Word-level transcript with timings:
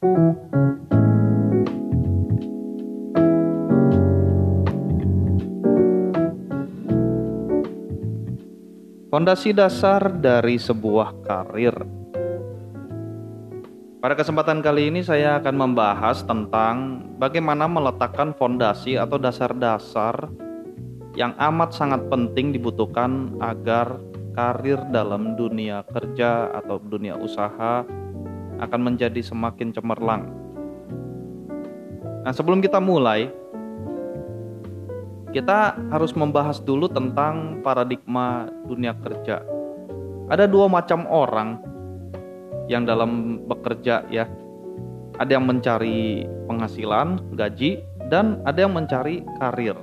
Fondasi 0.00 0.16
dasar 9.52 10.08
dari 10.16 10.56
sebuah 10.56 11.20
karir. 11.20 11.76
Pada 14.00 14.16
kesempatan 14.16 14.64
kali 14.64 14.88
ini 14.88 15.04
saya 15.04 15.36
akan 15.36 15.68
membahas 15.68 16.24
tentang 16.24 17.04
bagaimana 17.20 17.68
meletakkan 17.68 18.32
fondasi 18.32 18.96
atau 18.96 19.20
dasar-dasar 19.20 20.32
yang 21.12 21.36
amat 21.36 21.76
sangat 21.76 22.08
penting 22.08 22.56
dibutuhkan 22.56 23.36
agar 23.44 24.00
karir 24.32 24.80
dalam 24.88 25.36
dunia 25.36 25.84
kerja 25.92 26.48
atau 26.56 26.80
dunia 26.80 27.20
usaha 27.20 27.84
akan 28.60 28.80
menjadi 28.92 29.24
semakin 29.24 29.72
cemerlang. 29.72 30.28
Nah, 32.20 32.32
sebelum 32.36 32.60
kita 32.60 32.76
mulai, 32.78 33.32
kita 35.32 35.78
harus 35.88 36.12
membahas 36.12 36.60
dulu 36.60 36.90
tentang 36.90 37.64
paradigma 37.64 38.52
dunia 38.68 38.92
kerja. 39.00 39.40
Ada 40.28 40.44
dua 40.46 40.68
macam 40.68 41.08
orang 41.08 41.58
yang 42.68 42.84
dalam 42.84 43.42
bekerja 43.48 44.04
ya. 44.12 44.28
Ada 45.18 45.36
yang 45.40 45.48
mencari 45.48 46.24
penghasilan, 46.48 47.34
gaji, 47.34 47.82
dan 48.08 48.40
ada 48.44 48.68
yang 48.68 48.72
mencari 48.72 49.24
karir. 49.40 49.76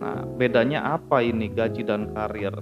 Nah, 0.00 0.28
bedanya 0.36 0.96
apa 1.00 1.24
ini 1.24 1.48
gaji 1.48 1.82
dan 1.84 2.12
karir? 2.12 2.52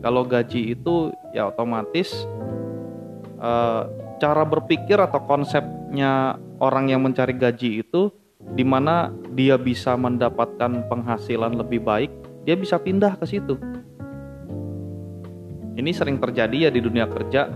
Kalau 0.00 0.24
gaji 0.24 0.72
itu 0.72 1.12
ya 1.36 1.52
otomatis 1.52 2.24
eh, 3.40 3.82
cara 4.20 4.44
berpikir 4.44 5.00
atau 5.00 5.24
konsepnya 5.24 6.36
orang 6.60 6.92
yang 6.92 7.00
mencari 7.02 7.32
gaji 7.32 7.80
itu 7.80 8.12
di 8.52 8.64
mana 8.64 9.12
dia 9.36 9.60
bisa 9.60 9.96
mendapatkan 9.96 10.88
penghasilan 10.88 11.56
lebih 11.56 11.84
baik, 11.84 12.12
dia 12.44 12.56
bisa 12.56 12.80
pindah 12.80 13.16
ke 13.16 13.24
situ. 13.28 13.56
Ini 15.76 15.90
sering 15.96 16.20
terjadi 16.20 16.68
ya 16.68 16.70
di 16.72 16.80
dunia 16.84 17.08
kerja, 17.08 17.48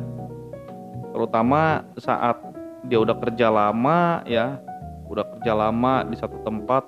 terutama 1.12 1.84
saat 2.00 2.40
dia 2.88 3.00
udah 3.00 3.16
kerja 3.20 3.48
lama 3.52 4.24
ya, 4.24 4.60
udah 5.08 5.24
kerja 5.36 5.52
lama 5.56 6.04
di 6.08 6.16
satu 6.16 6.40
tempat, 6.44 6.84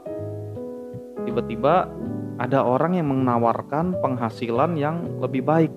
tiba-tiba 1.25 1.88
ada 2.36 2.60
orang 2.64 3.00
yang 3.00 3.08
menawarkan 3.10 3.97
penghasilan 4.00 4.77
yang 4.77 5.08
lebih 5.20 5.44
baik, 5.44 5.72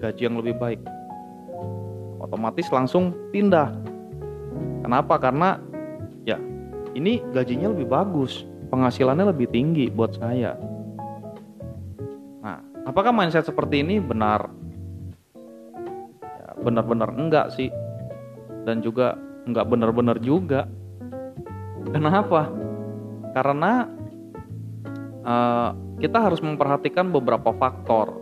gaji 0.00 0.22
yang 0.24 0.40
lebih 0.40 0.56
baik. 0.56 0.80
Otomatis 2.32 2.72
langsung 2.72 3.12
pindah. 3.28 3.76
Kenapa? 4.80 5.20
Karena 5.20 5.60
ya 6.24 6.40
ini 6.96 7.20
gajinya 7.36 7.76
lebih 7.76 7.92
bagus, 7.92 8.48
penghasilannya 8.72 9.28
lebih 9.36 9.52
tinggi 9.52 9.92
buat 9.92 10.16
saya. 10.16 10.56
Nah, 12.40 12.88
apakah 12.88 13.12
mindset 13.12 13.44
seperti 13.44 13.84
ini 13.84 14.00
benar? 14.00 14.62
benar-benar 16.62 17.10
enggak 17.12 17.50
sih 17.52 17.68
dan 18.62 18.80
juga 18.80 19.18
enggak 19.44 19.66
benar-benar 19.66 20.16
juga 20.22 20.70
kenapa 21.90 22.46
karena 23.34 23.90
uh, 25.26 25.70
kita 25.98 26.18
harus 26.22 26.38
memperhatikan 26.38 27.10
beberapa 27.10 27.50
faktor 27.58 28.14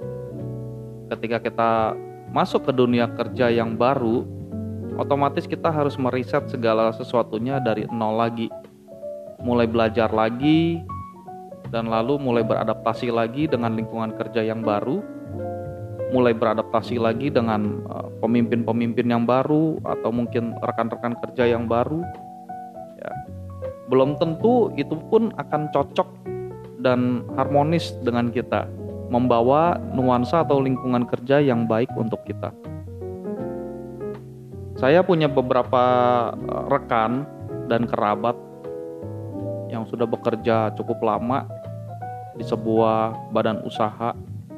ketika 1.13 1.39
kita 1.45 1.71
masuk 2.31 2.71
ke 2.71 2.73
dunia 2.75 3.11
kerja 3.11 3.51
yang 3.51 3.75
baru 3.75 4.27
otomatis 5.01 5.49
kita 5.49 5.73
harus 5.73 5.97
meriset 5.97 6.47
segala 6.53 6.93
sesuatunya 6.93 7.57
dari 7.59 7.89
nol 7.89 8.21
lagi. 8.21 8.53
Mulai 9.41 9.65
belajar 9.65 10.13
lagi 10.13 10.77
dan 11.73 11.89
lalu 11.89 12.21
mulai 12.21 12.45
beradaptasi 12.45 13.09
lagi 13.09 13.49
dengan 13.49 13.73
lingkungan 13.73 14.13
kerja 14.19 14.45
yang 14.45 14.61
baru 14.61 15.01
mulai 16.11 16.35
beradaptasi 16.35 16.99
lagi 16.99 17.31
dengan 17.31 17.87
eh, 17.87 18.09
pemimpin-pemimpin 18.19 19.07
yang 19.07 19.25
baru 19.25 19.79
atau 19.87 20.11
mungkin 20.11 20.59
rekan-rekan 20.61 21.15
kerja 21.23 21.55
yang 21.55 21.71
baru 21.71 22.03
ya. 22.99 23.13
Belum 23.87 24.19
tentu 24.19 24.75
itu 24.75 24.99
pun 25.09 25.31
akan 25.39 25.71
cocok 25.71 26.09
dan 26.83 27.23
harmonis 27.39 27.95
dengan 28.03 28.35
kita 28.35 28.67
membawa 29.11 29.77
nuansa 29.93 30.47
atau 30.47 30.63
lingkungan 30.63 31.05
kerja 31.05 31.43
yang 31.43 31.67
baik 31.67 31.91
untuk 31.99 32.23
kita. 32.23 32.55
Saya 34.79 35.03
punya 35.03 35.27
beberapa 35.27 35.85
eh, 36.33 36.65
rekan 36.71 37.27
dan 37.67 37.85
kerabat 37.91 38.39
yang 39.69 39.85
sudah 39.87 40.07
bekerja 40.07 40.73
cukup 40.79 41.03
lama 41.03 41.47
di 42.39 42.47
sebuah 42.47 43.35
badan 43.35 43.61
usaha, 43.67 44.15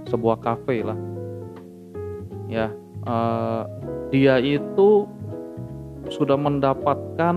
sebuah 0.07 0.41
kafe 0.41 0.85
lah. 0.85 0.97
Ya 2.49 2.69
uh, 3.09 3.65
dia 4.13 4.37
itu 4.39 5.09
sudah 6.13 6.37
mendapatkan 6.37 7.37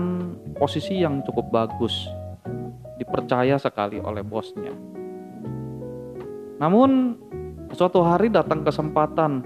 posisi 0.60 1.00
yang 1.00 1.24
cukup 1.24 1.48
bagus 1.52 1.94
dipercaya 3.00 3.56
sekali 3.56 4.00
oleh 4.00 4.24
bosnya 4.24 4.72
namun 6.56 7.20
suatu 7.74 8.00
hari 8.00 8.32
datang 8.32 8.64
kesempatan 8.64 9.44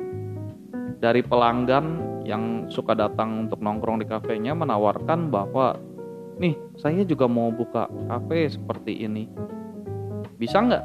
dari 1.00 1.24
pelanggan 1.24 1.98
yang 2.28 2.68
suka 2.68 2.92
datang 2.94 3.48
untuk 3.48 3.58
nongkrong 3.58 4.04
di 4.04 4.06
kafenya 4.06 4.54
menawarkan 4.54 5.32
bahwa 5.32 5.74
nih 6.38 6.54
saya 6.78 7.02
juga 7.02 7.26
mau 7.26 7.50
buka 7.50 7.90
kafe 8.06 8.52
seperti 8.52 9.04
ini 9.04 9.26
bisa 10.36 10.60
nggak 10.60 10.84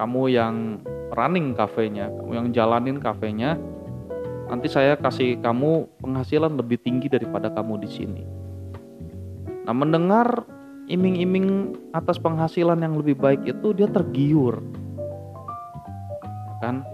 kamu 0.00 0.22
yang 0.32 0.80
running 1.12 1.52
kafenya, 1.52 2.08
kamu 2.08 2.32
yang 2.32 2.48
jalanin 2.56 2.96
kafenya, 2.96 3.60
nanti 4.48 4.72
saya 4.72 4.96
kasih 4.96 5.36
kamu 5.44 5.84
penghasilan 6.00 6.56
lebih 6.56 6.80
tinggi 6.80 7.12
daripada 7.12 7.52
kamu 7.52 7.84
di 7.84 7.88
sini. 7.92 8.22
Nah, 9.68 9.76
mendengar 9.76 10.48
iming-iming 10.88 11.76
atas 11.92 12.16
penghasilan 12.16 12.80
yang 12.80 12.96
lebih 12.96 13.18
baik 13.18 13.44
itu 13.44 13.76
dia 13.76 13.92
tergiur. 13.92 14.62
Kan? 16.60 16.84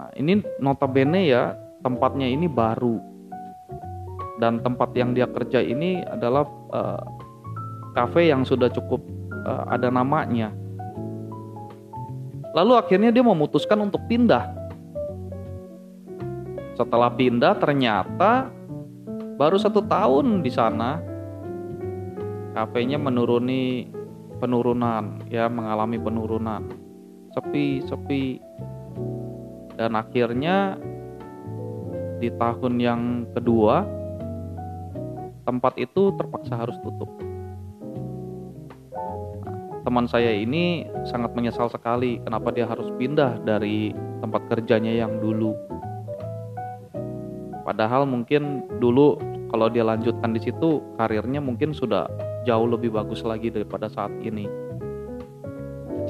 Nah, 0.00 0.10
ini 0.16 0.40
notabene 0.58 1.28
ya, 1.28 1.54
tempatnya 1.84 2.26
ini 2.26 2.48
baru. 2.48 2.98
Dan 4.36 4.60
tempat 4.60 4.92
yang 4.92 5.16
dia 5.16 5.28
kerja 5.28 5.64
ini 5.64 6.04
adalah 6.04 6.44
uh, 6.72 7.00
kafe 7.96 8.28
yang 8.28 8.44
sudah 8.44 8.68
cukup 8.68 9.00
uh, 9.48 9.64
ada 9.72 9.88
namanya 9.88 10.52
Lalu 12.56 12.72
akhirnya 12.72 13.12
dia 13.12 13.20
memutuskan 13.20 13.84
untuk 13.84 14.00
pindah. 14.08 14.48
Setelah 16.72 17.12
pindah 17.12 17.52
ternyata 17.60 18.48
baru 19.36 19.60
satu 19.60 19.84
tahun 19.84 20.40
di 20.40 20.48
sana 20.48 20.96
kafenya 22.56 22.96
menuruni 22.96 23.92
penurunan 24.40 25.20
ya 25.28 25.52
mengalami 25.52 26.00
penurunan 26.00 26.64
sepi 27.36 27.84
sepi 27.84 28.40
dan 29.76 29.92
akhirnya 29.92 30.80
di 32.16 32.32
tahun 32.32 32.80
yang 32.80 33.02
kedua 33.36 33.84
tempat 35.44 35.76
itu 35.76 36.16
terpaksa 36.16 36.56
harus 36.56 36.80
tutup 36.80 37.12
teman 39.86 40.10
saya 40.10 40.34
ini 40.34 40.82
sangat 41.06 41.30
menyesal 41.38 41.70
sekali 41.70 42.18
kenapa 42.26 42.50
dia 42.50 42.66
harus 42.66 42.90
pindah 42.98 43.38
dari 43.46 43.94
tempat 44.18 44.42
kerjanya 44.50 44.90
yang 44.90 45.22
dulu. 45.22 45.54
Padahal 47.62 48.02
mungkin 48.02 48.66
dulu 48.82 49.14
kalau 49.54 49.70
dia 49.70 49.86
lanjutkan 49.86 50.34
di 50.34 50.42
situ 50.42 50.82
karirnya 50.98 51.38
mungkin 51.38 51.70
sudah 51.70 52.10
jauh 52.42 52.66
lebih 52.66 52.94
bagus 52.98 53.22
lagi 53.22 53.46
daripada 53.46 53.86
saat 53.86 54.10
ini. 54.26 54.50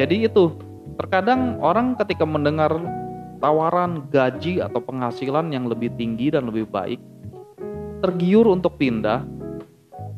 Jadi 0.00 0.24
itu, 0.24 0.52
terkadang 0.96 1.60
orang 1.60 1.94
ketika 2.00 2.24
mendengar 2.24 2.72
tawaran 3.38 4.08
gaji 4.08 4.64
atau 4.64 4.80
penghasilan 4.80 5.52
yang 5.52 5.68
lebih 5.68 5.92
tinggi 5.94 6.32
dan 6.32 6.48
lebih 6.48 6.66
baik, 6.68 7.00
tergiur 8.00 8.48
untuk 8.48 8.80
pindah 8.80 9.24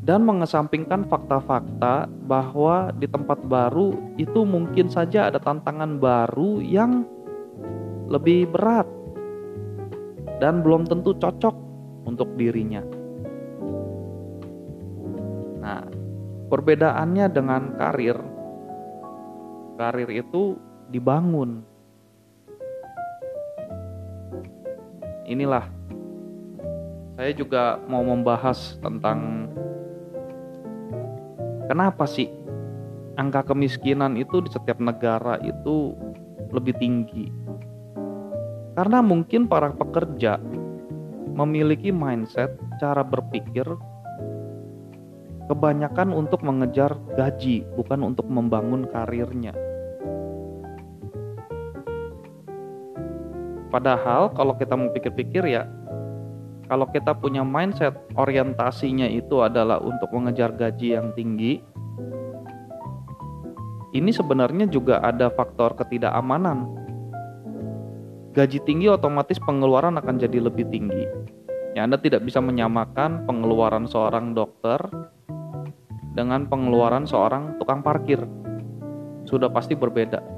dan 0.09 0.25
mengesampingkan 0.25 1.05
fakta-fakta 1.05 2.09
bahwa 2.25 2.95
di 2.97 3.05
tempat 3.05 3.45
baru 3.45 3.93
itu 4.17 4.47
mungkin 4.47 4.89
saja 4.89 5.29
ada 5.29 5.37
tantangan 5.37 6.01
baru 6.01 6.65
yang 6.65 7.05
lebih 8.09 8.49
berat 8.49 8.89
dan 10.41 10.65
belum 10.65 10.89
tentu 10.89 11.13
cocok 11.13 11.53
untuk 12.09 12.33
dirinya. 12.41 12.81
Nah, 15.61 15.85
perbedaannya 16.49 17.27
dengan 17.29 17.77
karir, 17.77 18.17
karir 19.77 20.09
itu 20.09 20.57
dibangun. 20.89 21.63
Inilah 25.29 25.69
saya 27.19 27.35
juga 27.35 27.77
mau 27.91 28.01
membahas 28.01 28.79
tentang 28.81 29.51
kenapa 31.69 32.07
sih 32.07 32.31
angka 33.19 33.51
kemiskinan 33.53 34.15
itu 34.15 34.39
di 34.41 34.49
setiap 34.55 34.79
negara 34.79 35.37
itu 35.43 35.93
lebih 36.55 36.79
tinggi. 36.79 37.29
Karena 38.79 39.03
mungkin 39.03 39.51
para 39.51 39.75
pekerja 39.75 40.39
memiliki 41.35 41.91
mindset 41.91 42.55
cara 42.79 43.03
berpikir 43.03 43.67
kebanyakan 45.51 46.15
untuk 46.15 46.47
mengejar 46.47 46.95
gaji, 47.19 47.67
bukan 47.75 48.15
untuk 48.15 48.31
membangun 48.31 48.87
karirnya. 48.87 49.51
Padahal 53.69 54.33
kalau 54.33 54.57
kita 54.57 54.75
mau 54.77 54.89
pikir-pikir 54.89 55.45
ya, 55.45 55.69
kalau 56.69 56.89
kita 56.89 57.17
punya 57.17 57.45
mindset 57.45 57.97
orientasinya 58.17 59.09
itu 59.09 59.41
adalah 59.41 59.81
untuk 59.81 60.13
mengejar 60.13 60.53
gaji 60.53 60.97
yang 60.97 61.13
tinggi, 61.17 61.65
ini 63.97 64.11
sebenarnya 64.13 64.69
juga 64.69 65.01
ada 65.01 65.33
faktor 65.33 65.73
ketidakamanan. 65.81 66.69
Gaji 68.37 68.61
tinggi 68.69 68.93
otomatis 68.93 69.41
pengeluaran 69.41 69.97
akan 69.97 70.21
jadi 70.21 70.45
lebih 70.45 70.69
tinggi. 70.69 71.09
Ya, 71.73 71.89
Anda 71.89 71.97
tidak 71.97 72.25
bisa 72.25 72.45
menyamakan 72.45 73.25
pengeluaran 73.25 73.89
seorang 73.89 74.37
dokter 74.37 74.77
dengan 76.13 76.45
pengeluaran 76.53 77.09
seorang 77.09 77.57
tukang 77.57 77.81
parkir. 77.81 78.21
Sudah 79.25 79.49
pasti 79.49 79.73
berbeda. 79.73 80.38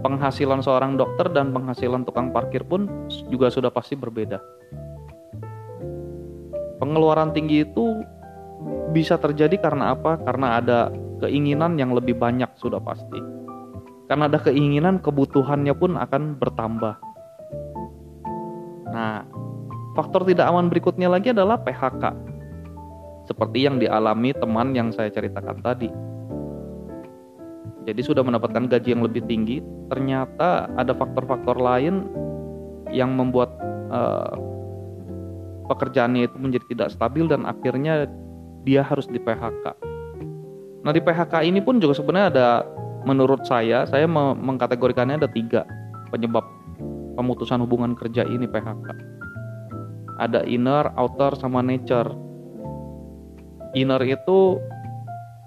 Penghasilan 0.00 0.64
seorang 0.64 0.96
dokter 0.96 1.28
dan 1.28 1.52
penghasilan 1.52 2.08
tukang 2.08 2.32
parkir 2.32 2.64
pun 2.64 2.88
juga 3.28 3.52
sudah 3.52 3.68
pasti 3.68 3.96
berbeda. 3.96 4.40
Pengeluaran 6.80 7.36
tinggi 7.36 7.68
itu 7.68 8.00
bisa 8.96 9.20
terjadi 9.20 9.60
karena 9.60 9.92
apa? 9.92 10.16
Karena 10.24 10.56
ada 10.56 10.88
keinginan 11.20 11.76
yang 11.76 11.92
lebih 11.92 12.16
banyak 12.16 12.48
sudah 12.56 12.80
pasti. 12.80 13.20
Karena 14.08 14.26
ada 14.26 14.42
keinginan, 14.42 14.98
kebutuhannya 14.98 15.76
pun 15.76 15.94
akan 15.94 16.34
bertambah. 16.40 16.94
Nah, 18.90 19.22
faktor 19.94 20.26
tidak 20.26 20.50
aman 20.50 20.66
berikutnya 20.66 21.06
lagi 21.06 21.30
adalah 21.30 21.62
PHK. 21.62 22.10
Seperti 23.30 23.68
yang 23.70 23.78
dialami 23.78 24.34
teman 24.34 24.74
yang 24.74 24.90
saya 24.90 25.14
ceritakan 25.14 25.62
tadi. 25.62 25.86
Jadi 27.88 28.00
sudah 28.04 28.20
mendapatkan 28.20 28.68
gaji 28.68 28.92
yang 28.92 29.02
lebih 29.04 29.24
tinggi, 29.24 29.64
ternyata 29.88 30.68
ada 30.76 30.92
faktor-faktor 30.92 31.56
lain 31.56 32.04
yang 32.92 33.16
membuat 33.16 33.56
uh, 33.88 34.36
pekerjaannya 35.70 36.26
itu 36.26 36.36
menjadi 36.36 36.66
tidak 36.74 36.88
stabil 36.92 37.30
dan 37.30 37.46
akhirnya 37.46 38.10
dia 38.66 38.82
harus 38.84 39.06
di 39.08 39.16
PHK. 39.16 39.64
Nah 40.82 40.92
di 40.92 41.00
PHK 41.00 41.46
ini 41.46 41.62
pun 41.62 41.78
juga 41.78 41.96
sebenarnya 41.96 42.28
ada 42.34 42.48
menurut 43.08 43.48
saya 43.48 43.88
saya 43.88 44.04
mengkategorikannya 44.36 45.24
ada 45.24 45.30
tiga 45.30 45.64
penyebab 46.12 46.44
pemutusan 47.16 47.62
hubungan 47.64 47.96
kerja 47.96 48.26
ini 48.26 48.44
PHK. 48.44 48.86
Ada 50.20 50.44
inner, 50.44 50.92
outer, 51.00 51.32
sama 51.40 51.64
nature. 51.64 52.12
Inner 53.72 54.02
itu 54.04 54.60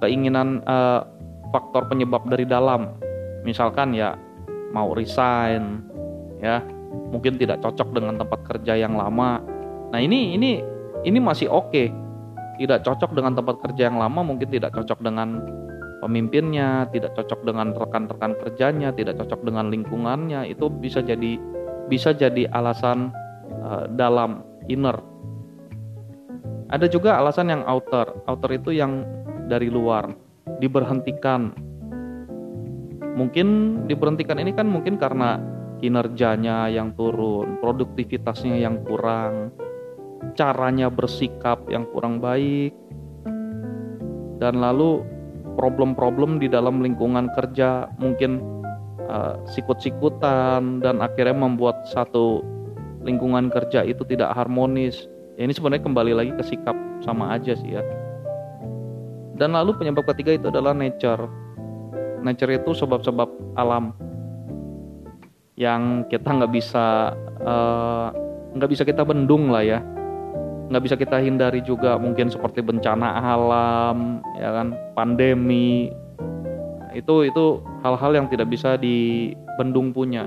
keinginan 0.02 0.66
uh, 0.66 1.06
faktor 1.54 1.86
penyebab 1.86 2.26
dari 2.26 2.50
dalam. 2.50 2.98
Misalkan 3.46 3.94
ya 3.94 4.18
mau 4.74 4.92
resign, 4.98 5.86
ya 6.42 6.66
mungkin 7.14 7.38
tidak 7.38 7.62
cocok 7.62 7.94
dengan 7.94 8.18
tempat 8.18 8.42
kerja 8.50 8.74
yang 8.74 8.98
lama. 8.98 9.38
Nah 9.94 10.00
ini 10.02 10.34
ini 10.34 10.66
ini 11.06 11.20
masih 11.22 11.54
oke. 11.54 11.70
Okay 11.70 11.88
tidak 12.58 12.86
cocok 12.86 13.18
dengan 13.18 13.34
tempat 13.34 13.56
kerja 13.66 13.90
yang 13.90 13.98
lama, 13.98 14.22
mungkin 14.22 14.50
tidak 14.50 14.78
cocok 14.78 15.02
dengan 15.02 15.42
pemimpinnya, 16.06 16.86
tidak 16.94 17.18
cocok 17.18 17.42
dengan 17.48 17.74
rekan-rekan 17.74 18.38
kerjanya, 18.38 18.94
tidak 18.94 19.18
cocok 19.18 19.42
dengan 19.42 19.74
lingkungannya, 19.74 20.46
itu 20.46 20.70
bisa 20.70 21.02
jadi 21.02 21.42
bisa 21.90 22.14
jadi 22.14 22.46
alasan 22.54 23.10
uh, 23.66 23.90
dalam 23.98 24.46
inner. 24.70 25.02
Ada 26.70 26.90
juga 26.90 27.22
alasan 27.22 27.54
yang 27.54 27.64
outer. 27.70 28.10
Outer 28.26 28.52
itu 28.58 28.74
yang 28.74 29.06
dari 29.50 29.70
luar, 29.70 30.10
diberhentikan. 30.60 31.54
Mungkin 33.14 33.48
diberhentikan 33.86 34.42
ini 34.42 34.52
kan 34.58 34.66
mungkin 34.66 34.98
karena 34.98 35.38
kinerjanya 35.84 36.72
yang 36.72 36.96
turun, 36.96 37.60
produktivitasnya 37.60 38.58
yang 38.58 38.82
kurang, 38.88 39.52
caranya 40.34 40.88
bersikap 40.88 41.68
yang 41.68 41.86
kurang 41.92 42.24
baik, 42.24 42.72
dan 44.42 44.64
lalu 44.64 45.04
problem-problem 45.60 46.42
di 46.42 46.50
dalam 46.50 46.82
lingkungan 46.82 47.30
kerja 47.38 47.86
mungkin 48.02 48.42
uh, 49.06 49.38
sikut-sikutan 49.46 50.82
dan 50.82 51.04
akhirnya 51.04 51.38
membuat 51.38 51.86
satu 51.92 52.42
lingkungan 53.06 53.52
kerja 53.52 53.86
itu 53.86 54.02
tidak 54.08 54.34
harmonis. 54.34 55.06
Ya, 55.38 55.46
ini 55.46 55.54
sebenarnya 55.54 55.86
kembali 55.86 56.14
lagi 56.16 56.32
ke 56.34 56.44
sikap 56.46 56.78
sama 57.04 57.36
aja 57.36 57.54
sih 57.54 57.78
ya. 57.78 57.84
Dan 59.44 59.60
lalu 59.60 59.76
penyebab 59.76 60.08
ketiga 60.16 60.40
itu 60.40 60.48
adalah 60.48 60.72
nature. 60.72 61.28
Nature 62.24 62.64
itu 62.64 62.72
sebab-sebab 62.80 63.60
alam 63.60 63.92
yang 65.60 66.08
kita 66.08 66.32
nggak 66.32 66.48
bisa 66.56 67.12
eh, 67.44 68.08
nggak 68.56 68.70
uh, 68.70 68.72
bisa 68.72 68.88
kita 68.88 69.04
bendung 69.04 69.52
lah 69.52 69.68
ya. 69.68 69.84
Nggak 70.72 70.84
bisa 70.88 70.96
kita 70.96 71.20
hindari 71.20 71.60
juga 71.60 72.00
mungkin 72.00 72.32
seperti 72.32 72.64
bencana 72.64 73.20
alam 73.20 74.24
ya 74.40 74.64
kan 74.64 74.80
pandemi. 74.96 75.92
Itu 76.96 77.28
itu 77.28 77.60
hal-hal 77.84 78.16
yang 78.16 78.32
tidak 78.32 78.48
bisa 78.48 78.80
dibendung 78.80 79.92
punya. 79.92 80.24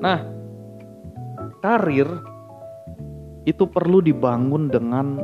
Nah 0.00 0.24
karir 1.60 2.08
itu 3.44 3.68
perlu 3.68 4.00
dibangun 4.00 4.72
dengan 4.72 5.20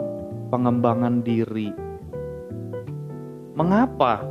pengembangan 0.52 1.24
diri 1.24 1.88
mengapa 3.54 4.22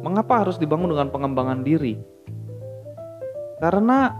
mengapa 0.00 0.46
harus 0.46 0.56
dibangun 0.56 0.96
dengan 0.96 1.12
pengembangan 1.12 1.60
diri 1.60 2.00
karena 3.60 4.16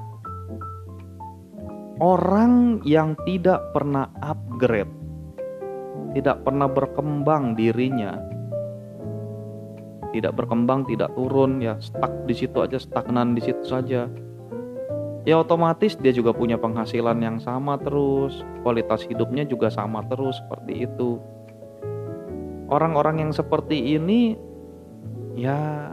orang 2.00 2.85
yang 2.85 3.17
tidak 3.29 3.73
pernah 3.77 4.09
upgrade, 4.25 4.90
tidak 6.16 6.45
pernah 6.45 6.69
berkembang 6.69 7.57
dirinya, 7.57 8.21
tidak 10.12 10.37
berkembang, 10.37 10.88
tidak 10.88 11.12
turun, 11.16 11.61
ya 11.61 11.76
stuck 11.81 12.11
di 12.25 12.35
situ 12.37 12.61
aja, 12.61 12.81
stagnan 12.81 13.37
di 13.37 13.45
situ 13.45 13.64
saja. 13.64 14.09
Ya 15.28 15.37
otomatis 15.37 16.00
dia 16.00 16.16
juga 16.16 16.33
punya 16.33 16.57
penghasilan 16.57 17.21
yang 17.21 17.37
sama 17.37 17.76
terus, 17.76 18.40
kualitas 18.64 19.05
hidupnya 19.05 19.45
juga 19.45 19.69
sama 19.69 20.00
terus 20.09 20.40
seperti 20.40 20.88
itu. 20.88 21.21
Orang-orang 22.71 23.27
yang 23.27 23.33
seperti 23.35 23.99
ini 23.99 24.39
ya 25.35 25.91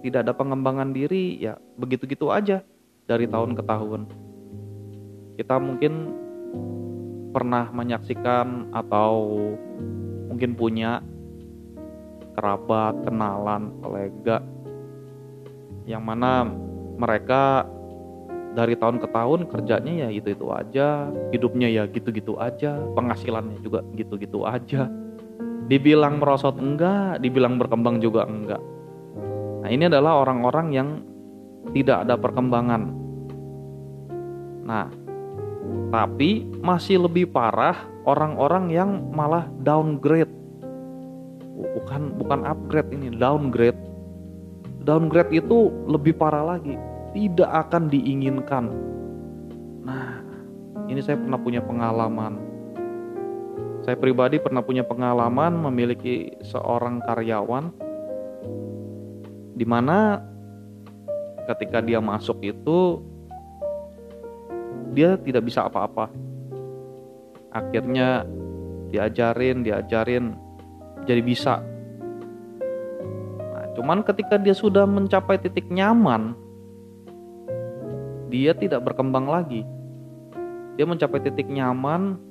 tidak 0.00 0.24
ada 0.24 0.32
pengembangan 0.32 0.96
diri, 0.96 1.36
ya 1.36 1.60
begitu-gitu 1.76 2.32
aja 2.32 2.64
dari 3.04 3.28
tahun 3.28 3.52
ke 3.56 3.62
tahun 3.64 4.08
kita 5.38 5.54
mungkin 5.62 5.94
pernah 7.30 7.70
menyaksikan 7.70 8.74
atau 8.74 9.38
mungkin 10.26 10.58
punya 10.58 10.98
kerabat, 12.34 13.06
kenalan, 13.06 13.70
kolega 13.78 14.42
yang 15.86 16.02
mana 16.02 16.42
mereka 16.98 17.70
dari 18.58 18.74
tahun 18.74 18.98
ke 18.98 19.08
tahun 19.14 19.46
kerjanya 19.46 19.92
ya 20.04 20.08
itu-itu 20.10 20.50
aja, 20.50 21.06
hidupnya 21.30 21.70
ya 21.70 21.86
gitu-gitu 21.86 22.34
aja, 22.42 22.74
penghasilannya 22.98 23.62
juga 23.62 23.86
gitu-gitu 23.94 24.42
aja. 24.42 24.90
Dibilang 25.68 26.16
merosot 26.16 26.56
enggak, 26.56 27.20
dibilang 27.20 27.60
berkembang 27.60 28.00
juga 28.00 28.24
enggak. 28.24 28.60
Nah, 29.62 29.68
ini 29.68 29.84
adalah 29.84 30.24
orang-orang 30.24 30.68
yang 30.72 30.88
tidak 31.76 32.08
ada 32.08 32.16
perkembangan. 32.16 32.88
Nah, 34.64 34.88
tapi 35.92 36.48
masih 36.64 37.04
lebih 37.04 37.28
parah 37.28 37.76
orang-orang 38.08 38.72
yang 38.72 38.90
malah 39.12 39.44
downgrade. 39.60 40.32
Bukan 41.76 42.16
bukan 42.16 42.48
upgrade 42.48 42.88
ini, 42.96 43.12
downgrade. 43.12 43.76
Downgrade 44.88 45.36
itu 45.36 45.68
lebih 45.84 46.16
parah 46.16 46.56
lagi, 46.56 46.80
tidak 47.12 47.68
akan 47.68 47.92
diinginkan. 47.92 48.72
Nah, 49.84 50.24
ini 50.88 51.04
saya 51.04 51.20
pernah 51.20 51.36
punya 51.36 51.60
pengalaman. 51.60 52.47
Saya 53.88 53.96
pribadi 53.96 54.36
pernah 54.36 54.60
punya 54.60 54.84
pengalaman 54.84 55.64
memiliki 55.64 56.36
seorang 56.44 57.00
karyawan 57.08 57.72
di 59.56 59.64
mana 59.64 60.20
ketika 61.48 61.80
dia 61.80 61.96
masuk 61.96 62.36
itu 62.44 63.00
dia 64.92 65.16
tidak 65.16 65.48
bisa 65.48 65.64
apa-apa. 65.64 66.12
Akhirnya 67.48 68.28
diajarin 68.92 69.64
diajarin 69.64 70.36
jadi 71.08 71.24
bisa. 71.24 71.64
Nah, 73.40 73.72
cuman 73.72 74.04
ketika 74.04 74.36
dia 74.36 74.52
sudah 74.52 74.84
mencapai 74.84 75.40
titik 75.40 75.64
nyaman 75.72 76.36
dia 78.28 78.52
tidak 78.52 78.84
berkembang 78.84 79.32
lagi. 79.32 79.64
Dia 80.76 80.84
mencapai 80.84 81.24
titik 81.24 81.48
nyaman 81.48 82.27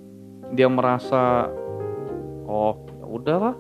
dia 0.56 0.68
merasa 0.72 1.52
oh 2.48 2.76
ya 2.88 3.06
udahlah. 3.08 3.56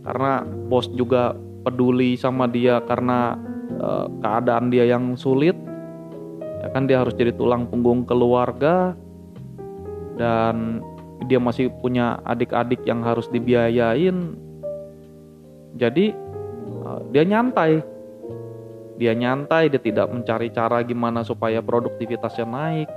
Karena 0.00 0.40
bos 0.44 0.88
juga 0.96 1.36
peduli 1.60 2.16
sama 2.16 2.48
dia 2.48 2.80
karena 2.88 3.36
uh, 3.76 4.08
keadaan 4.24 4.72
dia 4.72 4.88
yang 4.88 5.12
sulit. 5.16 5.56
Ya 6.60 6.68
kan 6.72 6.88
dia 6.88 7.00
harus 7.00 7.12
jadi 7.16 7.36
tulang 7.36 7.68
punggung 7.68 8.08
keluarga. 8.08 8.96
Dan 10.16 10.84
dia 11.28 11.40
masih 11.40 11.68
punya 11.84 12.20
adik-adik 12.24 12.80
yang 12.88 13.04
harus 13.04 13.28
dibiayain. 13.28 14.36
Jadi 15.76 16.16
uh, 16.84 17.04
dia 17.12 17.24
nyantai. 17.28 17.84
Dia 19.00 19.16
nyantai 19.16 19.72
dia 19.72 19.80
tidak 19.80 20.12
mencari 20.12 20.52
cara 20.52 20.80
gimana 20.84 21.24
supaya 21.24 21.60
produktivitasnya 21.60 22.48
naik. 22.48 22.88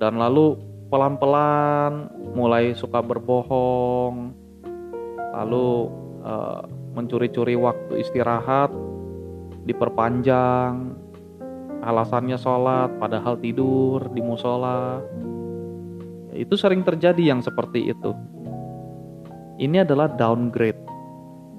Dan 0.00 0.16
lalu 0.20 0.73
pelan-pelan 0.94 2.06
mulai 2.38 2.70
suka 2.70 3.02
berbohong, 3.02 4.30
lalu 5.34 5.90
uh, 6.22 6.62
mencuri-curi 6.94 7.58
waktu 7.58 7.98
istirahat, 7.98 8.70
diperpanjang, 9.66 10.94
alasannya 11.82 12.38
sholat 12.38 12.94
padahal 13.02 13.34
tidur 13.42 14.06
di 14.14 14.22
musola. 14.22 15.02
Itu 16.30 16.54
sering 16.54 16.86
terjadi 16.86 17.26
yang 17.26 17.42
seperti 17.42 17.90
itu. 17.90 18.14
Ini 19.58 19.82
adalah 19.82 20.14
downgrade, 20.14 20.78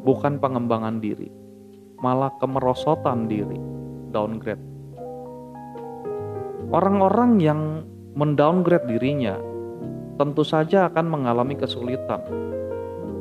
bukan 0.07 0.39
pengembangan 0.39 1.03
diri, 1.03 1.27
malah 1.99 2.31
kemerosotan 2.39 3.27
diri, 3.27 3.59
downgrade. 4.15 4.63
Orang-orang 6.71 7.43
yang 7.43 7.61
mendowngrade 8.15 8.87
dirinya, 8.87 9.35
tentu 10.15 10.47
saja 10.47 10.87
akan 10.87 11.05
mengalami 11.11 11.59
kesulitan. 11.59 12.23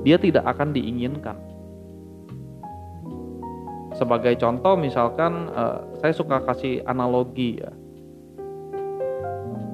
Dia 0.06 0.16
tidak 0.16 0.46
akan 0.46 0.70
diinginkan. 0.70 1.34
Sebagai 3.94 4.38
contoh, 4.38 4.74
misalkan 4.78 5.50
uh, 5.54 5.82
saya 6.02 6.14
suka 6.14 6.42
kasih 6.46 6.82
analogi 6.86 7.58
ya. 7.58 7.70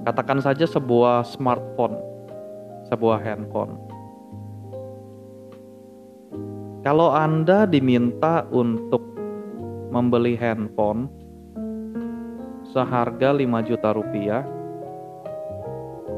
Katakan 0.09 0.41
saja 0.41 0.65
sebuah 0.65 1.29
smartphone, 1.29 2.01
sebuah 2.89 3.21
handphone. 3.21 3.77
Kalau 6.81 7.13
Anda 7.13 7.69
diminta 7.69 8.49
untuk 8.49 9.05
membeli 9.93 10.33
handphone 10.33 11.13
seharga 12.73 13.37
5 13.37 13.69
juta 13.69 13.93
rupiah, 13.93 14.45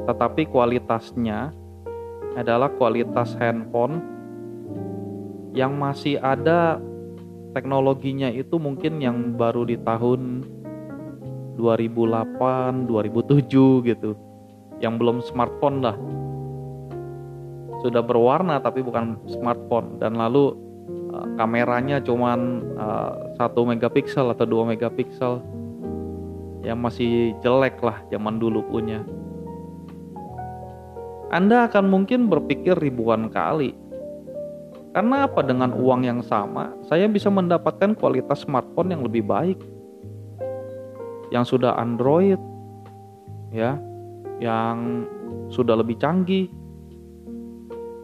tetapi 0.06 0.50
kualitasnya 0.50 1.54
adalah 2.34 2.72
kualitas 2.74 3.36
handphone 3.36 4.00
yang 5.52 5.76
masih 5.76 6.16
ada 6.18 6.80
teknologinya 7.52 8.32
itu 8.32 8.56
mungkin 8.56 8.98
yang 9.04 9.36
baru 9.36 9.68
di 9.68 9.76
tahun 9.76 10.48
2008, 11.60 12.88
2007 12.88 13.88
gitu. 13.92 14.16
Yang 14.80 14.94
belum 14.98 15.16
smartphone 15.22 15.78
lah. 15.84 15.96
Sudah 17.84 18.00
berwarna 18.00 18.58
tapi 18.58 18.80
bukan 18.80 19.20
smartphone 19.28 20.00
dan 20.00 20.16
lalu 20.16 20.56
uh, 21.12 21.26
kameranya 21.36 22.00
cuman 22.00 22.64
uh, 22.78 23.36
satu 23.36 23.68
megapiksel 23.68 24.32
atau 24.32 24.46
dua 24.48 24.72
megapiksel 24.72 25.42
yang 26.62 26.78
masih 26.78 27.34
jelek 27.42 27.78
lah 27.82 28.00
zaman 28.08 28.38
dulu 28.38 28.64
punya. 28.70 29.02
Anda 31.32 31.64
akan 31.64 31.88
mungkin 31.88 32.28
berpikir 32.28 32.76
ribuan 32.76 33.32
kali. 33.32 33.72
Karena 34.92 35.24
apa 35.24 35.40
dengan 35.40 35.72
uang 35.72 36.04
yang 36.04 36.20
sama, 36.20 36.76
saya 36.84 37.08
bisa 37.08 37.32
mendapatkan 37.32 37.96
kualitas 37.96 38.44
smartphone 38.44 38.92
yang 38.92 39.00
lebih 39.00 39.24
baik. 39.24 39.56
Yang 41.32 41.56
sudah 41.56 41.80
Android 41.80 42.36
ya, 43.48 43.80
yang 44.44 45.08
sudah 45.48 45.80
lebih 45.80 45.96
canggih. 45.96 46.52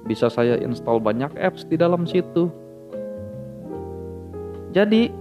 Bisa 0.09 0.33
saya 0.33 0.57
install 0.57 0.97
banyak 1.05 1.37
apps 1.37 1.69
di 1.69 1.77
dalam 1.77 2.09
situ. 2.09 2.49
Jadi, 4.73 5.13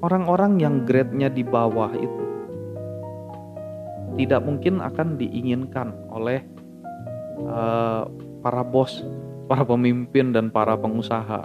orang-orang 0.00 0.56
yang 0.56 0.88
grade-nya 0.88 1.28
di 1.28 1.44
bawah 1.44 1.92
itu 1.92 2.24
tidak 4.16 4.40
mungkin 4.40 4.80
akan 4.80 5.20
diinginkan 5.20 5.92
oleh 6.08 6.40
uh, 7.46 8.04
para 8.40 8.62
bos, 8.64 9.04
para 9.48 9.64
pemimpin 9.64 10.32
dan 10.32 10.48
para 10.48 10.76
pengusaha. 10.76 11.44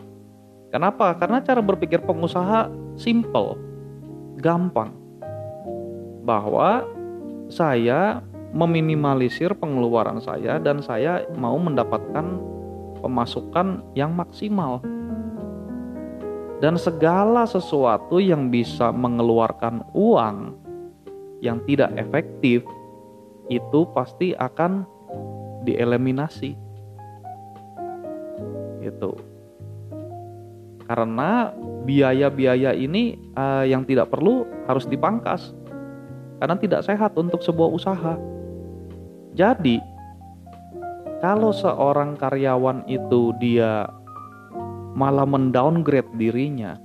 Kenapa? 0.72 1.16
Karena 1.16 1.40
cara 1.40 1.64
berpikir 1.64 2.04
pengusaha 2.04 2.68
simple, 3.00 3.56
gampang. 4.40 4.92
Bahwa 6.25 6.84
saya 7.48 8.20
meminimalisir 8.56 9.52
pengeluaran 9.56 10.24
saya 10.24 10.58
dan 10.58 10.80
saya 10.80 11.28
mau 11.36 11.60
mendapatkan 11.60 12.40
pemasukan 13.04 13.84
yang 13.94 14.16
maksimal. 14.16 14.80
Dan 16.64 16.80
segala 16.80 17.44
sesuatu 17.44 18.18
yang 18.18 18.48
bisa 18.48 18.90
mengeluarkan 18.96 19.84
uang 19.92 20.56
yang 21.44 21.60
tidak 21.68 21.92
efektif 22.00 22.64
itu 23.52 23.86
pasti 23.94 24.34
akan 24.34 24.88
dieliminasi. 25.65 26.53
Itu 28.86 29.17
karena 30.86 31.50
biaya-biaya 31.89 32.77
ini 32.77 33.17
uh, 33.34 33.65
yang 33.65 33.81
tidak 33.89 34.13
perlu 34.13 34.45
harus 34.69 34.86
dipangkas. 34.86 35.51
Karena 36.38 36.55
tidak 36.62 36.86
sehat 36.86 37.17
untuk 37.17 37.41
sebuah 37.41 37.69
usaha. 37.74 38.13
Jadi 39.34 39.81
kalau 41.24 41.50
seorang 41.50 42.13
karyawan 42.19 42.86
itu 42.86 43.34
dia 43.41 43.89
malah 44.93 45.25
mendowngrade 45.25 46.12
dirinya 46.15 46.77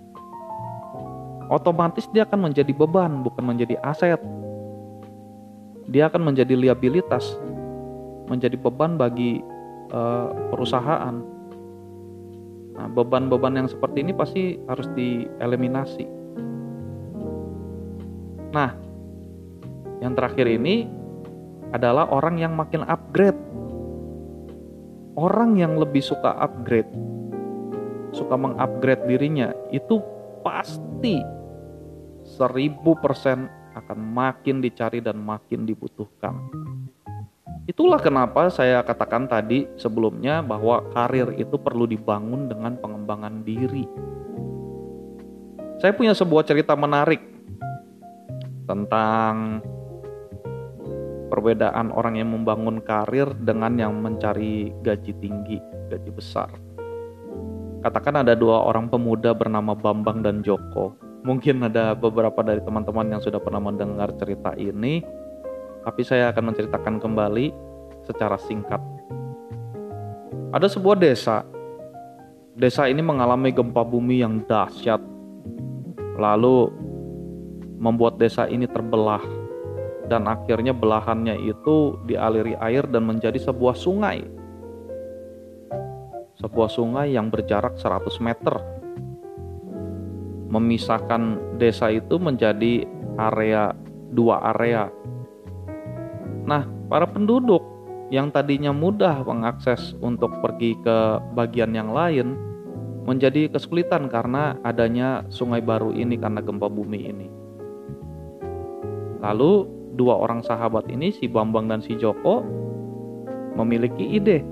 otomatis 1.50 2.06
dia 2.14 2.22
akan 2.25 2.49
menjadi 2.49 2.70
beban 2.70 3.26
bukan 3.26 3.42
menjadi 3.42 3.76
aset. 3.82 4.22
Dia 5.90 6.06
akan 6.06 6.30
menjadi 6.30 6.54
liabilitas 6.54 7.34
menjadi 8.30 8.54
beban 8.54 8.94
bagi 8.94 9.42
uh, 9.90 10.30
perusahaan. 10.54 11.18
Nah, 12.78 12.87
beban-beban 12.94 13.58
yang 13.58 13.68
seperti 13.68 14.06
ini 14.06 14.12
pasti 14.14 14.56
harus 14.70 14.87
dieliminasi. 14.94 16.06
Nah, 18.54 18.70
yang 20.00 20.14
terakhir 20.14 20.46
ini 20.46 20.87
adalah 21.75 22.08
orang 22.08 22.38
yang 22.38 22.54
makin 22.54 22.87
upgrade. 22.87 23.37
Orang 25.18 25.58
yang 25.58 25.76
lebih 25.76 26.00
suka 26.00 26.32
upgrade, 26.38 26.88
suka 28.14 28.38
mengupgrade 28.38 29.04
dirinya, 29.04 29.52
itu 29.68 30.00
pasti 30.40 31.20
seribu 32.25 32.96
persen 32.96 33.50
akan 33.76 33.99
makin 34.00 34.64
dicari 34.64 35.04
dan 35.04 35.20
makin 35.20 35.68
dibutuhkan. 35.68 36.49
Itulah 37.71 38.03
kenapa 38.03 38.50
saya 38.50 38.83
katakan 38.83 39.31
tadi 39.31 39.62
sebelumnya 39.79 40.43
bahwa 40.43 40.83
karir 40.91 41.31
itu 41.39 41.55
perlu 41.55 41.87
dibangun 41.87 42.50
dengan 42.50 42.75
pengembangan 42.83 43.47
diri. 43.47 43.87
Saya 45.79 45.95
punya 45.95 46.11
sebuah 46.11 46.50
cerita 46.50 46.75
menarik 46.75 47.23
tentang 48.67 49.62
perbedaan 51.31 51.95
orang 51.95 52.19
yang 52.19 52.35
membangun 52.35 52.83
karir 52.83 53.31
dengan 53.39 53.79
yang 53.79 53.95
mencari 54.03 54.75
gaji 54.83 55.15
tinggi, 55.23 55.62
gaji 55.95 56.11
besar. 56.11 56.50
Katakan 57.87 58.27
ada 58.27 58.35
dua 58.35 58.67
orang 58.67 58.91
pemuda 58.91 59.31
bernama 59.31 59.79
Bambang 59.79 60.27
dan 60.27 60.43
Joko. 60.43 60.99
Mungkin 61.23 61.62
ada 61.62 61.95
beberapa 61.95 62.43
dari 62.43 62.59
teman-teman 62.67 63.15
yang 63.15 63.23
sudah 63.23 63.39
pernah 63.39 63.62
mendengar 63.62 64.11
cerita 64.19 64.59
ini 64.59 65.21
tapi 65.84 66.02
saya 66.04 66.32
akan 66.32 66.52
menceritakan 66.52 67.00
kembali 67.00 67.52
secara 68.04 68.37
singkat. 68.37 68.80
Ada 70.50 70.66
sebuah 70.66 70.99
desa. 70.99 71.46
Desa 72.58 72.90
ini 72.90 73.00
mengalami 73.00 73.54
gempa 73.54 73.87
bumi 73.87 74.20
yang 74.20 74.42
dahsyat. 74.44 75.00
Lalu 76.18 76.68
membuat 77.80 78.20
desa 78.20 78.44
ini 78.44 78.68
terbelah 78.68 79.22
dan 80.10 80.26
akhirnya 80.26 80.75
belahannya 80.75 81.38
itu 81.38 81.94
dialiri 82.04 82.58
air 82.58 82.82
dan 82.90 83.06
menjadi 83.06 83.38
sebuah 83.38 83.78
sungai. 83.78 84.26
Sebuah 86.42 86.66
sungai 86.66 87.14
yang 87.14 87.30
berjarak 87.30 87.78
100 87.78 88.18
meter. 88.18 88.58
Memisahkan 90.50 91.54
desa 91.62 91.94
itu 91.94 92.18
menjadi 92.18 92.82
area 93.22 93.70
dua 94.10 94.50
area. 94.50 94.90
Nah, 96.50 96.66
para 96.90 97.07
penduduk 97.07 97.62
yang 98.11 98.35
tadinya 98.35 98.75
mudah 98.75 99.23
mengakses 99.23 99.95
untuk 100.02 100.35
pergi 100.42 100.75
ke 100.83 101.23
bagian 101.38 101.71
yang 101.71 101.95
lain 101.95 102.35
menjadi 103.07 103.47
kesulitan 103.54 104.11
karena 104.11 104.59
adanya 104.66 105.23
sungai 105.30 105.62
baru 105.62 105.95
ini 105.95 106.19
karena 106.19 106.42
gempa 106.42 106.66
bumi 106.66 107.00
ini. 107.07 107.28
Lalu 109.23 109.62
dua 109.95 110.19
orang 110.19 110.42
sahabat 110.42 110.90
ini 110.90 111.14
si 111.14 111.30
Bambang 111.30 111.71
dan 111.71 111.87
si 111.87 111.95
Joko 111.95 112.42
memiliki 113.54 114.19
ide. 114.19 114.42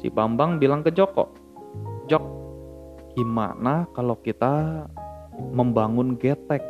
Si 0.00 0.08
Bambang 0.08 0.56
bilang 0.56 0.80
ke 0.80 0.96
Joko, 0.96 1.28
"Jok, 2.08 2.24
gimana 3.20 3.84
kalau 3.92 4.16
kita 4.24 4.88
membangun 5.52 6.16
getek?" 6.16 6.64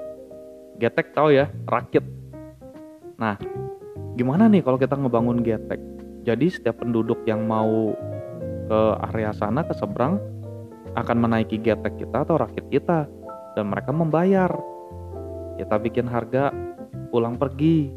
Getek 0.82 1.14
tahu 1.14 1.34
ya, 1.34 1.46
rakit. 1.70 2.17
Nah, 3.18 3.34
gimana 4.14 4.46
nih 4.46 4.62
kalau 4.62 4.78
kita 4.78 4.94
ngebangun 4.94 5.42
getek? 5.42 5.82
Jadi 6.22 6.46
setiap 6.54 6.78
penduduk 6.78 7.18
yang 7.26 7.50
mau 7.50 7.90
ke 8.70 8.80
area 9.10 9.34
sana 9.34 9.66
ke 9.66 9.74
seberang 9.74 10.22
akan 10.94 11.16
menaiki 11.26 11.58
getek 11.58 11.98
kita 11.98 12.22
atau 12.22 12.38
rakit 12.38 12.62
kita 12.70 13.10
dan 13.58 13.74
mereka 13.74 13.90
membayar 13.90 14.50
kita 15.58 15.76
bikin 15.82 16.06
harga 16.06 16.54
pulang 17.10 17.34
pergi. 17.34 17.90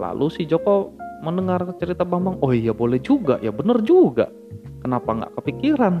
Lalu 0.00 0.26
si 0.32 0.48
Joko 0.48 0.96
mendengar 1.20 1.60
cerita 1.76 2.00
Bambang, 2.00 2.40
oh 2.40 2.56
iya 2.56 2.72
boleh 2.72 2.96
juga, 3.04 3.36
ya 3.44 3.52
bener 3.52 3.84
juga. 3.84 4.32
Kenapa 4.80 5.12
nggak 5.12 5.36
kepikiran? 5.36 5.94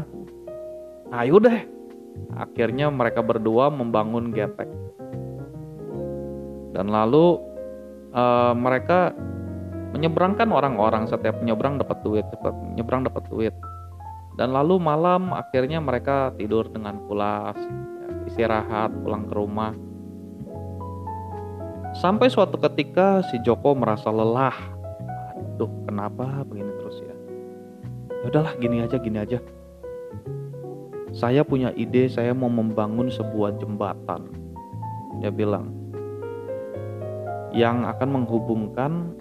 Ayo 1.12 1.36
deh. 1.36 1.68
Akhirnya 2.32 2.88
mereka 2.88 3.20
berdua 3.20 3.68
membangun 3.68 4.32
getek. 4.32 4.72
Dan 6.72 6.88
lalu 6.88 7.49
uh, 8.14 8.52
mereka 8.54 9.14
menyeberangkan 9.90 10.48
orang-orang 10.54 11.10
setiap 11.10 11.38
menyeberang 11.42 11.78
dapat 11.82 11.98
duit, 12.06 12.26
dapat 12.30 12.54
menyeberang 12.74 13.02
dapat 13.06 13.24
duit. 13.26 13.54
Dan 14.38 14.54
lalu 14.54 14.78
malam 14.78 15.34
akhirnya 15.34 15.82
mereka 15.82 16.32
tidur 16.38 16.70
dengan 16.70 17.02
pulas, 17.10 17.58
istirahat, 18.30 18.94
pulang 19.02 19.26
ke 19.26 19.34
rumah. 19.34 19.74
Sampai 21.98 22.30
suatu 22.30 22.54
ketika 22.56 23.26
si 23.26 23.42
Joko 23.42 23.74
merasa 23.74 24.14
lelah. 24.14 24.54
Aduh, 25.58 25.68
kenapa 25.84 26.46
begini 26.46 26.70
terus 26.78 27.02
ya? 27.02 27.14
Ya 28.22 28.24
udahlah, 28.30 28.54
gini 28.62 28.80
aja, 28.80 28.96
gini 28.96 29.18
aja. 29.18 29.42
Saya 31.10 31.42
punya 31.42 31.74
ide, 31.74 32.06
saya 32.06 32.30
mau 32.30 32.46
membangun 32.46 33.10
sebuah 33.10 33.58
jembatan. 33.58 34.30
Dia 35.18 35.34
bilang, 35.34 35.79
yang 37.54 37.86
akan 37.86 38.08
menghubungkan 38.22 39.14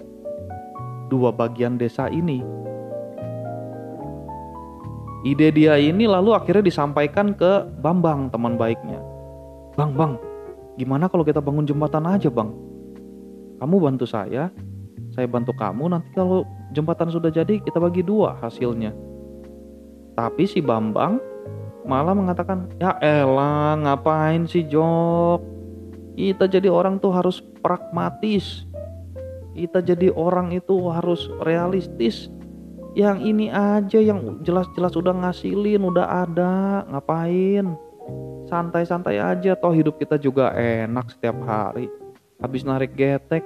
dua 1.09 1.33
bagian 1.33 1.77
desa 1.77 2.09
ini. 2.09 2.41
Ide 5.27 5.51
dia 5.51 5.75
ini 5.75 6.07
lalu 6.07 6.31
akhirnya 6.31 6.63
disampaikan 6.63 7.35
ke 7.35 7.67
Bambang, 7.83 8.31
teman 8.31 8.55
baiknya. 8.55 9.03
Bang, 9.75 9.91
bang, 9.91 10.15
Gimana 10.79 11.11
kalau 11.11 11.27
kita 11.27 11.43
bangun 11.43 11.67
jembatan 11.67 12.07
aja 12.07 12.31
bang? 12.31 12.55
Kamu 13.59 13.75
bantu 13.83 14.07
saya, 14.07 14.47
saya 15.11 15.27
bantu 15.27 15.51
kamu, 15.51 15.91
nanti 15.91 16.07
kalau 16.15 16.47
jembatan 16.71 17.11
sudah 17.11 17.27
jadi 17.27 17.59
kita 17.59 17.83
bagi 17.83 17.99
dua 17.99 18.39
hasilnya. 18.39 18.95
Tapi 20.15 20.47
si 20.47 20.63
Bambang 20.63 21.19
malah 21.83 22.15
mengatakan, 22.15 22.71
ya 22.79 22.95
elah 23.03 23.75
ngapain 23.75 24.47
sih 24.47 24.63
Jok? 24.63 25.43
Kita 26.19 26.51
jadi 26.51 26.67
orang 26.67 26.99
tuh 26.99 27.15
harus 27.15 27.39
pragmatis. 27.63 28.67
Kita 29.55 29.79
jadi 29.79 30.11
orang 30.11 30.51
itu 30.51 30.91
harus 30.91 31.31
realistis. 31.47 32.27
Yang 32.91 33.17
ini 33.23 33.47
aja 33.47 34.03
yang 34.03 34.43
jelas-jelas 34.43 34.99
udah 34.99 35.15
ngasilin, 35.15 35.79
udah 35.79 36.27
ada, 36.27 36.83
ngapain? 36.91 37.79
santai-santai 38.49 39.21
aja 39.21 39.53
toh 39.53 39.69
hidup 39.69 40.01
kita 40.01 40.17
juga 40.17 40.51
enak 40.57 41.13
setiap 41.13 41.37
hari. 41.45 41.85
Habis 42.39 42.65
narik 42.65 42.95
getek 42.97 43.43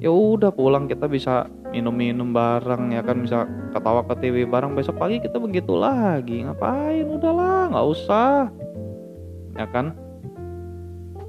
ya 0.00 0.08
udah 0.08 0.54
pulang 0.54 0.86
kita 0.88 1.10
bisa 1.10 1.50
minum-minum 1.74 2.32
bareng 2.32 2.94
ya 2.96 3.04
kan? 3.04 3.20
Bisa 3.20 3.44
ketawa 3.74 4.06
ke 4.06 4.14
TV 4.22 4.48
bareng. 4.48 4.72
Besok 4.72 4.96
pagi 4.96 5.20
kita 5.20 5.36
begitu 5.36 5.76
lagi. 5.76 6.46
Ngapain? 6.46 7.04
Udahlah 7.04 7.74
nggak 7.74 7.86
usah. 7.90 8.48
Ya 9.58 9.66
kan 9.68 9.92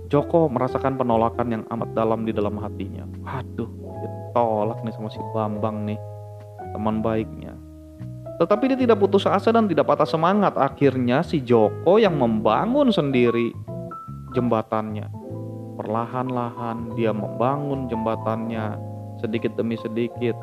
Joko 0.07 0.47
merasakan 0.47 0.95
penolakan 0.95 1.47
yang 1.51 1.63
amat 1.67 1.89
dalam 1.93 2.23
di 2.23 2.31
dalam 2.31 2.55
hatinya 2.59 3.03
aduh 3.27 3.67
ditolak 4.01 4.79
nih 4.83 4.93
sama 4.95 5.11
si 5.11 5.19
Bambang 5.35 5.83
nih 5.87 5.99
teman 6.75 7.03
baiknya 7.03 7.55
tetapi 8.37 8.69
dia 8.69 8.77
tidak 8.77 9.01
putus 9.01 9.25
asa 9.25 9.49
dan 9.49 9.65
tidak 9.65 9.89
patah 9.89 10.05
semangat. 10.05 10.53
Akhirnya 10.61 11.25
si 11.25 11.41
Joko 11.41 11.97
yang 11.97 12.21
membangun 12.21 12.93
sendiri 12.93 13.49
jembatannya. 14.37 15.09
Perlahan-lahan 15.77 16.93
dia 16.93 17.09
membangun 17.13 17.89
jembatannya 17.89 18.77
sedikit 19.21 19.57
demi 19.57 19.73
sedikit. 19.81 20.37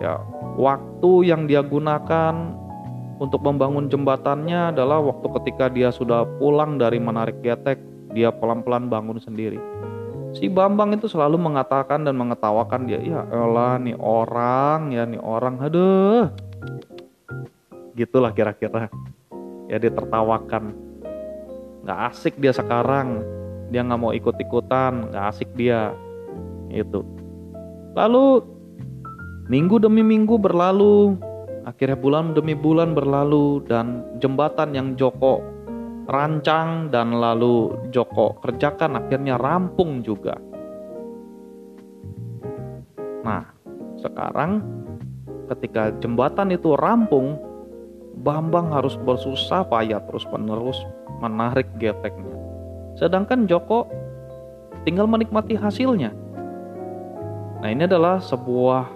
Ya, 0.00 0.20
waktu 0.60 1.28
yang 1.28 1.48
dia 1.48 1.64
gunakan 1.64 2.56
untuk 3.20 3.44
membangun 3.44 3.88
jembatannya 3.88 4.76
adalah 4.76 5.00
waktu 5.00 5.28
ketika 5.40 5.68
dia 5.72 5.92
sudah 5.92 6.24
pulang 6.40 6.80
dari 6.80 6.96
menarik 6.96 7.40
getek, 7.44 7.80
dia 8.14 8.34
pelan-pelan 8.34 8.90
bangun 8.90 9.18
sendiri. 9.22 9.58
Si 10.30 10.46
Bambang 10.46 10.94
itu 10.94 11.10
selalu 11.10 11.34
mengatakan 11.42 12.06
dan 12.06 12.14
mengetawakan 12.14 12.86
dia, 12.86 13.02
ya 13.02 13.26
elah 13.34 13.82
nih 13.82 13.98
orang, 13.98 14.94
ya 14.94 15.02
nih 15.02 15.18
orang, 15.18 15.58
aduh. 15.58 16.30
Gitulah 17.98 18.30
kira-kira. 18.30 18.86
Ya 19.66 19.82
dia 19.82 19.90
tertawakan. 19.90 20.70
Nggak 21.82 21.98
asik 22.14 22.34
dia 22.38 22.54
sekarang. 22.54 23.26
Dia 23.74 23.82
nggak 23.86 24.00
mau 24.02 24.14
ikut-ikutan 24.14 25.10
nggak 25.10 25.24
asik 25.34 25.50
dia. 25.58 25.94
Itu 26.70 27.02
lalu 27.94 28.42
minggu 29.50 29.82
demi 29.82 30.02
minggu 30.06 30.38
berlalu. 30.38 31.18
Akhirnya 31.66 31.98
bulan 31.98 32.32
demi 32.32 32.56
bulan 32.56 32.96
berlalu 32.96 33.62
dan 33.68 34.02
jembatan 34.18 34.72
yang 34.72 34.96
Joko 34.96 35.44
rancang 36.10 36.90
dan 36.90 37.14
lalu 37.14 37.72
Joko 37.94 38.42
kerjakan 38.42 38.98
akhirnya 38.98 39.38
rampung 39.38 40.02
juga 40.02 40.34
nah 43.22 43.46
sekarang 44.02 44.60
ketika 45.50 45.94
jembatan 46.02 46.50
itu 46.50 46.74
rampung 46.74 47.38
Bambang 48.20 48.68
harus 48.68 49.00
bersusah 49.00 49.64
payah 49.64 50.02
terus-menerus 50.04 50.76
menarik 51.24 51.68
geteknya. 51.80 52.36
Sedangkan 53.00 53.48
Joko 53.48 53.88
tinggal 54.84 55.08
menikmati 55.08 55.56
hasilnya. 55.56 56.12
Nah, 57.60 57.68
ini 57.68 57.84
adalah 57.88 58.20
sebuah 58.20 58.88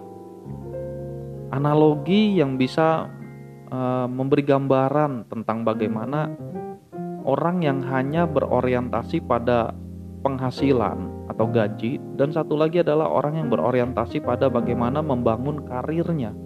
analogi 1.53 2.37
yang 2.37 2.61
bisa 2.61 3.09
uh, 3.73 4.09
memberi 4.09 4.45
gambaran 4.45 5.29
tentang 5.29 5.65
bagaimana 5.65 6.33
orang 7.25 7.65
yang 7.65 7.81
hanya 7.89 8.29
berorientasi 8.29 9.25
pada 9.25 9.73
penghasilan 10.25 11.29
atau 11.33 11.49
gaji 11.49 12.01
dan 12.21 12.33
satu 12.33 12.57
lagi 12.57 12.85
adalah 12.85 13.09
orang 13.09 13.41
yang 13.41 13.49
berorientasi 13.49 14.21
pada 14.21 14.53
bagaimana 14.53 15.01
membangun 15.01 15.65
karirnya 15.65 16.37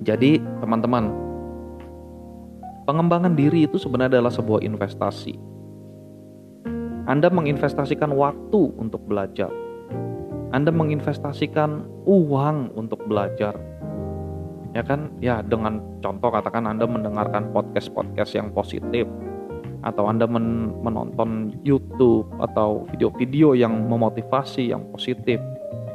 Jadi, 0.00 0.40
teman-teman, 0.64 1.12
pengembangan 2.88 3.36
diri 3.36 3.68
itu 3.68 3.76
sebenarnya 3.76 4.16
adalah 4.16 4.32
sebuah 4.32 4.64
investasi. 4.64 5.36
Anda 7.04 7.28
menginvestasikan 7.28 8.08
waktu 8.16 8.80
untuk 8.80 9.04
belajar. 9.04 9.52
Anda 10.56 10.72
menginvestasikan 10.72 11.84
uang 12.08 12.72
untuk 12.80 13.04
belajar. 13.04 13.52
Ya 14.70 14.82
kan? 14.86 15.10
Ya, 15.18 15.42
dengan 15.42 15.82
contoh 15.98 16.30
katakan 16.30 16.66
Anda 16.66 16.86
mendengarkan 16.86 17.50
podcast-podcast 17.50 18.38
yang 18.38 18.54
positif 18.54 19.06
atau 19.80 20.06
Anda 20.06 20.28
men 20.28 20.76
menonton 20.84 21.56
YouTube 21.64 22.28
atau 22.38 22.84
video-video 22.92 23.56
yang 23.56 23.88
memotivasi 23.88 24.70
yang 24.70 24.84
positif 24.92 25.40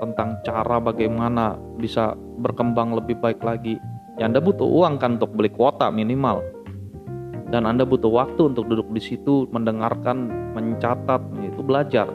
tentang 0.02 0.42
cara 0.44 0.82
bagaimana 0.82 1.56
bisa 1.80 2.18
berkembang 2.42 2.98
lebih 2.98 3.16
baik 3.22 3.40
lagi 3.46 3.80
ya 4.20 4.28
Anda 4.28 4.40
butuh 4.40 4.66
uang 4.68 5.00
kan 5.00 5.20
untuk 5.20 5.36
beli 5.36 5.52
kuota 5.52 5.92
minimal. 5.92 6.44
Dan 7.54 7.70
Anda 7.70 7.86
butuh 7.86 8.10
waktu 8.10 8.52
untuk 8.52 8.66
duduk 8.68 8.90
di 8.90 9.00
situ, 9.00 9.46
mendengarkan, 9.54 10.50
mencatat, 10.58 11.22
itu 11.46 11.62
belajar. 11.62 12.10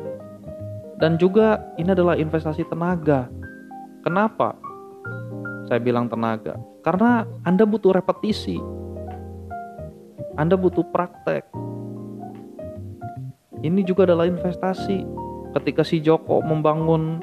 Dan 0.99 1.17
juga 1.17 1.63
ini 1.79 1.95
adalah 1.95 2.19
investasi 2.19 2.67
tenaga. 2.67 3.31
Kenapa? 4.03 4.59
Saya 5.71 5.79
bilang 5.79 6.11
tenaga. 6.11 6.59
Karena 6.83 7.23
Anda 7.47 7.63
butuh 7.63 7.95
repetisi. 7.95 8.59
Anda 10.35 10.59
butuh 10.59 10.83
praktek. 10.91 11.47
Ini 13.63 13.87
juga 13.87 14.03
adalah 14.03 14.27
investasi. 14.27 15.07
Ketika 15.55 15.87
si 15.87 16.03
Joko 16.03 16.43
membangun 16.43 17.23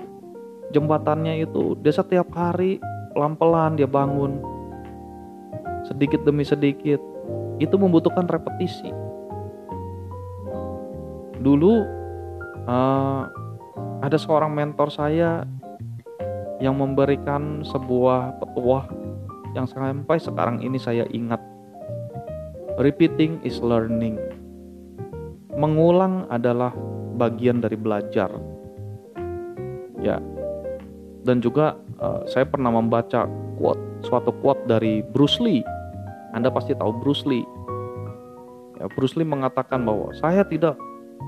jembatannya 0.72 1.44
itu, 1.44 1.76
dia 1.84 1.92
setiap 1.92 2.32
hari 2.32 2.80
pelan-pelan 3.12 3.76
dia 3.76 3.84
bangun. 3.84 4.40
Sedikit 5.84 6.24
demi 6.24 6.48
sedikit. 6.48 7.04
Itu 7.60 7.76
membutuhkan 7.76 8.32
repetisi. 8.32 8.88
Dulu 11.44 11.74
uh, 12.64 13.28
ada 14.00 14.16
seorang 14.16 14.56
mentor 14.56 14.88
saya 14.88 15.44
yang 16.58 16.78
memberikan 16.78 17.62
sebuah 17.62 18.41
petuah 18.41 18.86
yang 19.54 19.65
sampai 19.70 20.17
sekarang 20.22 20.62
ini 20.62 20.78
saya 20.78 21.06
ingat. 21.10 21.41
Repeating 22.78 23.41
is 23.41 23.58
learning. 23.58 24.22
Mengulang 25.58 26.30
adalah 26.30 26.70
bagian 27.17 27.58
dari 27.58 27.74
belajar. 27.74 28.30
Ya. 29.98 30.22
Dan 31.26 31.41
juga 31.41 31.74
uh, 31.98 32.22
saya 32.30 32.46
pernah 32.46 32.70
membaca 32.70 33.26
quote 33.58 33.82
suatu 34.06 34.30
quote 34.46 34.62
dari 34.70 35.02
Bruce 35.02 35.41
Lee. 35.41 35.65
Anda 36.38 36.54
pasti 36.54 36.78
tahu 36.78 36.93
Bruce 37.02 37.26
Lee. 37.26 37.43
Ya, 38.78 38.86
Bruce 38.93 39.17
Lee 39.17 39.26
mengatakan 39.26 39.82
bahwa 39.82 40.13
saya 40.13 40.46
tidak 40.46 40.78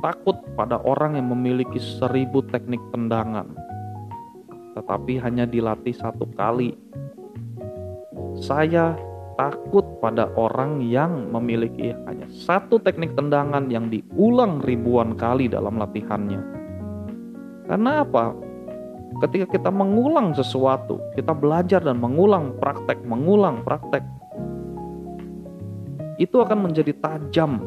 takut 0.06 0.38
pada 0.54 0.78
orang 0.86 1.18
yang 1.18 1.34
memiliki 1.34 1.82
seribu 1.82 2.46
teknik 2.54 2.80
tendangan, 2.94 3.50
tetapi 4.90 5.22
hanya 5.22 5.46
dilatih 5.46 5.94
satu 5.94 6.26
kali. 6.34 6.74
Saya 8.42 8.98
takut 9.38 9.86
pada 10.02 10.34
orang 10.34 10.82
yang 10.82 11.30
memiliki 11.30 11.94
hanya 12.10 12.26
satu 12.26 12.82
teknik 12.82 13.14
tendangan 13.14 13.70
yang 13.70 13.94
diulang 13.94 14.66
ribuan 14.66 15.14
kali 15.14 15.46
dalam 15.46 15.78
latihannya. 15.78 16.42
Karena 17.70 18.02
apa? 18.02 18.34
Ketika 19.22 19.62
kita 19.62 19.70
mengulang 19.70 20.34
sesuatu, 20.34 20.98
kita 21.14 21.38
belajar 21.38 21.86
dan 21.86 22.02
mengulang 22.02 22.58
praktek, 22.58 22.98
mengulang 23.06 23.62
praktek, 23.62 24.02
itu 26.18 26.34
akan 26.34 26.66
menjadi 26.66 26.98
tajam. 26.98 27.62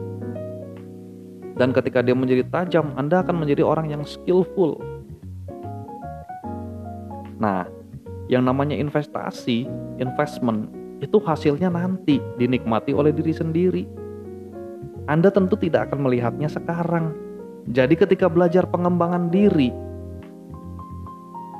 Dan 1.54 1.70
ketika 1.70 2.02
dia 2.02 2.18
menjadi 2.18 2.42
tajam, 2.50 2.90
Anda 2.98 3.22
akan 3.22 3.46
menjadi 3.46 3.62
orang 3.62 3.94
yang 3.94 4.02
skillful. 4.02 4.91
Nah, 7.42 7.66
yang 8.30 8.46
namanya 8.46 8.78
investasi, 8.78 9.66
investment 9.98 10.70
itu 11.02 11.18
hasilnya 11.18 11.74
nanti 11.74 12.22
dinikmati 12.38 12.94
oleh 12.94 13.10
diri 13.10 13.34
sendiri. 13.34 13.82
Anda 15.10 15.34
tentu 15.34 15.58
tidak 15.58 15.90
akan 15.90 16.06
melihatnya 16.06 16.46
sekarang. 16.46 17.10
Jadi 17.74 17.98
ketika 17.98 18.30
belajar 18.30 18.70
pengembangan 18.70 19.26
diri, 19.34 19.74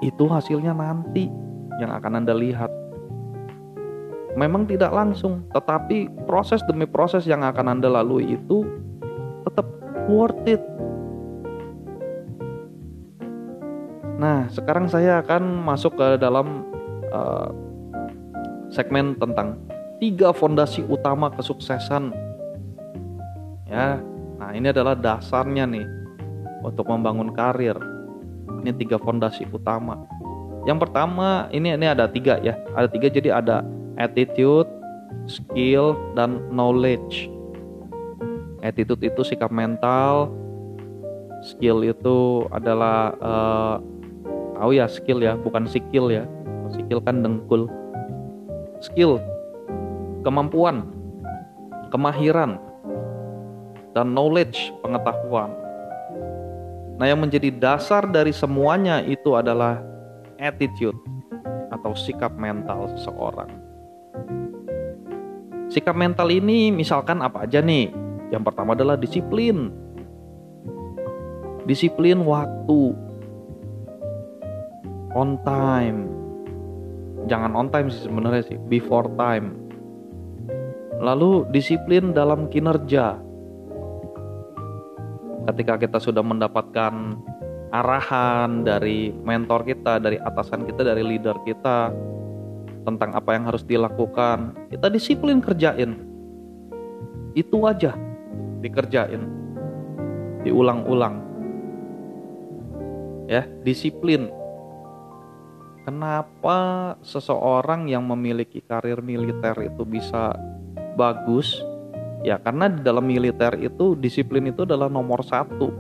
itu 0.07 0.25
hasilnya 0.31 0.71
nanti 0.71 1.27
yang 1.83 1.91
akan 1.91 2.23
Anda 2.23 2.35
lihat. 2.39 2.71
Memang 4.39 4.65
tidak 4.71 4.95
langsung, 4.95 5.45
tetapi 5.51 6.09
proses 6.31 6.63
demi 6.71 6.87
proses 6.87 7.27
yang 7.27 7.43
akan 7.43 7.79
Anda 7.79 7.91
lalui 7.91 8.39
itu 8.39 8.65
tetap 9.43 9.67
worth 10.07 10.39
it. 10.47 10.63
Nah, 14.23 14.47
sekarang 14.55 14.87
saya 14.87 15.19
akan 15.19 15.67
masuk 15.67 15.99
ke 15.99 16.15
dalam 16.23 16.63
uh, 17.11 17.51
segmen 18.71 19.19
tentang 19.19 19.59
tiga 19.99 20.31
fondasi 20.31 20.87
utama 20.87 21.27
kesuksesan. 21.35 22.15
Ya, 23.67 23.99
nah 24.39 24.55
ini 24.55 24.71
adalah 24.71 24.95
dasarnya 24.95 25.67
nih 25.67 25.87
untuk 26.63 26.87
membangun 26.87 27.35
karir. 27.35 27.75
Ini 28.63 28.71
tiga 28.79 28.95
fondasi 29.03 29.43
utama. 29.51 29.99
Yang 30.71 30.87
pertama 30.87 31.51
ini 31.51 31.75
ini 31.75 31.91
ada 31.91 32.07
tiga 32.07 32.39
ya, 32.39 32.55
ada 32.79 32.87
tiga 32.87 33.11
jadi 33.11 33.43
ada 33.43 33.67
attitude, 33.99 34.71
skill, 35.27 35.99
dan 36.15 36.39
knowledge. 36.55 37.27
Attitude 38.63 39.03
itu 39.03 39.27
sikap 39.27 39.51
mental, 39.51 40.31
skill 41.43 41.83
itu 41.83 42.47
adalah 42.55 43.11
uh, 43.19 43.77
oh 44.63 44.73
ya 44.73 44.87
skill 44.87 45.19
ya, 45.19 45.35
bukan 45.35 45.67
skill 45.67 46.09
ya. 46.09 46.25
Skill 46.73 47.03
kan 47.05 47.21
dengkul 47.21 47.69
skill, 48.83 49.23
kemampuan, 50.27 50.91
kemahiran, 51.95 52.59
dan 53.95 54.11
knowledge, 54.11 54.75
pengetahuan. 54.83 55.55
Nah, 56.99 57.07
yang 57.09 57.23
menjadi 57.23 57.51
dasar 57.55 58.07
dari 58.11 58.35
semuanya 58.35 59.01
itu 59.03 59.35
adalah 59.39 59.81
attitude 60.39 60.99
atau 61.73 61.95
sikap 61.97 62.35
mental 62.37 62.91
seseorang. 62.99 63.49
Sikap 65.73 65.97
mental 65.97 66.29
ini 66.29 66.69
misalkan 66.69 67.25
apa 67.25 67.49
aja 67.49 67.65
nih? 67.65 67.89
Yang 68.29 68.43
pertama 68.53 68.77
adalah 68.77 69.01
disiplin. 69.01 69.73
Disiplin 71.65 72.21
waktu. 72.29 72.93
On 75.13 75.37
time. 75.45 76.09
Jangan 77.29 77.53
on 77.53 77.69
time 77.69 77.93
sih 77.93 78.09
sebenarnya 78.09 78.43
sih 78.49 78.59
before 78.67 79.13
time. 79.21 79.55
Lalu 81.03 81.45
disiplin 81.53 82.17
dalam 82.17 82.49
kinerja. 82.49 83.21
Ketika 85.53 85.75
kita 85.77 85.99
sudah 86.01 86.25
mendapatkan 86.25 87.19
arahan 87.73 88.65
dari 88.65 89.13
mentor 89.13 89.65
kita 89.65 89.97
dari 90.01 90.21
atasan 90.21 90.69
kita 90.69 90.85
dari 90.85 91.01
leader 91.01 91.41
kita 91.45 91.89
tentang 92.85 93.17
apa 93.17 93.33
yang 93.33 93.49
harus 93.49 93.65
dilakukan 93.65 94.57
kita 94.73 94.89
disiplin 94.93 95.45
kerjain. 95.45 95.97
Itu 97.33 97.65
aja 97.69 97.97
dikerjain 98.65 99.25
diulang-ulang. 100.45 101.21
Ya 103.29 103.45
disiplin 103.65 104.29
kenapa 105.83 106.95
seseorang 107.03 107.91
yang 107.91 108.07
memiliki 108.07 108.63
karir 108.63 109.03
militer 109.03 109.55
itu 109.63 109.83
bisa 109.83 110.35
bagus? 110.95 111.63
Ya 112.23 112.39
karena 112.39 112.71
di 112.71 112.81
dalam 112.87 113.03
militer 113.03 113.59
itu 113.59 113.99
disiplin 113.99 114.47
itu 114.47 114.63
adalah 114.63 114.87
nomor 114.87 115.27
satu. 115.27 115.75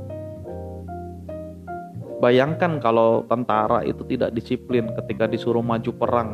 Bayangkan 2.18 2.78
kalau 2.78 3.26
tentara 3.26 3.82
itu 3.82 4.06
tidak 4.06 4.30
disiplin 4.34 4.90
ketika 5.02 5.26
disuruh 5.26 5.62
maju 5.62 5.90
perang. 5.94 6.30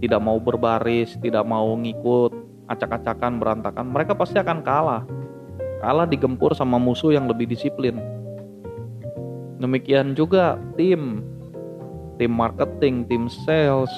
Tidak 0.00 0.18
mau 0.22 0.38
berbaris 0.38 1.18
tidak 1.18 1.46
mau 1.46 1.74
ngikut 1.78 2.32
acak-acakan 2.70 3.42
berantakan 3.42 3.86
mereka 3.90 4.14
pasti 4.14 4.38
akan 4.38 4.62
kalah. 4.62 5.02
Kalah 5.82 6.06
digempur 6.06 6.54
sama 6.54 6.78
musuh 6.78 7.10
yang 7.14 7.26
lebih 7.26 7.50
disiplin. 7.50 7.98
Demikian 9.60 10.16
juga 10.16 10.56
tim 10.74 11.20
tim 12.20 12.36
marketing, 12.36 13.08
tim 13.08 13.32
sales, 13.32 13.88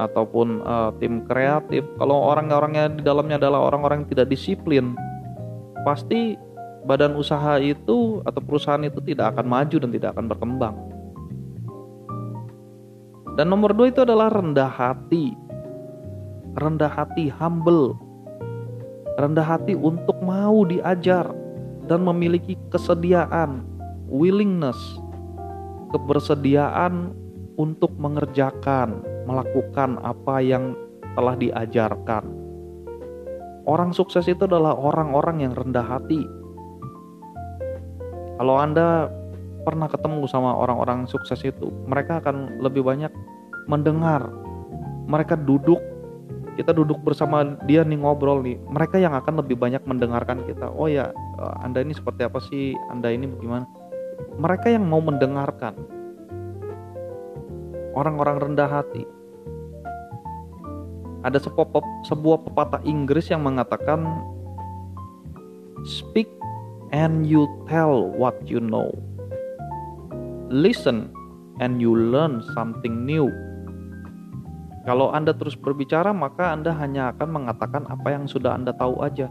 ataupun 0.00 0.64
uh, 0.64 0.92
tim 1.00 1.24
kreatif. 1.28 1.84
Kalau 2.00 2.32
orang-orangnya 2.32 2.92
di 2.92 3.02
dalamnya 3.04 3.36
adalah 3.40 3.68
orang-orang 3.68 4.04
yang 4.04 4.10
tidak 4.12 4.28
disiplin, 4.32 4.96
pasti 5.84 6.36
badan 6.88 7.16
usaha 7.18 7.58
itu 7.60 8.22
atau 8.24 8.40
perusahaan 8.40 8.80
itu 8.84 9.02
tidak 9.02 9.36
akan 9.36 9.46
maju 9.48 9.76
dan 9.76 9.90
tidak 9.92 10.10
akan 10.16 10.26
berkembang. 10.30 10.76
Dan 13.36 13.52
nomor 13.52 13.76
dua 13.76 13.92
itu 13.92 14.00
adalah 14.00 14.32
rendah 14.32 14.70
hati. 14.70 15.36
Rendah 16.56 16.88
hati, 16.88 17.28
humble. 17.28 17.92
Rendah 19.20 19.44
hati 19.44 19.76
untuk 19.76 20.16
mau 20.24 20.64
diajar 20.64 21.28
dan 21.84 22.00
memiliki 22.00 22.56
kesediaan, 22.72 23.60
willingness, 24.08 24.76
kebersediaan 25.92 27.12
untuk 27.56 27.92
mengerjakan, 27.96 29.00
melakukan 29.24 30.00
apa 30.04 30.40
yang 30.44 30.76
telah 31.16 31.34
diajarkan. 31.36 32.24
Orang 33.66 33.90
sukses 33.90 34.28
itu 34.30 34.46
adalah 34.46 34.76
orang-orang 34.76 35.42
yang 35.42 35.52
rendah 35.56 35.82
hati. 35.82 36.22
Kalau 38.36 38.60
Anda 38.60 39.10
pernah 39.66 39.90
ketemu 39.90 40.28
sama 40.30 40.54
orang-orang 40.54 41.08
sukses 41.10 41.42
itu, 41.42 41.72
mereka 41.88 42.22
akan 42.22 42.62
lebih 42.62 42.86
banyak 42.86 43.10
mendengar. 43.66 44.30
Mereka 45.10 45.42
duduk 45.42 45.82
kita 46.56 46.72
duduk 46.72 47.04
bersama 47.04 47.44
dia 47.68 47.84
nih 47.84 48.00
ngobrol 48.00 48.40
nih 48.40 48.56
mereka 48.72 48.96
yang 48.96 49.12
akan 49.12 49.44
lebih 49.44 49.60
banyak 49.60 49.84
mendengarkan 49.84 50.40
kita 50.48 50.72
oh 50.72 50.88
ya 50.88 51.12
eh, 51.12 51.54
anda 51.60 51.84
ini 51.84 51.92
seperti 51.92 52.24
apa 52.24 52.40
sih 52.40 52.72
anda 52.88 53.12
ini 53.12 53.28
bagaimana 53.28 53.68
mereka 54.40 54.72
yang 54.72 54.88
mau 54.88 55.04
mendengarkan 55.04 55.76
orang-orang 57.96 58.52
rendah 58.52 58.68
hati 58.68 59.08
ada 61.24 61.42
sebuah, 61.42 61.82
sebuah 62.06 62.38
pepatah 62.46 62.84
Inggris 62.86 63.32
yang 63.32 63.42
mengatakan 63.42 64.06
speak 65.82 66.30
and 66.94 67.26
you 67.26 67.50
tell 67.66 68.12
what 68.14 68.36
you 68.46 68.62
know 68.62 68.92
listen 70.52 71.10
and 71.58 71.82
you 71.82 71.96
learn 71.96 72.44
something 72.54 73.02
new 73.02 73.26
kalau 74.86 75.10
Anda 75.10 75.34
terus 75.34 75.58
berbicara, 75.58 76.14
maka 76.14 76.54
Anda 76.54 76.70
hanya 76.78 77.10
akan 77.10 77.42
mengatakan 77.42 77.90
apa 77.90 78.06
yang 78.14 78.30
sudah 78.30 78.54
Anda 78.54 78.70
tahu 78.70 79.02
aja. 79.02 79.26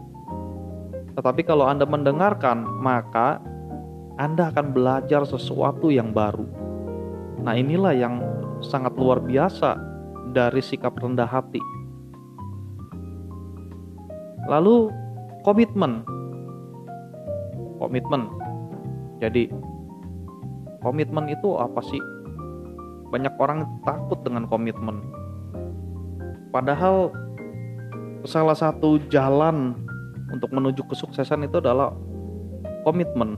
Tetapi 1.16 1.48
kalau 1.48 1.64
Anda 1.64 1.88
mendengarkan, 1.88 2.60
maka 2.84 3.40
Anda 4.20 4.52
akan 4.52 4.76
belajar 4.76 5.24
sesuatu 5.24 5.88
yang 5.88 6.12
baru. 6.12 6.44
Nah, 7.40 7.56
inilah 7.56 7.96
yang 7.96 8.20
sangat 8.64 8.96
luar 8.96 9.20
biasa 9.24 9.76
dari 10.32 10.60
sikap 10.60 10.96
rendah 10.96 11.28
hati. 11.28 11.60
Lalu, 14.46 14.92
komitmen. 15.42 16.06
Komitmen. 17.82 18.30
Jadi, 19.18 19.50
komitmen 20.80 21.32
itu 21.32 21.56
apa 21.58 21.80
sih? 21.82 22.00
Banyak 23.10 23.34
orang 23.38 23.64
takut 23.86 24.18
dengan 24.26 24.50
komitmen 24.50 25.16
Padahal 26.56 27.12
salah 28.24 28.56
satu 28.56 28.96
jalan 29.12 29.76
untuk 30.32 30.48
menuju 30.56 30.88
kesuksesan 30.88 31.44
itu 31.44 31.60
adalah 31.60 31.92
komitmen. 32.80 33.36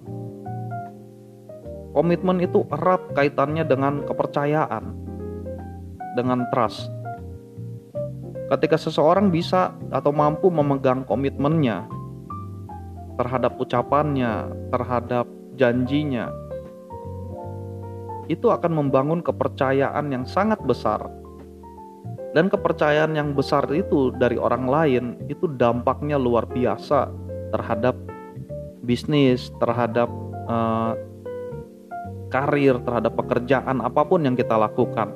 Komitmen 1.99 2.39
itu 2.39 2.63
erat 2.71 3.03
kaitannya 3.19 3.67
dengan 3.67 4.07
kepercayaan, 4.07 4.95
dengan 6.19 6.43
trust. 6.51 6.91
Ketika 8.51 8.75
seseorang 8.75 9.31
bisa 9.31 9.71
atau 9.95 10.11
mampu 10.11 10.51
memegang 10.51 11.07
komitmennya 11.07 11.87
terhadap 13.15 13.55
ucapannya, 13.63 14.51
terhadap 14.75 15.31
janjinya, 15.55 16.35
itu 18.27 18.51
akan 18.51 18.75
membangun 18.75 19.23
kepercayaan 19.23 20.11
yang 20.11 20.27
sangat 20.27 20.59
besar 20.67 21.07
dan 22.37 22.53
kepercayaan 22.53 23.17
yang 23.17 23.33
besar 23.33 23.65
itu 23.73 24.13
dari 24.21 24.37
orang 24.37 24.69
lain 24.69 25.05
itu 25.33 25.49
dampaknya 25.57 26.21
luar 26.21 26.45
biasa 26.45 27.09
terhadap 27.57 27.97
bisnis, 28.85 29.49
terhadap 29.57 30.13
uh, 30.45 30.93
karir, 32.29 32.77
terhadap 32.85 33.17
pekerjaan 33.17 33.81
apa 33.81 34.05
pun 34.05 34.29
yang 34.29 34.37
kita 34.37 34.61
lakukan. 34.61 35.09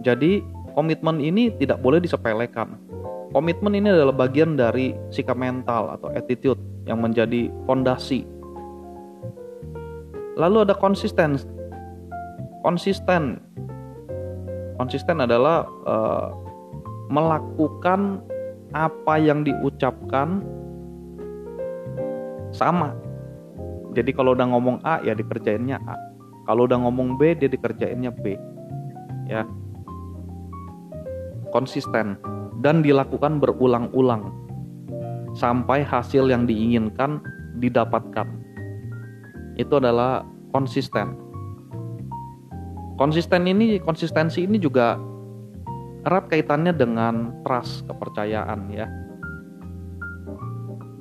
Jadi 0.00 0.40
komitmen 0.72 1.20
ini 1.20 1.52
tidak 1.60 1.80
boleh 1.84 2.00
disepelekan. 2.00 2.76
Komitmen 3.30 3.78
ini 3.78 3.92
adalah 3.92 4.16
bagian 4.16 4.58
dari 4.58 4.96
sikap 5.14 5.38
mental 5.38 5.94
atau 5.94 6.10
attitude 6.16 6.58
yang 6.88 6.98
menjadi 6.98 7.52
fondasi. 7.68 8.26
Lalu 10.34 10.66
ada 10.66 10.74
konsisten. 10.74 11.38
Konsisten 12.60 13.40
konsisten 14.80 15.20
adalah 15.20 15.68
uh, 15.84 16.32
melakukan 17.12 18.24
apa 18.72 19.20
yang 19.20 19.44
diucapkan 19.44 20.40
sama. 22.56 22.96
Jadi 23.92 24.16
kalau 24.16 24.32
udah 24.32 24.48
ngomong 24.48 24.80
A 24.80 25.04
ya 25.04 25.12
dikerjainnya 25.12 25.76
A. 25.84 26.00
Kalau 26.48 26.64
udah 26.64 26.80
ngomong 26.80 27.20
B 27.20 27.36
dia 27.36 27.52
dikerjainnya 27.52 28.08
B. 28.08 28.40
Ya. 29.28 29.44
Konsisten 31.50 32.18
dan 32.60 32.84
dilakukan 32.84 33.42
berulang-ulang 33.42 34.30
sampai 35.34 35.82
hasil 35.86 36.30
yang 36.30 36.44
diinginkan 36.46 37.22
didapatkan. 37.58 38.26
Itu 39.58 39.78
adalah 39.78 40.24
konsisten. 40.50 41.14
Konsisten 43.00 43.48
ini, 43.48 43.80
konsistensi 43.80 44.44
ini 44.44 44.60
juga 44.60 45.00
erat 46.04 46.28
kaitannya 46.28 46.72
dengan 46.76 47.32
trust, 47.44 47.88
kepercayaan 47.88 48.60
ya. 48.72 48.86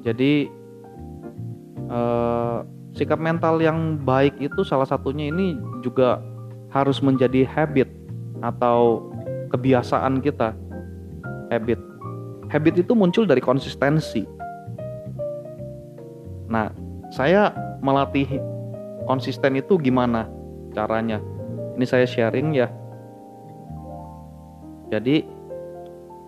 Jadi 0.03 0.47
eh, 1.91 2.57
sikap 2.95 3.19
mental 3.19 3.59
yang 3.59 3.99
baik 3.99 4.39
itu 4.39 4.63
salah 4.63 4.88
satunya 4.88 5.27
ini 5.27 5.59
juga 5.83 6.23
harus 6.71 7.03
menjadi 7.03 7.43
habit 7.43 7.89
atau 8.39 9.12
kebiasaan 9.49 10.21
kita. 10.21 10.53
Habit. 11.49 11.81
Habit 12.49 12.75
itu 12.85 12.93
muncul 12.93 13.25
dari 13.25 13.41
konsistensi. 13.41 14.25
Nah, 16.49 16.73
saya 17.13 17.53
melatih 17.81 18.41
konsisten 19.05 19.57
itu 19.57 19.77
gimana 19.77 20.29
caranya? 20.73 21.21
Ini 21.77 21.85
saya 21.85 22.05
sharing 22.05 22.57
ya. 22.57 22.69
Jadi 24.89 25.25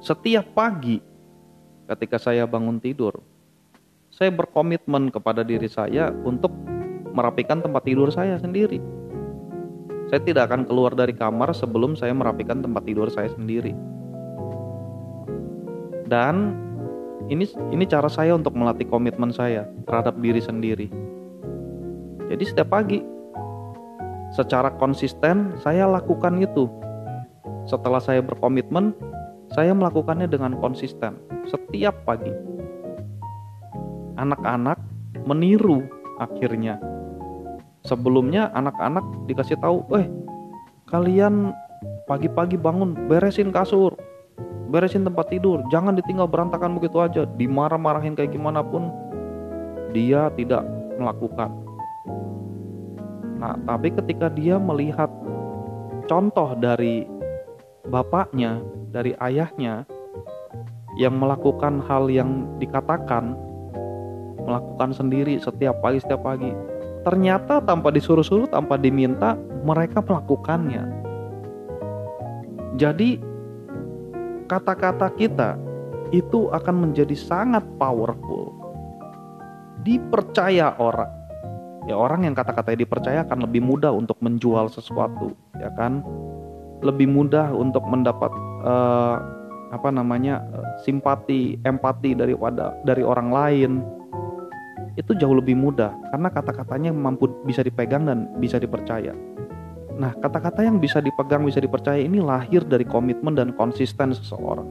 setiap 0.01 0.45
pagi 0.53 1.01
ketika 1.89 2.21
saya 2.21 2.45
bangun 2.45 2.77
tidur, 2.77 3.21
saya 4.13 4.29
berkomitmen 4.29 5.09
kepada 5.09 5.41
diri 5.41 5.65
saya 5.65 6.13
untuk 6.25 6.53
merapikan 7.11 7.59
tempat 7.59 7.81
tidur 7.85 8.13
saya 8.13 8.37
sendiri. 8.37 9.00
Saya 10.11 10.27
tidak 10.27 10.51
akan 10.51 10.67
keluar 10.67 10.91
dari 10.91 11.15
kamar 11.15 11.55
sebelum 11.55 11.95
saya 11.95 12.11
merapikan 12.11 12.59
tempat 12.59 12.83
tidur 12.83 13.07
saya 13.07 13.31
sendiri. 13.31 13.71
Dan 16.11 16.51
ini 17.31 17.47
ini 17.71 17.87
cara 17.87 18.11
saya 18.11 18.35
untuk 18.35 18.51
melatih 18.51 18.91
komitmen 18.91 19.31
saya 19.31 19.63
terhadap 19.87 20.19
diri 20.19 20.43
sendiri. 20.43 20.91
Jadi 22.27 22.43
setiap 22.43 22.75
pagi 22.75 22.99
secara 24.35 24.75
konsisten 24.75 25.55
saya 25.63 25.87
lakukan 25.87 26.43
itu. 26.43 26.67
Setelah 27.63 28.03
saya 28.03 28.19
berkomitmen, 28.19 28.91
saya 29.55 29.71
melakukannya 29.71 30.27
dengan 30.27 30.59
konsisten 30.59 31.15
setiap 31.47 32.03
pagi. 32.03 32.35
Anak-anak 34.19 34.75
meniru 35.23 35.87
akhirnya. 36.19 36.83
Sebelumnya 37.81 38.53
anak-anak 38.53 39.25
dikasih 39.25 39.57
tahu, 39.57 39.83
"Eh, 39.97 40.05
kalian 40.85 41.49
pagi-pagi 42.05 42.55
bangun, 42.55 43.09
beresin 43.09 43.49
kasur, 43.49 43.97
beresin 44.69 45.01
tempat 45.01 45.33
tidur, 45.33 45.65
jangan 45.73 45.97
ditinggal 45.97 46.29
berantakan 46.29 46.77
begitu 46.77 47.01
aja." 47.01 47.25
Dimarah-marahin 47.25 48.13
kayak 48.13 48.37
gimana 48.37 48.61
pun 48.61 48.93
dia 49.91 50.29
tidak 50.37 50.61
melakukan 51.01 51.61
Nah, 53.41 53.57
tapi 53.65 53.89
ketika 53.89 54.29
dia 54.29 54.61
melihat 54.61 55.09
contoh 56.05 56.53
dari 56.61 57.09
bapaknya, 57.89 58.61
dari 58.93 59.17
ayahnya 59.17 59.89
yang 61.01 61.17
melakukan 61.17 61.81
hal 61.89 62.05
yang 62.05 62.45
dikatakan, 62.61 63.33
melakukan 64.45 64.93
sendiri 64.93 65.41
setiap 65.41 65.81
pagi 65.81 65.97
setiap 65.97 66.21
pagi, 66.21 66.53
ternyata 67.01 67.61
tanpa 67.61 67.89
disuruh-suruh, 67.89 68.49
tanpa 68.49 68.77
diminta, 68.77 69.37
mereka 69.65 70.01
melakukannya. 70.01 70.85
Jadi 72.77 73.19
kata-kata 74.47 75.11
kita 75.15 75.57
itu 76.11 76.51
akan 76.51 76.89
menjadi 76.89 77.15
sangat 77.15 77.63
powerful. 77.79 78.53
Dipercaya 79.81 80.77
orang 80.77 81.21
ya 81.89 81.97
orang 81.97 82.29
yang 82.29 82.35
kata-katanya 82.37 82.79
dipercaya 82.85 83.19
akan 83.25 83.49
lebih 83.49 83.61
mudah 83.65 83.89
untuk 83.89 84.17
menjual 84.21 84.69
sesuatu 84.69 85.33
ya 85.57 85.73
kan 85.73 86.05
lebih 86.85 87.09
mudah 87.09 87.49
untuk 87.53 87.81
mendapat 87.89 88.29
uh, 88.65 89.17
apa 89.71 89.89
namanya 89.89 90.43
simpati 90.83 91.57
empati 91.63 92.13
dari 92.13 92.35
wadah 92.35 92.85
dari 92.85 93.01
orang 93.01 93.29
lain 93.31 93.71
itu 94.99 95.11
jauh 95.15 95.35
lebih 95.35 95.55
mudah 95.55 95.93
karena 96.11 96.29
kata-katanya 96.31 96.91
mampu 96.91 97.29
bisa 97.47 97.63
dipegang 97.63 98.07
dan 98.07 98.27
bisa 98.39 98.59
dipercaya 98.59 99.15
nah 99.95 100.15
kata-kata 100.17 100.65
yang 100.65 100.79
bisa 100.79 101.03
dipegang 101.03 101.43
bisa 101.43 101.59
dipercaya 101.59 101.99
ini 101.99 102.23
lahir 102.23 102.63
dari 102.63 102.83
komitmen 102.87 103.35
dan 103.35 103.53
konsisten 103.53 104.15
seseorang 104.15 104.67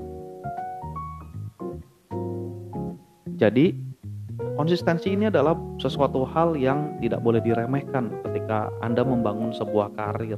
jadi 3.40 3.72
Konsistensi 4.60 5.08
ini 5.08 5.32
adalah 5.32 5.56
sesuatu 5.80 6.20
hal 6.28 6.52
yang 6.52 7.00
tidak 7.00 7.24
boleh 7.24 7.40
diremehkan 7.40 8.12
ketika 8.28 8.68
Anda 8.84 9.00
membangun 9.00 9.56
sebuah 9.56 9.96
karir. 9.96 10.36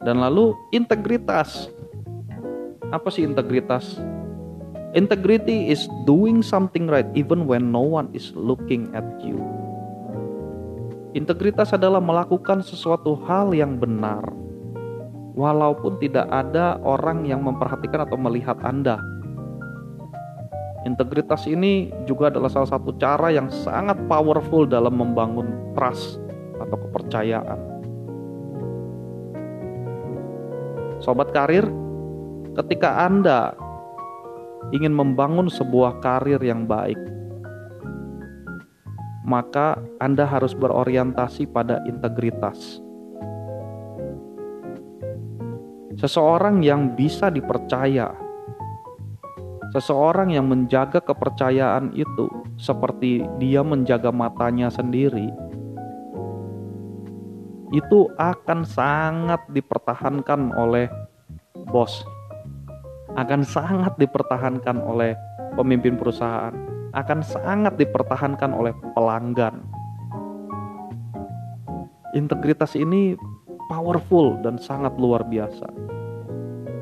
Dan 0.00 0.16
lalu 0.24 0.56
integritas. 0.72 1.68
Apa 2.88 3.12
sih 3.12 3.28
integritas? 3.28 4.00
Integrity 4.92 5.72
is 5.72 5.88
doing 6.04 6.44
something 6.44 6.84
right 6.84 7.08
even 7.16 7.48
when 7.48 7.72
no 7.72 7.80
one 7.80 8.12
is 8.12 8.28
looking 8.36 8.92
at 8.92 9.04
you. 9.24 9.40
Integritas 11.16 11.72
adalah 11.72 12.00
melakukan 12.00 12.60
sesuatu 12.60 13.16
hal 13.24 13.56
yang 13.56 13.80
benar, 13.80 14.20
walaupun 15.32 15.96
tidak 15.96 16.28
ada 16.28 16.76
orang 16.84 17.24
yang 17.24 17.40
memperhatikan 17.40 18.04
atau 18.04 18.20
melihat 18.20 18.60
Anda. 18.60 19.00
Integritas 20.84 21.48
ini 21.48 21.88
juga 22.04 22.28
adalah 22.28 22.52
salah 22.52 22.76
satu 22.76 22.92
cara 23.00 23.32
yang 23.32 23.48
sangat 23.48 23.96
powerful 24.12 24.68
dalam 24.68 25.00
membangun 25.00 25.72
trust 25.72 26.20
atau 26.60 26.76
kepercayaan. 26.76 27.60
Sobat 31.00 31.32
karir, 31.32 31.64
ketika 32.60 33.08
Anda 33.08 33.56
ingin 34.70 34.94
membangun 34.94 35.50
sebuah 35.50 35.98
karir 35.98 36.38
yang 36.38 36.70
baik, 36.70 37.00
maka 39.26 39.82
Anda 39.98 40.22
harus 40.22 40.54
berorientasi 40.54 41.50
pada 41.50 41.82
integritas. 41.88 42.78
Seseorang 45.98 46.62
yang 46.62 46.94
bisa 46.94 47.28
dipercaya, 47.28 48.14
seseorang 49.74 50.32
yang 50.32 50.46
menjaga 50.48 51.02
kepercayaan 51.02 51.92
itu, 51.98 52.30
seperti 52.56 53.26
dia 53.42 53.60
menjaga 53.60 54.08
matanya 54.08 54.72
sendiri, 54.72 55.28
itu 57.72 58.08
akan 58.20 58.68
sangat 58.68 59.40
dipertahankan 59.48 60.52
oleh 60.56 60.92
bos 61.72 62.04
akan 63.16 63.40
sangat 63.44 63.92
dipertahankan 64.00 64.80
oleh 64.80 65.12
pemimpin 65.56 66.00
perusahaan, 66.00 66.54
akan 66.96 67.20
sangat 67.20 67.76
dipertahankan 67.76 68.52
oleh 68.52 68.72
pelanggan. 68.96 69.60
Integritas 72.12 72.76
ini 72.76 73.16
powerful 73.68 74.36
dan 74.44 74.60
sangat 74.60 74.92
luar 75.00 75.24
biasa. 75.24 75.68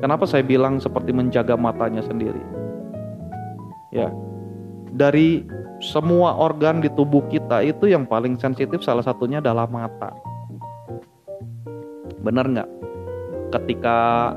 Kenapa 0.03 0.27
saya 0.27 0.43
bilang 0.43 0.81
seperti 0.81 1.13
menjaga 1.13 1.55
matanya 1.55 2.03
sendiri? 2.03 2.41
Ya, 3.91 4.11
dari 4.91 5.45
semua 5.81 6.37
organ 6.37 6.79
di 6.79 6.89
tubuh 6.93 7.25
kita 7.27 7.63
itu 7.63 7.89
yang 7.91 8.07
paling 8.07 8.37
sensitif 8.39 8.83
salah 8.83 9.03
satunya 9.03 9.39
adalah 9.39 9.67
mata. 9.67 10.13
Benar 12.21 12.45
nggak? 12.49 12.69
Ketika 13.51 14.31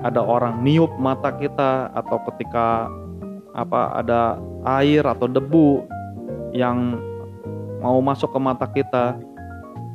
ada 0.00 0.20
orang 0.24 0.64
niup 0.64 0.90
mata 0.96 1.32
kita 1.36 1.92
atau 1.92 2.16
ketika 2.32 2.88
apa 3.52 4.00
ada 4.00 4.40
air 4.80 5.04
atau 5.04 5.28
debu 5.28 5.84
yang 6.56 6.96
mau 7.84 8.00
masuk 8.00 8.32
ke 8.32 8.40
mata 8.40 8.66
kita 8.70 9.18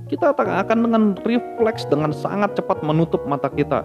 kita 0.05 0.37
akan 0.37 0.85
dengan 0.85 1.03
refleks 1.25 1.89
dengan 1.89 2.13
sangat 2.13 2.53
cepat 2.53 2.85
menutup 2.85 3.25
mata 3.25 3.49
kita. 3.49 3.81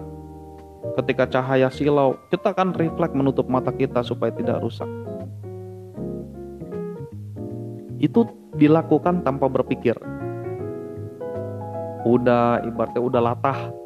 Ketika 0.93 1.25
cahaya 1.25 1.69
silau 1.73 2.13
kita 2.29 2.53
akan 2.53 2.77
refleks 2.77 3.17
menutup 3.17 3.49
mata 3.49 3.73
kita 3.73 4.05
supaya 4.05 4.29
tidak 4.29 4.61
rusak. 4.61 4.85
Itu 7.97 8.29
dilakukan 8.57 9.25
tanpa 9.25 9.49
berpikir. 9.49 9.97
Udah 12.05 12.61
ibaratnya 12.65 13.01
udah 13.01 13.21
latah 13.21 13.80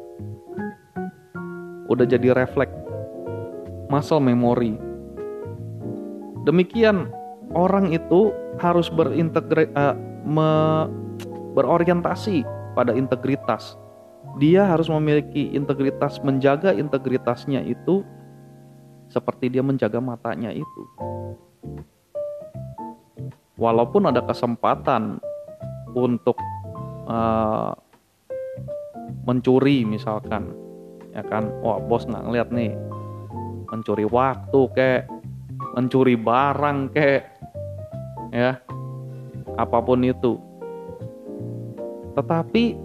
udah 1.90 2.06
jadi 2.06 2.34
refleks 2.34 2.74
muscle 3.88 4.22
memory. 4.22 4.74
Demikian 6.46 7.10
orang 7.54 7.90
itu 7.90 8.30
harus 8.58 8.90
berintegre 8.90 9.70
uh, 9.74 9.94
me, 10.26 10.50
berorientasi 11.54 12.46
pada 12.74 12.94
integritas. 12.94 13.78
Dia 14.36 14.68
harus 14.68 14.92
memiliki 14.92 15.54
integritas, 15.56 16.20
menjaga 16.20 16.74
integritasnya 16.76 17.64
itu 17.64 18.04
seperti 19.08 19.48
dia 19.48 19.62
menjaga 19.62 20.02
matanya 20.02 20.52
itu. 20.52 20.82
Walaupun 23.56 24.12
ada 24.12 24.20
kesempatan 24.20 25.16
untuk 25.96 26.36
uh, 27.08 27.72
mencuri 29.24 29.88
misalkan 29.88 30.65
ya 31.16 31.24
kan? 31.24 31.48
Wah 31.64 31.80
bos 31.80 32.04
nggak 32.04 32.24
ngeliat 32.28 32.48
nih. 32.52 32.76
Mencuri 33.72 34.04
waktu 34.04 34.60
kek 34.76 35.02
mencuri 35.72 36.14
barang 36.14 36.92
kek 36.92 37.22
ya. 38.36 38.60
Apa 39.56 39.80
pun 39.80 40.04
itu. 40.04 40.36
Tetapi 42.12 42.76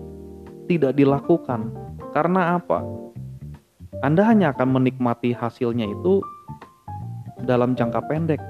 tidak 0.72 0.96
dilakukan. 0.96 1.76
Karena 2.16 2.56
apa? 2.56 2.80
Anda 4.02 4.24
hanya 4.26 4.56
akan 4.56 4.82
menikmati 4.82 5.36
hasilnya 5.36 5.86
itu 5.88 6.24
dalam 7.44 7.76
jangka 7.76 8.02
pendek. 8.08 8.42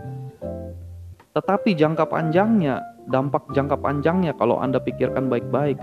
Tetapi 1.33 1.73
jangka 1.73 2.05
panjangnya 2.07 2.81
dampak 3.09 3.49
jangka 3.51 3.77
panjangnya 3.81 4.37
kalau 4.37 4.61
Anda 4.61 4.77
pikirkan 4.77 5.27
baik-baik 5.27 5.79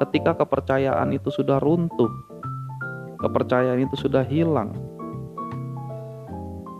ketika 0.00 0.36
kepercayaan 0.36 1.12
itu 1.12 1.28
sudah 1.32 1.60
runtuh 1.60 2.08
kepercayaan 3.16 3.80
itu 3.80 3.96
sudah 3.96 4.22
hilang. 4.22 4.76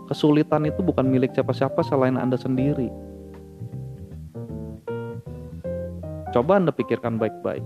Kesulitan 0.07 0.63
itu 0.63 0.79
bukan 0.79 1.03
milik 1.03 1.35
siapa-siapa 1.35 1.83
selain 1.83 2.15
Anda 2.15 2.39
sendiri. 2.39 2.87
Coba 6.31 6.63
Anda 6.63 6.71
pikirkan 6.71 7.19
baik-baik. 7.19 7.65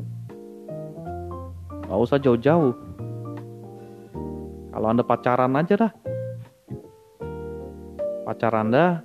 Gak 1.86 2.00
usah 2.02 2.18
jauh-jauh. 2.18 2.74
Kalau 4.72 4.88
Anda 4.88 5.04
pacaran 5.06 5.54
aja 5.60 5.76
dah. 5.76 5.94
Pacar 8.26 8.56
Anda 8.58 9.04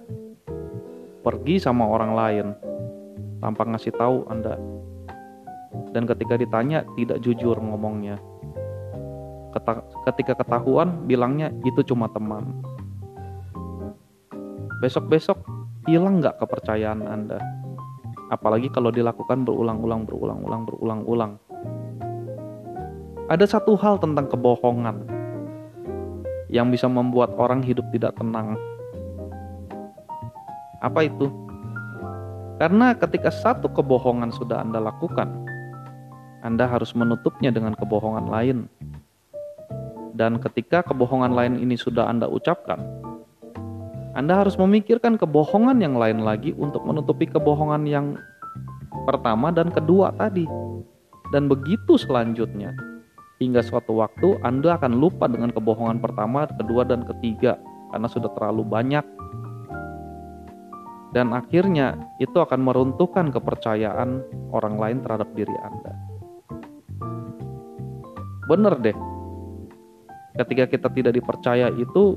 pergi 1.27 1.59
sama 1.59 1.91
orang 1.91 2.13
lain 2.15 2.47
tanpa 3.43 3.67
ngasih 3.67 3.93
tahu 3.99 4.31
Anda. 4.31 4.57
Dan 5.93 6.09
ketika 6.09 6.39
ditanya 6.41 6.87
tidak 6.97 7.21
jujur 7.21 7.59
ngomongnya 7.59 8.17
ketika 10.13 10.39
ketahuan 10.39 11.05
bilangnya 11.09 11.53
itu 11.65 11.83
cuma 11.87 12.09
teman. 12.13 12.63
Besok-besok 14.81 15.41
hilang 15.89 16.21
nggak 16.21 16.37
kepercayaan 16.37 17.05
Anda? 17.07 17.41
Apalagi 18.29 18.69
kalau 18.75 18.91
dilakukan 18.91 19.47
berulang-ulang, 19.47 20.03
berulang-ulang, 20.05 20.63
berulang-ulang. 20.67 21.33
Ada 23.27 23.59
satu 23.59 23.75
hal 23.79 23.99
tentang 23.99 24.31
kebohongan 24.31 25.07
yang 26.51 26.71
bisa 26.71 26.87
membuat 26.87 27.35
orang 27.39 27.63
hidup 27.63 27.87
tidak 27.91 28.15
tenang. 28.19 28.55
Apa 30.83 31.07
itu? 31.07 31.31
Karena 32.57 32.97
ketika 32.97 33.29
satu 33.29 33.69
kebohongan 33.69 34.33
sudah 34.33 34.63
Anda 34.63 34.81
lakukan, 34.81 35.29
Anda 36.41 36.65
harus 36.71 36.95
menutupnya 36.95 37.51
dengan 37.51 37.75
kebohongan 37.75 38.27
lain 38.31 38.59
dan 40.17 40.41
ketika 40.41 40.81
kebohongan 40.81 41.37
lain 41.37 41.55
ini 41.61 41.77
sudah 41.77 42.09
Anda 42.09 42.25
ucapkan, 42.25 42.81
Anda 44.17 44.41
harus 44.41 44.57
memikirkan 44.57 45.21
kebohongan 45.21 45.77
yang 45.85 46.01
lain 46.01 46.25
lagi 46.25 46.57
untuk 46.57 46.89
menutupi 46.89 47.29
kebohongan 47.29 47.85
yang 47.85 48.17
pertama 49.05 49.53
dan 49.53 49.69
kedua 49.69 50.17
tadi. 50.17 50.49
Dan 51.37 51.53
begitu 51.53 52.01
selanjutnya. 52.01 52.73
Hingga 53.37 53.61
suatu 53.61 54.01
waktu 54.01 54.41
Anda 54.41 54.81
akan 54.81 54.97
lupa 54.97 55.29
dengan 55.29 55.53
kebohongan 55.53 56.01
pertama, 56.01 56.49
kedua, 56.49 56.89
dan 56.89 57.05
ketiga 57.05 57.61
karena 57.93 58.09
sudah 58.09 58.33
terlalu 58.33 58.65
banyak. 58.65 59.05
Dan 61.13 61.37
akhirnya 61.37 62.01
itu 62.17 62.41
akan 62.41 62.65
meruntuhkan 62.65 63.29
kepercayaan 63.29 64.25
orang 64.57 64.81
lain 64.81 64.99
terhadap 65.05 65.29
diri 65.37 65.53
Anda. 65.61 65.93
Bener 68.49 68.79
deh, 68.81 68.97
ketika 70.37 70.65
kita 70.69 70.89
tidak 70.93 71.13
dipercaya 71.17 71.73
itu 71.75 72.17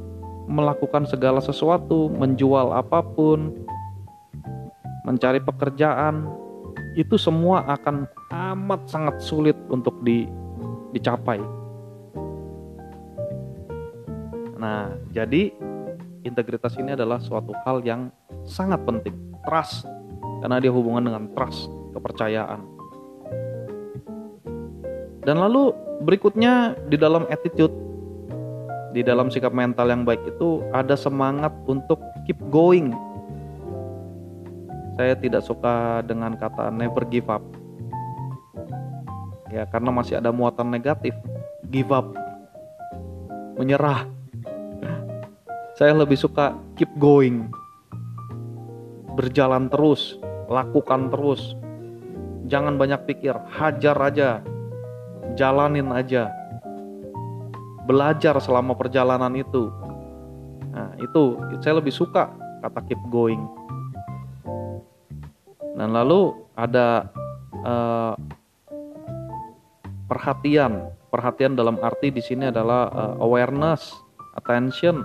melakukan 0.49 1.05
segala 1.05 1.39
sesuatu, 1.39 2.09
menjual 2.09 2.73
apa 2.73 3.05
pun, 3.05 3.53
mencari 5.05 5.37
pekerjaan, 5.39 6.25
itu 6.97 7.15
semua 7.15 7.63
akan 7.69 8.09
amat 8.33 8.81
sangat 8.89 9.15
sulit 9.21 9.55
untuk 9.69 10.01
di, 10.01 10.25
dicapai. 10.91 11.39
Nah, 14.59 14.91
jadi 15.15 15.53
integritas 16.27 16.75
ini 16.75 16.97
adalah 16.97 17.21
suatu 17.23 17.55
hal 17.63 17.85
yang 17.85 18.11
sangat 18.43 18.81
penting, 18.83 19.15
trust, 19.47 19.87
karena 20.43 20.59
dia 20.59 20.73
hubungan 20.73 21.07
dengan 21.07 21.23
trust, 21.37 21.71
kepercayaan. 21.95 22.59
Dan 25.23 25.37
lalu 25.37 25.71
berikutnya 26.03 26.73
di 26.89 26.97
dalam 26.97 27.29
attitude 27.29 27.88
di 28.89 29.05
dalam 29.05 29.29
sikap 29.29 29.53
mental 29.53 29.89
yang 29.93 30.01
baik 30.01 30.21
itu 30.25 30.65
ada 30.73 30.97
semangat 30.97 31.53
untuk 31.69 32.01
keep 32.25 32.37
going. 32.49 32.93
Saya 34.97 35.15
tidak 35.15 35.45
suka 35.45 36.01
dengan 36.03 36.35
kata 36.35 36.73
never 36.73 37.05
give 37.07 37.29
up. 37.29 37.45
Ya 39.53 39.65
karena 39.69 39.93
masih 39.93 40.17
ada 40.19 40.33
muatan 40.33 40.73
negatif. 40.73 41.13
Give 41.69 41.89
up. 41.93 42.11
Menyerah. 43.61 44.09
Saya 45.77 45.93
lebih 45.93 46.17
suka 46.17 46.57
keep 46.75 46.89
going. 46.97 47.47
Berjalan 49.15 49.69
terus. 49.69 50.17
Lakukan 50.49 51.13
terus. 51.13 51.55
Jangan 52.49 52.75
banyak 52.75 53.05
pikir. 53.05 53.37
Hajar 53.53 53.97
aja. 54.01 54.41
Jalanin 55.37 55.93
aja 55.93 56.33
belajar 57.89 58.37
selama 58.37 58.77
perjalanan 58.77 59.33
itu. 59.33 59.73
Nah 60.69 60.93
itu 61.01 61.41
saya 61.65 61.81
lebih 61.81 61.89
suka 61.89 62.29
kata 62.61 62.85
keep 62.85 63.01
going. 63.09 63.41
Dan 65.73 65.97
lalu 65.97 66.37
ada 66.53 67.09
uh, 67.65 68.13
perhatian. 70.05 70.93
Perhatian 71.09 71.57
dalam 71.57 71.81
arti 71.81 72.13
di 72.13 72.21
sini 72.21 72.53
adalah 72.53 72.93
uh, 72.93 73.15
awareness 73.25 73.97
attention. 74.37 75.01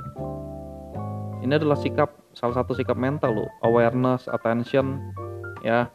Ini 1.40 1.56
adalah 1.56 1.80
sikap 1.80 2.12
salah 2.36 2.60
satu 2.60 2.76
sikap 2.76 2.98
mental 2.98 3.32
loh 3.32 3.50
awareness 3.64 4.28
attention 4.28 5.00
ya. 5.64 5.88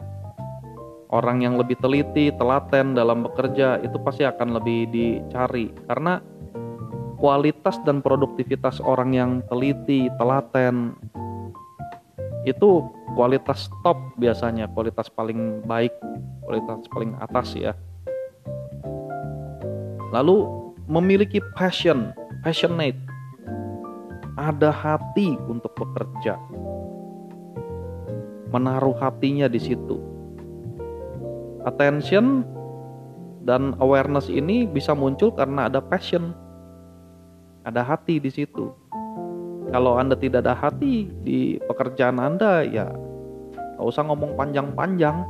Orang 1.09 1.41
yang 1.41 1.57
lebih 1.57 1.73
teliti, 1.81 2.29
telaten 2.37 2.93
dalam 2.93 3.25
bekerja 3.25 3.81
itu 3.81 3.97
pasti 4.05 4.21
akan 4.29 4.61
lebih 4.61 4.93
dicari. 4.93 5.73
Karena 5.89 6.21
kualitas 7.19 7.75
dan 7.83 7.99
produktivitas 7.99 8.79
orang 8.79 9.11
yang 9.13 9.31
teliti, 9.51 10.07
telaten 10.15 10.95
itu 12.47 12.87
kualitas 13.13 13.67
top 13.83 13.99
biasanya, 14.15 14.71
kualitas 14.71 15.11
paling 15.11 15.59
baik, 15.67 15.91
kualitas 16.47 16.87
paling 16.89 17.13
atas 17.19 17.53
ya. 17.53 17.75
Lalu 20.15 20.47
memiliki 20.87 21.43
passion, 21.53 22.15
passionate. 22.41 22.97
Ada 24.39 24.71
hati 24.71 25.35
untuk 25.51 25.75
bekerja. 25.75 26.39
Menaruh 28.49 28.95
hatinya 28.97 29.51
di 29.51 29.59
situ 29.59 30.09
attention 31.67 32.47
dan 33.43 33.75
awareness 33.81 34.27
ini 34.31 34.69
bisa 34.69 34.93
muncul 34.93 35.33
karena 35.33 35.67
ada 35.67 35.81
passion, 35.81 36.35
ada 37.69 37.85
hati 37.85 38.17
di 38.17 38.29
situ. 38.33 38.73
Kalau 39.69 40.01
Anda 40.01 40.17
tidak 40.17 40.45
ada 40.45 40.57
hati 40.57 41.13
di 41.21 41.61
pekerjaan 41.69 42.17
Anda, 42.17 42.65
ya 42.65 42.89
nggak 43.77 43.85
usah 43.85 44.03
ngomong 44.09 44.33
panjang-panjang 44.33 45.23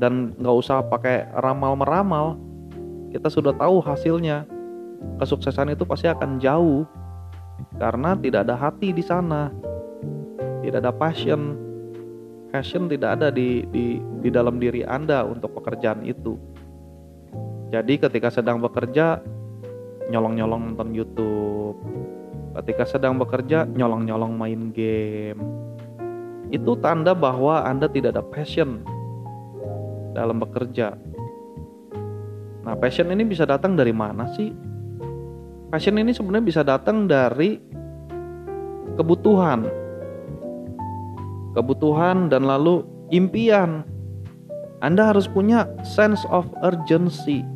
dan 0.00 0.32
nggak 0.40 0.56
usah 0.56 0.80
pakai 0.88 1.28
ramal-meramal. 1.36 2.40
Kita 3.12 3.28
sudah 3.28 3.52
tahu 3.52 3.84
hasilnya. 3.84 4.48
Kesuksesan 5.20 5.76
itu 5.76 5.84
pasti 5.84 6.08
akan 6.08 6.40
jauh 6.40 6.88
karena 7.76 8.16
tidak 8.16 8.48
ada 8.48 8.56
hati 8.56 8.94
di 8.94 9.04
sana, 9.04 9.52
tidak 10.62 10.78
ada 10.86 10.92
passion, 10.94 11.58
passion 12.54 12.86
tidak 12.86 13.18
ada 13.18 13.28
di, 13.28 13.66
di, 13.68 13.98
di 14.22 14.28
dalam 14.30 14.56
diri 14.62 14.86
Anda 14.86 15.26
untuk 15.26 15.58
pekerjaan 15.58 16.06
itu. 16.06 16.38
Jadi 17.72 17.98
ketika 17.98 18.28
sedang 18.28 18.60
bekerja, 18.60 19.24
nyolong-nyolong 20.10 20.72
nonton 20.72 20.90
YouTube. 20.90 21.78
Ketika 22.58 22.84
sedang 22.88 23.20
bekerja, 23.20 23.68
nyolong-nyolong 23.68 24.32
main 24.34 24.72
game. 24.74 25.38
Itu 26.52 26.76
tanda 26.80 27.14
bahwa 27.16 27.64
Anda 27.64 27.88
tidak 27.88 28.18
ada 28.18 28.24
passion 28.24 28.84
dalam 30.12 30.42
bekerja. 30.42 30.96
Nah, 32.62 32.74
passion 32.78 33.08
ini 33.10 33.24
bisa 33.24 33.48
datang 33.48 33.76
dari 33.78 33.90
mana 33.94 34.28
sih? 34.36 34.52
Passion 35.72 35.96
ini 35.96 36.12
sebenarnya 36.12 36.44
bisa 36.44 36.60
datang 36.60 37.08
dari 37.08 37.56
kebutuhan 39.00 39.82
kebutuhan, 41.52 42.32
dan 42.32 42.48
lalu 42.48 42.84
impian. 43.12 43.84
Anda 44.82 45.14
harus 45.14 45.30
punya 45.30 45.70
sense 45.86 46.26
of 46.26 46.48
urgency. 46.66 47.46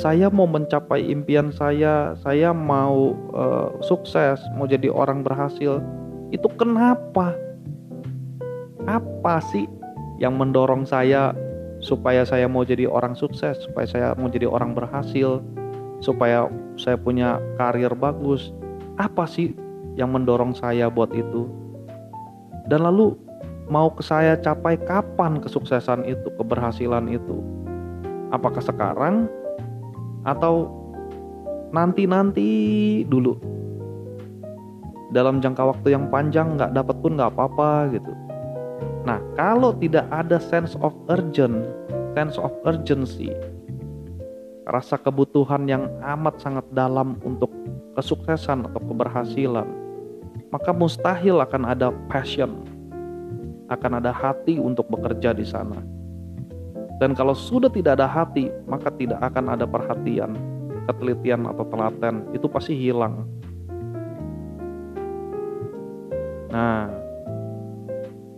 Saya 0.00 0.32
mau 0.32 0.48
mencapai 0.48 1.12
impian 1.12 1.52
saya, 1.52 2.16
saya 2.24 2.56
mau 2.56 3.12
uh, 3.36 3.68
sukses, 3.84 4.40
mau 4.56 4.64
jadi 4.64 4.88
orang 4.88 5.20
berhasil. 5.20 5.76
Itu 6.32 6.48
kenapa? 6.56 7.36
Apa 8.88 9.44
sih 9.52 9.68
yang 10.16 10.40
mendorong 10.40 10.88
saya 10.88 11.36
supaya 11.84 12.24
saya 12.24 12.48
mau 12.48 12.64
jadi 12.64 12.88
orang 12.88 13.12
sukses, 13.12 13.60
supaya 13.60 13.84
saya 13.84 14.08
mau 14.16 14.32
jadi 14.32 14.48
orang 14.48 14.72
berhasil, 14.72 15.44
supaya 16.00 16.48
saya 16.80 16.96
punya 16.96 17.36
karir 17.60 17.92
bagus? 17.92 18.56
Apa 18.96 19.28
sih 19.28 19.52
yang 20.00 20.16
mendorong 20.16 20.56
saya 20.56 20.88
buat 20.88 21.12
itu? 21.12 21.44
Dan 22.72 22.88
lalu 22.88 23.20
mau 23.68 23.92
ke 23.92 24.00
saya 24.00 24.32
capai 24.40 24.80
kapan 24.80 25.44
kesuksesan 25.44 26.08
itu, 26.08 26.32
keberhasilan 26.40 27.04
itu? 27.12 27.44
Apakah 28.32 28.64
sekarang 28.64 29.28
atau 30.26 30.68
nanti-nanti 31.70 32.48
dulu? 33.06 33.36
Dalam 35.10 35.42
jangka 35.42 35.62
waktu 35.66 35.94
yang 35.94 36.06
panjang 36.08 36.54
nggak 36.54 36.74
dapat 36.74 36.96
pun 37.02 37.18
nggak 37.18 37.34
apa-apa 37.34 37.90
gitu. 37.98 38.12
Nah, 39.02 39.18
kalau 39.34 39.74
tidak 39.74 40.06
ada 40.12 40.38
sense 40.38 40.78
of 40.84 40.94
urgent, 41.10 41.66
sense 42.14 42.38
of 42.38 42.52
urgency, 42.62 43.34
rasa 44.70 45.00
kebutuhan 45.00 45.66
yang 45.66 45.90
amat 46.04 46.38
sangat 46.38 46.66
dalam 46.70 47.18
untuk 47.26 47.50
kesuksesan 47.98 48.70
atau 48.70 48.80
keberhasilan, 48.86 49.66
maka 50.54 50.70
mustahil 50.70 51.42
akan 51.42 51.62
ada 51.66 51.90
passion, 52.06 52.62
akan 53.66 53.98
ada 53.98 54.14
hati 54.14 54.62
untuk 54.62 54.86
bekerja 54.86 55.34
di 55.34 55.42
sana. 55.42 55.99
Dan 57.00 57.16
kalau 57.16 57.32
sudah 57.32 57.72
tidak 57.72 57.96
ada 57.96 58.04
hati, 58.04 58.52
maka 58.68 58.92
tidak 58.92 59.16
akan 59.24 59.56
ada 59.56 59.64
perhatian, 59.64 60.36
ketelitian 60.84 61.48
atau 61.48 61.64
telaten, 61.72 62.28
itu 62.36 62.44
pasti 62.44 62.76
hilang. 62.76 63.24
Nah, 66.52 66.92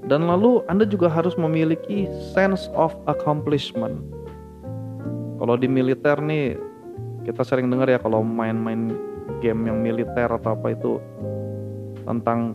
dan 0.07 0.31
lalu 0.31 0.63
Anda 0.71 0.87
juga 0.87 1.11
harus 1.11 1.35
memiliki 1.35 2.07
sense 2.31 2.71
of 2.79 2.95
accomplishment. 3.11 3.99
Kalau 5.43 5.59
di 5.59 5.67
militer 5.67 6.23
nih, 6.23 6.55
kita 7.27 7.43
sering 7.43 7.67
dengar 7.67 7.91
ya 7.91 7.99
kalau 7.99 8.23
main-main 8.23 8.95
game 9.43 9.67
yang 9.67 9.83
militer 9.83 10.31
atau 10.31 10.55
apa 10.55 10.71
itu 10.71 11.03
tentang 12.07 12.55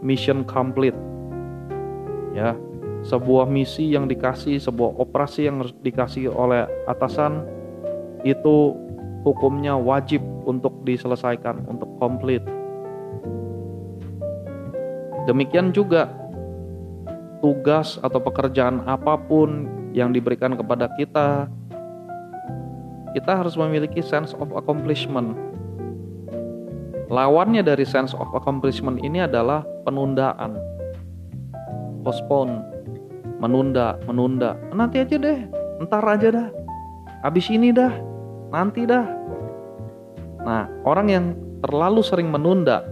mission 0.00 0.40
complete. 0.46 0.96
Ya, 2.32 2.56
sebuah 3.08 3.48
misi 3.48 3.96
yang 3.96 4.04
dikasih, 4.04 4.60
sebuah 4.60 5.00
operasi 5.00 5.48
yang 5.48 5.64
dikasih 5.80 6.28
oleh 6.28 6.68
atasan 6.84 7.42
itu 8.22 8.76
hukumnya 9.24 9.74
wajib 9.80 10.20
untuk 10.44 10.84
diselesaikan, 10.84 11.64
untuk 11.64 11.88
komplit. 11.96 12.44
Demikian 15.24 15.72
juga 15.72 16.12
tugas 17.40 17.96
atau 18.04 18.20
pekerjaan 18.20 18.84
apa 18.84 19.16
pun 19.16 19.68
yang 19.96 20.12
diberikan 20.12 20.52
kepada 20.52 20.92
kita, 21.00 21.48
kita 23.16 23.32
harus 23.40 23.56
memiliki 23.56 24.04
sense 24.04 24.36
of 24.36 24.52
accomplishment 24.52 25.48
Lawannya 27.08 27.64
dari 27.64 27.88
sense 27.88 28.12
of 28.12 28.28
accomplishment 28.36 29.00
ini 29.00 29.24
adalah 29.24 29.64
penundaan. 29.88 30.60
Postpone, 32.04 32.77
menunda, 33.38 33.98
menunda. 34.04 34.54
Nanti 34.70 35.02
aja 35.02 35.16
deh, 35.18 35.46
ntar 35.86 36.04
aja 36.04 36.28
dah. 36.30 36.48
Habis 37.26 37.50
ini 37.50 37.74
dah, 37.74 37.90
nanti 38.54 38.86
dah. 38.86 39.06
Nah, 40.42 40.70
orang 40.86 41.06
yang 41.10 41.24
terlalu 41.66 42.02
sering 42.06 42.30
menunda 42.30 42.86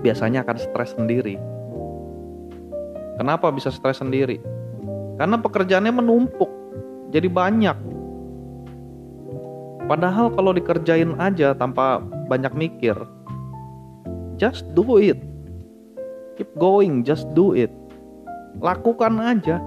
biasanya 0.00 0.44
akan 0.44 0.56
stres 0.60 0.96
sendiri. 0.96 1.36
Kenapa 3.20 3.52
bisa 3.52 3.68
stres 3.72 4.00
sendiri? 4.00 4.40
Karena 5.20 5.38
pekerjaannya 5.38 5.94
menumpuk, 5.94 6.50
jadi 7.14 7.30
banyak 7.30 7.94
Padahal 9.84 10.32
kalau 10.32 10.56
dikerjain 10.56 11.12
aja 11.20 11.52
tanpa 11.52 12.00
banyak 12.32 12.56
mikir, 12.56 12.96
just 14.40 14.64
do 14.72 14.96
it. 14.96 15.20
Keep 16.40 16.56
going, 16.56 17.04
just 17.04 17.28
do 17.36 17.52
it. 17.52 17.68
Lakukan 18.62 19.18
aja. 19.22 19.58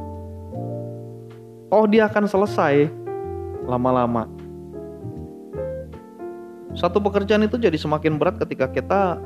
Oh 1.68 1.84
dia 1.84 2.08
akan 2.08 2.28
selesai 2.28 2.88
lama-lama. 3.68 4.28
Satu 6.78 7.02
pekerjaan 7.02 7.44
itu 7.44 7.58
jadi 7.58 7.76
semakin 7.76 8.22
berat 8.22 8.38
ketika 8.38 8.70
kita 8.70 9.18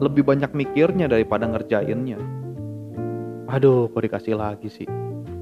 lebih 0.00 0.24
banyak 0.24 0.50
mikirnya 0.56 1.06
daripada 1.06 1.44
ngerjainnya. 1.44 2.18
Aduh, 3.48 3.92
kok 3.92 4.02
dikasih 4.02 4.34
lagi 4.34 4.68
sih? 4.72 4.88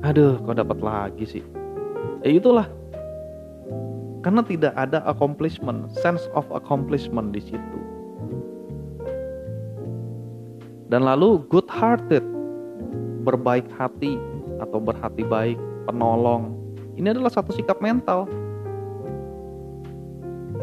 Aduh, 0.02 0.38
kok 0.42 0.58
dapat 0.58 0.78
lagi 0.82 1.24
sih? 1.24 1.44
Ya 2.26 2.36
itulah. 2.36 2.66
Karena 4.26 4.42
tidak 4.42 4.74
ada 4.74 5.06
accomplishment, 5.06 5.94
sense 5.94 6.26
of 6.34 6.44
accomplishment 6.50 7.30
di 7.30 7.38
situ. 7.38 7.78
Dan 10.90 11.06
lalu 11.06 11.42
good 11.46 11.66
hearted, 11.70 12.22
berbaik 13.26 13.66
hati 13.74 14.14
atau 14.62 14.78
berhati 14.78 15.26
baik, 15.26 15.58
penolong. 15.90 16.54
Ini 16.94 17.10
adalah 17.10 17.34
satu 17.34 17.50
sikap 17.50 17.82
mental 17.82 18.30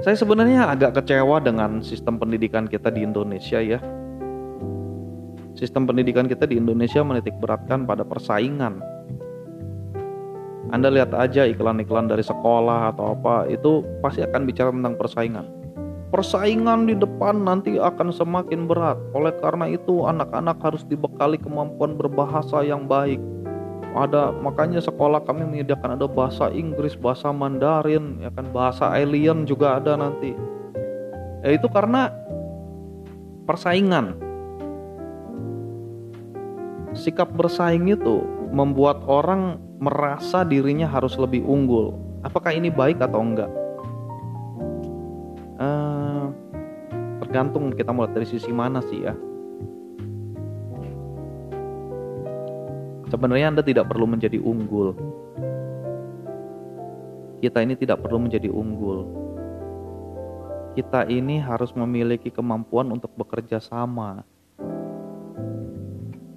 saya 0.03 0.19
sebenarnya 0.19 0.67
agak 0.67 0.99
kecewa 0.99 1.39
dengan 1.39 1.79
sistem 1.79 2.19
pendidikan 2.19 2.67
kita 2.67 2.91
di 2.91 3.07
Indonesia 3.07 3.55
ya. 3.63 3.79
Sistem 5.55 5.87
pendidikan 5.87 6.27
kita 6.27 6.43
di 6.43 6.59
Indonesia 6.59 6.99
menitik 7.07 7.31
beratkan 7.39 7.87
pada 7.87 8.03
persaingan. 8.03 8.83
Anda 10.75 10.91
lihat 10.91 11.15
aja 11.15 11.47
iklan-iklan 11.47 12.11
dari 12.11 12.19
sekolah 12.19 12.91
atau 12.91 13.15
apa, 13.15 13.47
itu 13.47 13.87
pasti 14.03 14.19
akan 14.27 14.43
bicara 14.43 14.75
tentang 14.75 14.99
persaingan. 14.99 15.62
Persaingan 16.13 16.85
di 16.85 16.93
depan 16.93 17.41
nanti 17.41 17.81
akan 17.81 18.13
semakin 18.13 18.69
berat. 18.69 19.01
Oleh 19.17 19.33
karena 19.41 19.65
itu, 19.65 20.05
anak-anak 20.05 20.61
harus 20.61 20.85
dibekali 20.85 21.41
kemampuan 21.41 21.97
berbahasa 21.97 22.61
yang 22.61 22.85
baik, 22.85 23.17
ada 23.93 24.33
makanya 24.33 24.81
sekolah 24.81 25.21
kami 25.21 25.45
menyediakan 25.45 25.97
ada 25.97 26.09
bahasa 26.09 26.49
Inggris, 26.49 26.97
bahasa 26.97 27.29
Mandarin, 27.29 28.17
ya 28.25 28.33
kan 28.33 28.49
bahasa 28.49 28.89
alien 28.89 29.45
juga 29.45 29.77
ada 29.77 29.93
nanti. 29.93 30.33
Ya 31.45 31.53
itu 31.53 31.69
karena 31.69 32.09
persaingan. 33.45 34.17
Sikap 36.97 37.33
bersaing 37.37 37.89
itu 37.89 38.25
membuat 38.53 39.01
orang 39.05 39.61
merasa 39.77 40.41
dirinya 40.45 40.89
harus 40.89 41.17
lebih 41.17 41.45
unggul. 41.45 41.93
Apakah 42.25 42.53
ini 42.53 42.73
baik 42.73 42.97
atau 43.01 43.21
enggak? 43.21 43.51
Uh, 45.61 46.02
tergantung 47.33 47.73
kita 47.73 47.89
mulai 47.89 48.13
dari 48.13 48.29
sisi 48.29 48.53
mana 48.53 48.77
sih 48.85 49.09
ya. 49.09 49.17
Sebenarnya 53.09 53.49
Anda 53.49 53.65
tidak 53.65 53.89
perlu 53.89 54.05
menjadi 54.05 54.37
unggul. 54.37 54.93
Kita 57.41 57.65
ini 57.65 57.73
tidak 57.73 58.05
perlu 58.05 58.21
menjadi 58.21 58.53
unggul. 58.53 59.09
Kita 60.77 61.09
ini 61.09 61.41
harus 61.41 61.73
memiliki 61.73 62.29
kemampuan 62.29 62.93
untuk 62.93 63.09
bekerja 63.17 63.57
sama. 63.57 64.21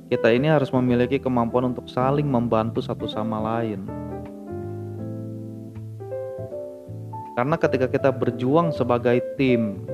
Kita 0.08 0.32
ini 0.32 0.48
harus 0.48 0.72
memiliki 0.72 1.20
kemampuan 1.20 1.76
untuk 1.76 1.92
saling 1.92 2.24
membantu 2.24 2.80
satu 2.80 3.04
sama 3.04 3.36
lain. 3.36 3.84
Karena 7.36 7.60
ketika 7.60 7.84
kita 7.84 8.08
berjuang 8.16 8.72
sebagai 8.72 9.20
tim, 9.36 9.84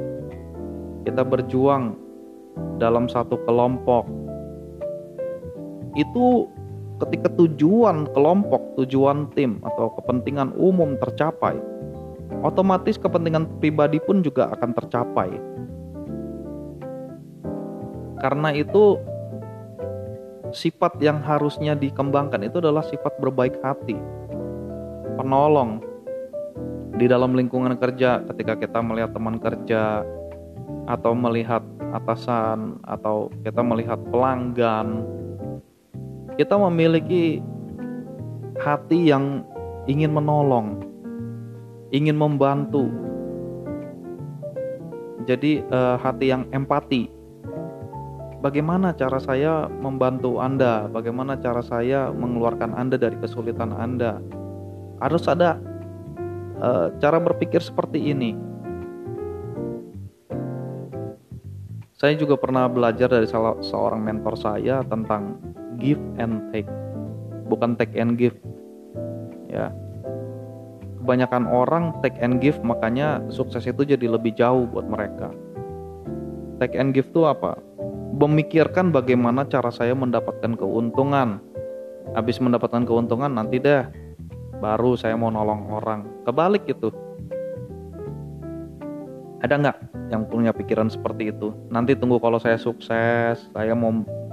kita 1.03 1.23
berjuang 1.27 1.99
dalam 2.79 3.09
satu 3.09 3.39
kelompok, 3.47 4.07
itu 5.99 6.49
ketika 7.03 7.29
tujuan 7.35 8.07
kelompok, 8.15 8.79
tujuan 8.79 9.29
tim 9.35 9.59
atau 9.67 9.91
kepentingan 9.99 10.55
umum 10.55 10.95
tercapai, 11.03 11.59
otomatis 12.47 12.97
kepentingan 12.97 13.49
pribadi 13.59 13.99
pun 13.99 14.23
juga 14.23 14.53
akan 14.55 14.71
tercapai. 14.73 15.31
Karena 18.23 18.55
itu 18.55 19.03
sifat 20.55 21.01
yang 21.03 21.19
harusnya 21.27 21.75
dikembangkan 21.75 22.47
itu 22.47 22.63
adalah 22.63 22.87
sifat 22.87 23.19
berbaik 23.19 23.59
hati, 23.67 23.99
penolong 25.19 25.83
di 27.03 27.11
dalam 27.11 27.35
lingkungan 27.35 27.75
kerja 27.83 28.23
ketika 28.31 28.55
kita 28.63 28.79
melihat 28.79 29.11
teman 29.11 29.43
kerja 29.43 30.07
atau 30.91 31.15
melihat 31.15 31.63
atasan 31.95 32.81
atau 32.87 33.31
kita 33.45 33.63
melihat 33.63 34.01
pelanggan 34.11 35.07
kita 36.41 36.57
memiliki 36.57 37.45
hati 38.57 39.13
yang 39.13 39.45
ingin 39.85 40.13
menolong, 40.13 40.81
ingin 41.93 42.17
membantu. 42.17 42.89
Jadi 45.29 45.63
uh, 45.71 46.01
hati 46.01 46.33
yang 46.33 46.49
empati. 46.51 47.13
Bagaimana 48.43 48.91
cara 48.99 49.23
saya 49.23 49.71
membantu 49.71 50.43
Anda? 50.43 50.91
Bagaimana 50.91 51.39
cara 51.39 51.63
saya 51.63 52.11
mengeluarkan 52.11 52.75
Anda 52.75 52.99
dari 52.99 53.15
kesulitan 53.23 53.71
Anda? 53.71 54.19
Harus 54.99 55.31
ada 55.31 55.63
uh, 56.59 56.91
cara 56.99 57.23
berpikir 57.23 57.63
seperti 57.63 58.03
ini. 58.03 58.35
Saya 62.03 62.19
juga 62.19 62.35
pernah 62.35 62.67
belajar 62.67 63.07
dari 63.07 63.31
salah 63.31 63.55
seorang 63.63 64.03
mentor 64.03 64.35
saya 64.35 64.83
tentang 64.91 65.39
give 65.79 66.03
and 66.19 66.51
take 66.51 66.67
bukan 67.47 67.79
take 67.79 67.95
and 67.95 68.19
give. 68.19 68.35
Ya. 69.47 69.71
Kebanyakan 70.99 71.47
orang 71.47 71.95
take 72.03 72.19
and 72.19 72.43
give 72.43 72.59
makanya 72.67 73.23
sukses 73.31 73.71
itu 73.71 73.87
jadi 73.87 74.11
lebih 74.11 74.35
jauh 74.35 74.67
buat 74.67 74.83
mereka. 74.91 75.31
Take 76.59 76.75
and 76.75 76.91
give 76.91 77.07
itu 77.07 77.23
apa? 77.23 77.55
Memikirkan 78.19 78.91
bagaimana 78.91 79.47
cara 79.47 79.71
saya 79.71 79.95
mendapatkan 79.95 80.59
keuntungan. 80.59 81.39
Habis 82.19 82.43
mendapatkan 82.43 82.83
keuntungan 82.83 83.31
nanti 83.31 83.63
deh 83.63 83.87
baru 84.59 84.99
saya 84.99 85.15
mau 85.15 85.31
nolong 85.31 85.71
orang. 85.71 86.27
Kebalik 86.27 86.67
itu 86.67 86.91
ada 89.43 89.55
nggak 89.59 89.77
yang 90.15 90.23
punya 90.31 90.55
pikiran 90.55 90.87
seperti 90.87 91.35
itu 91.35 91.51
nanti 91.69 91.99
tunggu 91.99 92.23
kalau 92.23 92.39
saya 92.39 92.57
sukses 92.57 93.43
saya 93.51 93.75
mau 93.75 93.91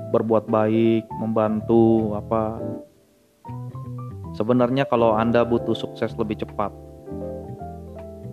berbuat 0.09 0.49
baik, 0.49 1.05
membantu 1.21 2.17
apa. 2.17 2.57
Sebenarnya 4.33 4.85
kalau 4.85 5.13
Anda 5.13 5.45
butuh 5.45 5.73
sukses 5.73 6.13
lebih 6.17 6.41
cepat, 6.41 6.73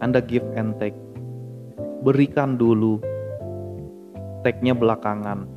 Anda 0.01 0.21
give 0.21 0.45
and 0.57 0.77
take. 0.81 0.97
Berikan 2.05 2.61
dulu, 2.61 3.01
take-nya 4.45 4.77
belakangan. 4.77 5.49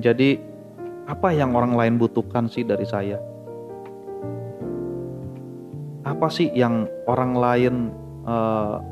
Jadi, 0.00 0.40
apa 1.06 1.30
yang 1.32 1.54
orang 1.54 1.76
lain 1.76 1.94
butuhkan 2.00 2.48
sih 2.50 2.64
dari 2.64 2.84
saya? 2.88 3.20
Apa 6.02 6.26
sih 6.32 6.50
yang 6.56 6.88
orang 7.06 7.32
lain 7.36 7.74
uh, 8.26 8.82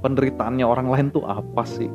penderitaannya 0.00 0.64
orang 0.64 0.88
lain 0.88 1.06
tuh 1.12 1.26
apa 1.26 1.66
sih? 1.66 1.90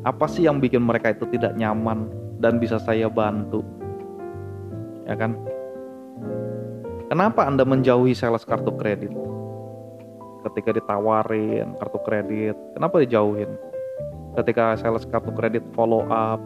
apa 0.00 0.24
sih 0.24 0.48
yang 0.48 0.64
bikin 0.64 0.80
mereka 0.80 1.12
itu 1.12 1.28
tidak 1.28 1.52
nyaman 1.60 2.08
dan 2.40 2.56
bisa 2.56 2.80
saya 2.80 3.08
bantu? 3.12 3.60
Ya 5.04 5.16
kan? 5.16 5.36
Kenapa 7.10 7.44
anda 7.44 7.66
menjauhi 7.66 8.14
sales 8.14 8.46
kartu 8.46 8.72
kredit? 8.78 9.12
Ketika 10.40 10.72
ditawarin 10.72 11.76
kartu 11.76 11.98
kredit 12.06 12.56
kenapa 12.72 13.02
dijauhin? 13.02 13.50
Ketika 14.40 14.78
sales 14.80 15.04
kartu 15.04 15.34
kredit 15.36 15.60
follow 15.76 16.06
up 16.08 16.40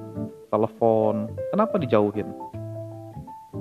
telepon 0.50 1.30
kenapa 1.54 1.78
dijauhin? 1.78 2.26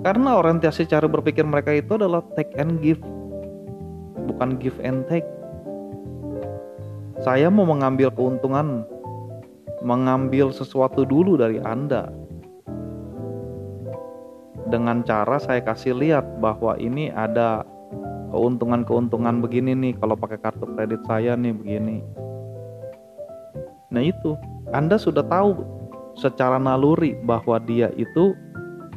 Karena 0.01 0.41
orientasi 0.41 0.89
cara 0.89 1.05
berpikir 1.05 1.45
mereka 1.45 1.69
itu 1.69 1.95
adalah 1.95 2.25
take 2.33 2.55
and 2.57 2.81
give 2.81 2.99
bukan 4.25 4.59
give 4.59 4.77
and 4.83 5.05
take 5.07 5.27
saya 7.23 7.47
mau 7.47 7.63
mengambil 7.63 8.11
keuntungan 8.11 8.83
mengambil 9.83 10.51
sesuatu 10.51 11.03
dulu 11.03 11.39
dari 11.39 11.59
Anda. 11.63 12.11
Dengan 14.67 15.07
cara 15.07 15.37
saya 15.37 15.63
kasih 15.63 15.95
lihat 15.95 16.43
bahwa 16.43 16.75
ini 16.79 17.11
ada 17.15 17.63
keuntungan-keuntungan 18.33 19.39
begini 19.39 19.71
nih 19.71 19.93
kalau 20.01 20.17
pakai 20.17 20.41
kartu 20.41 20.65
kredit 20.73 21.03
saya 21.05 21.37
nih 21.37 21.53
begini. 21.53 22.01
Nah 23.93 24.01
itu, 24.01 24.33
Anda 24.73 24.97
sudah 24.97 25.21
tahu 25.23 25.61
secara 26.17 26.57
naluri 26.57 27.13
bahwa 27.21 27.61
dia 27.61 27.93
itu 27.93 28.33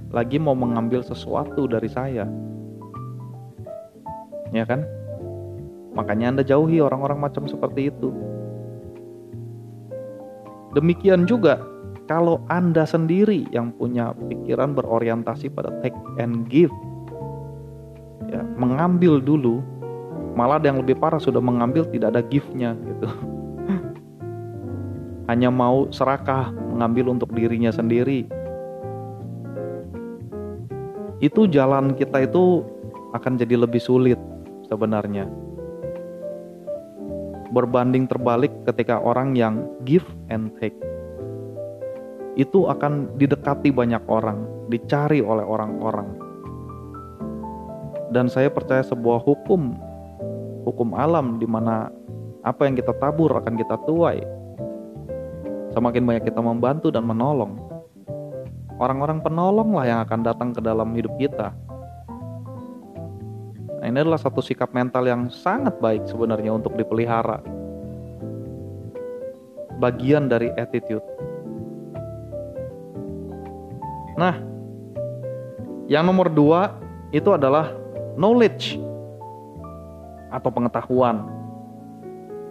lagi 0.08 0.40
mau 0.40 0.56
mengambil 0.56 1.04
sesuatu 1.04 1.68
dari 1.68 1.90
saya. 1.92 2.24
Ya 4.50 4.64
kan? 4.64 4.95
Makanya 5.96 6.36
Anda 6.36 6.42
jauhi 6.44 6.84
orang-orang 6.84 7.24
macam 7.24 7.48
seperti 7.48 7.88
itu. 7.88 8.12
Demikian 10.76 11.24
juga 11.24 11.56
kalau 12.04 12.44
Anda 12.52 12.84
sendiri 12.84 13.48
yang 13.48 13.72
punya 13.74 14.12
pikiran 14.28 14.76
berorientasi 14.76 15.48
pada 15.48 15.72
take 15.80 15.96
and 16.20 16.44
give, 16.52 16.70
ya, 18.28 18.44
mengambil 18.60 19.18
dulu, 19.18 19.64
malah 20.36 20.60
ada 20.60 20.68
yang 20.68 20.84
lebih 20.84 21.00
parah 21.00 21.18
sudah 21.18 21.40
mengambil 21.40 21.88
tidak 21.88 22.12
ada 22.12 22.22
give-nya 22.22 22.76
gitu. 22.76 23.08
Hanya 25.32 25.48
mau 25.48 25.88
serakah 25.88 26.52
mengambil 26.52 27.16
untuk 27.16 27.32
dirinya 27.32 27.72
sendiri. 27.72 28.28
Itu 31.24 31.48
jalan 31.48 31.96
kita 31.96 32.28
itu 32.28 32.60
akan 33.16 33.40
jadi 33.40 33.64
lebih 33.64 33.80
sulit 33.80 34.20
sebenarnya. 34.68 35.24
Berbanding 37.54 38.10
terbalik 38.10 38.50
ketika 38.66 38.98
orang 38.98 39.38
yang 39.38 39.66
give 39.86 40.06
and 40.30 40.50
take 40.58 40.74
itu 42.36 42.68
akan 42.68 43.08
didekati 43.16 43.72
banyak 43.72 44.04
orang, 44.12 44.44
dicari 44.68 45.24
oleh 45.24 45.42
orang-orang. 45.42 46.20
Dan 48.12 48.28
saya 48.28 48.52
percaya 48.52 48.84
sebuah 48.84 49.24
hukum, 49.24 49.72
hukum 50.68 50.92
alam 50.94 51.40
di 51.40 51.48
mana 51.48 51.88
apa 52.44 52.68
yang 52.68 52.76
kita 52.76 52.92
tabur 53.00 53.32
akan 53.32 53.56
kita 53.56 53.80
tuai. 53.88 54.20
Semakin 55.72 56.04
banyak 56.04 56.24
kita 56.28 56.40
membantu 56.44 56.92
dan 56.92 57.08
menolong, 57.08 57.56
orang-orang 58.78 59.24
penolong 59.24 59.72
lah 59.72 59.84
yang 59.88 60.00
akan 60.04 60.20
datang 60.20 60.52
ke 60.52 60.60
dalam 60.60 60.92
hidup 60.92 61.12
kita. 61.16 61.56
Ini 63.86 64.02
adalah 64.02 64.18
satu 64.18 64.42
sikap 64.42 64.74
mental 64.74 65.06
yang 65.06 65.30
sangat 65.30 65.78
baik 65.78 66.10
sebenarnya 66.10 66.50
untuk 66.50 66.74
dipelihara. 66.74 67.38
Bagian 69.78 70.26
dari 70.26 70.50
attitude 70.58 71.04
Nah, 74.16 74.40
yang 75.86 76.08
nomor 76.08 76.32
dua 76.32 76.72
itu 77.12 77.28
adalah 77.36 77.70
knowledge 78.16 78.80
atau 80.32 80.48
pengetahuan. 80.48 81.28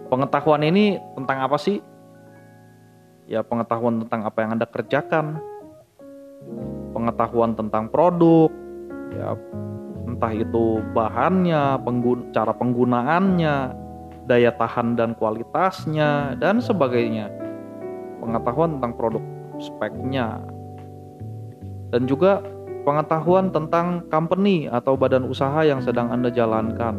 Pengetahuan 0.06 0.62
ini 0.62 1.02
tentang 1.18 1.42
apa 1.42 1.58
sih? 1.58 1.82
Ya 3.26 3.42
pengetahuan 3.42 4.06
tentang 4.06 4.22
apa 4.22 4.38
yang 4.46 4.54
Anda 4.54 4.70
kerjakan, 4.70 5.42
pengetahuan 6.94 7.58
tentang 7.58 7.90
produk, 7.90 8.46
ya 9.10 9.34
entah 10.16 10.32
itu 10.32 10.80
bahannya, 10.96 11.76
penggun 11.84 12.32
cara 12.32 12.56
penggunaannya, 12.56 13.56
daya 14.24 14.48
tahan 14.56 14.96
dan 14.96 15.12
kualitasnya, 15.12 16.40
dan 16.40 16.64
sebagainya. 16.64 17.28
Pengetahuan 18.24 18.80
tentang 18.80 18.96
produk 18.96 19.24
speknya, 19.60 20.40
dan 21.92 22.08
juga 22.08 22.40
pengetahuan 22.88 23.52
tentang 23.52 24.08
company 24.08 24.72
atau 24.72 24.96
badan 24.96 25.28
usaha 25.28 25.60
yang 25.68 25.84
sedang 25.84 26.08
Anda 26.08 26.32
jalankan. 26.32 26.96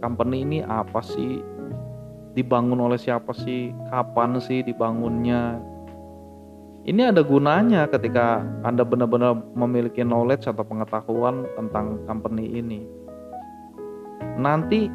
Company 0.00 0.48
ini 0.48 0.58
apa 0.64 1.04
sih? 1.04 1.44
Dibangun 2.32 2.80
oleh 2.80 2.96
siapa 2.96 3.36
sih? 3.36 3.76
Kapan 3.92 4.40
sih 4.40 4.64
dibangunnya? 4.64 5.60
Ini 6.82 7.14
ada 7.14 7.22
gunanya 7.22 7.86
ketika 7.86 8.42
Anda 8.66 8.82
benar-benar 8.82 9.38
memiliki 9.54 10.02
knowledge 10.02 10.50
atau 10.50 10.66
pengetahuan 10.66 11.46
tentang 11.54 12.02
company 12.10 12.58
ini. 12.58 12.82
Nanti 14.34 14.90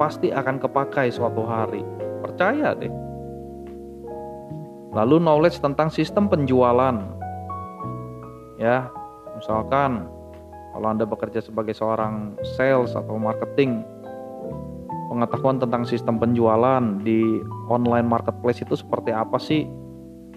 pasti 0.00 0.32
akan 0.32 0.56
kepakai 0.56 1.12
suatu 1.12 1.44
hari. 1.44 1.84
Percaya 2.24 2.72
deh. 2.72 2.88
Lalu 4.96 5.20
knowledge 5.20 5.60
tentang 5.60 5.92
sistem 5.92 6.32
penjualan, 6.32 6.96
ya 8.56 8.88
misalkan 9.36 10.08
kalau 10.72 10.88
anda 10.88 11.04
bekerja 11.04 11.44
sebagai 11.44 11.76
seorang 11.76 12.40
sales 12.56 12.96
atau 12.96 13.20
marketing 13.20 13.84
pengetahuan 15.12 15.60
tentang 15.60 15.84
sistem 15.84 16.16
penjualan 16.16 16.80
di 17.04 17.20
online 17.68 18.08
marketplace 18.08 18.64
itu 18.64 18.80
seperti 18.80 19.12
apa 19.12 19.36
sih 19.36 19.68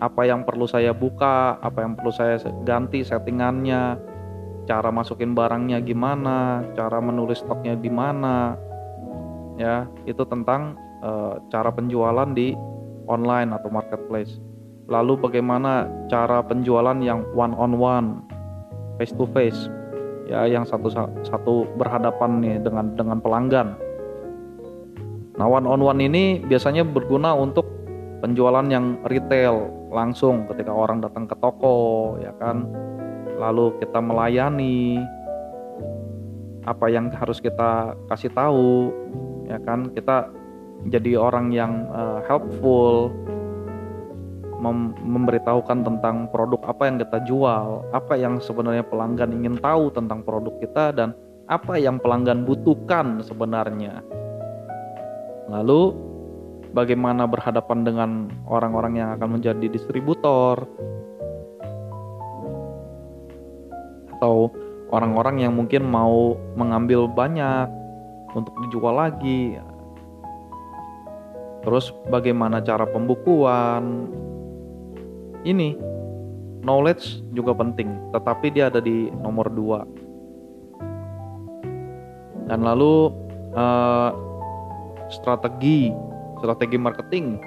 apa 0.02 0.22
yang 0.26 0.42
perlu 0.42 0.66
saya 0.66 0.92
buka 0.98 1.62
apa 1.62 1.86
yang 1.86 1.94
perlu 1.94 2.10
saya 2.10 2.42
ganti 2.66 3.06
settingannya 3.06 4.02
cara 4.66 4.90
masukin 4.90 5.38
barangnya 5.38 5.78
gimana 5.86 6.66
cara 6.74 6.98
menulis 6.98 7.46
stoknya 7.46 7.78
di 7.78 7.90
mana 7.94 8.58
ya 9.62 9.86
itu 10.10 10.26
tentang 10.26 10.74
e, 11.06 11.12
cara 11.54 11.70
penjualan 11.70 12.30
di 12.34 12.58
online 13.06 13.54
atau 13.54 13.70
marketplace 13.70 14.42
Lalu 14.92 15.24
bagaimana 15.24 15.88
cara 16.12 16.44
penjualan 16.44 17.00
yang 17.00 17.24
one 17.32 17.56
on 17.56 17.80
one, 17.80 18.08
face 19.00 19.16
to 19.16 19.24
face, 19.32 19.72
ya 20.28 20.44
yang 20.44 20.68
satu 20.68 20.92
satu 21.24 21.64
berhadapan 21.80 22.44
nih 22.44 22.56
dengan 22.60 22.92
dengan 23.00 23.24
pelanggan. 23.24 23.80
Nah 25.40 25.48
one 25.48 25.64
on 25.64 25.80
one 25.80 26.04
ini 26.04 26.44
biasanya 26.44 26.84
berguna 26.84 27.32
untuk 27.32 27.64
penjualan 28.22 28.64
yang 28.70 29.02
retail 29.10 29.68
langsung 29.90 30.46
ketika 30.48 30.72
orang 30.72 31.02
datang 31.02 31.26
ke 31.26 31.36
toko, 31.42 32.16
ya 32.22 32.32
kan. 32.38 32.70
Lalu 33.42 33.82
kita 33.82 33.98
melayani 33.98 35.02
apa 36.70 36.86
yang 36.94 37.10
harus 37.10 37.42
kita 37.42 37.98
kasih 38.08 38.30
tahu, 38.32 38.94
ya 39.50 39.58
kan. 39.66 39.90
Kita 39.92 40.30
jadi 40.88 41.18
orang 41.18 41.50
yang 41.50 41.90
uh, 41.90 42.22
helpful, 42.30 43.10
mem 44.62 44.94
memberitahukan 45.02 45.82
tentang 45.82 46.30
produk 46.30 46.62
apa 46.70 46.86
yang 46.86 46.98
kita 47.02 47.18
jual, 47.26 47.82
apa 47.92 48.14
yang 48.14 48.38
sebenarnya 48.38 48.86
pelanggan 48.86 49.34
ingin 49.34 49.58
tahu 49.58 49.90
tentang 49.90 50.22
produk 50.22 50.54
kita 50.62 50.94
dan 50.94 51.18
apa 51.50 51.82
yang 51.82 51.98
pelanggan 51.98 52.46
butuhkan 52.46 53.26
sebenarnya. 53.26 54.06
Lalu 55.50 56.11
bagaimana 56.72 57.28
berhadapan 57.28 57.84
dengan 57.84 58.10
orang-orang 58.48 59.00
yang 59.00 59.10
akan 59.20 59.40
menjadi 59.40 59.68
distributor 59.68 60.64
atau 64.18 64.54
orang-orang 64.94 65.42
yang 65.48 65.54
mungkin 65.58 65.88
mau 65.88 66.38
mengambil 66.54 67.10
banyak 67.10 67.68
untuk 68.36 68.54
dijual 68.68 68.96
lagi. 68.96 69.58
Terus 71.62 71.94
bagaimana 72.10 72.58
cara 72.62 72.90
pembukuan, 72.90 74.10
ini 75.46 75.78
knowledge 76.62 77.22
juga 77.34 77.54
penting, 77.54 77.90
tetapi 78.14 78.54
dia 78.54 78.70
ada 78.70 78.82
di 78.82 79.10
nomor 79.22 79.50
dua. 79.50 79.86
Dan 82.50 82.66
lalu 82.66 83.14
uh, 83.54 84.10
strategi, 85.14 85.94
strategi 86.42 86.82
marketing, 86.82 87.38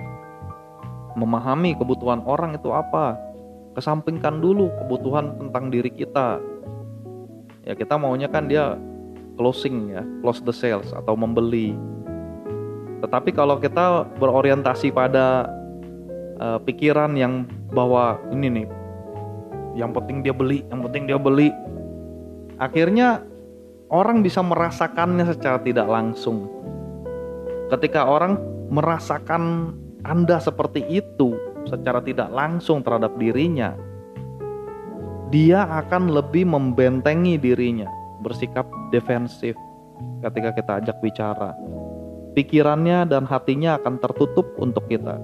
memahami 1.18 1.74
kebutuhan 1.74 2.22
orang 2.22 2.55
itu 2.55 2.70
apa, 2.70 3.18
kesampingkan 3.74 4.38
dulu 4.38 4.70
kebutuhan 4.86 5.34
tentang 5.34 5.74
diri 5.74 5.90
kita. 5.90 6.38
Ya 7.66 7.74
kita 7.74 7.99
maunya 7.99 8.30
kan 8.30 8.47
dia 8.47 8.78
closing 9.34 9.90
ya, 9.90 10.07
close 10.22 10.38
the 10.47 10.55
sales 10.55 10.95
atau 10.95 11.18
membeli. 11.18 11.74
Tetapi 13.03 13.34
kalau 13.34 13.59
kita 13.59 14.07
berorientasi 14.22 14.95
pada 14.95 15.51
uh, 16.38 16.59
pikiran 16.62 17.18
yang 17.18 17.51
bahwa 17.74 18.22
ini 18.30 18.62
nih 18.62 18.66
yang 19.74 19.90
penting 19.90 20.22
dia 20.22 20.30
beli 20.30 20.62
yang 20.70 20.80
penting 20.86 21.11
dia 21.11 21.18
beli 21.18 21.51
akhirnya 22.62 23.26
orang 23.90 24.22
bisa 24.22 24.40
merasakannya 24.40 25.26
secara 25.34 25.59
tidak 25.61 25.90
langsung 25.90 26.47
ketika 27.74 28.07
orang 28.07 28.38
merasakan 28.69 29.75
anda 30.05 30.41
seperti 30.41 30.85
itu 30.89 31.37
secara 31.65 32.05
tidak 32.05 32.29
langsung 32.33 32.85
terhadap 32.85 33.17
dirinya 33.17 33.77
dia 35.33 35.67
akan 35.67 36.12
lebih 36.12 36.45
membentengi 36.47 37.41
dirinya 37.41 37.89
bersikap 38.21 38.69
defensif 38.93 39.57
ketika 40.23 40.51
kita 40.55 40.73
ajak 40.85 40.97
bicara 41.01 41.57
pikirannya 42.37 43.09
dan 43.09 43.25
hatinya 43.25 43.81
akan 43.81 44.01
tertutup 44.01 44.47
untuk 44.61 44.85
kita 44.89 45.17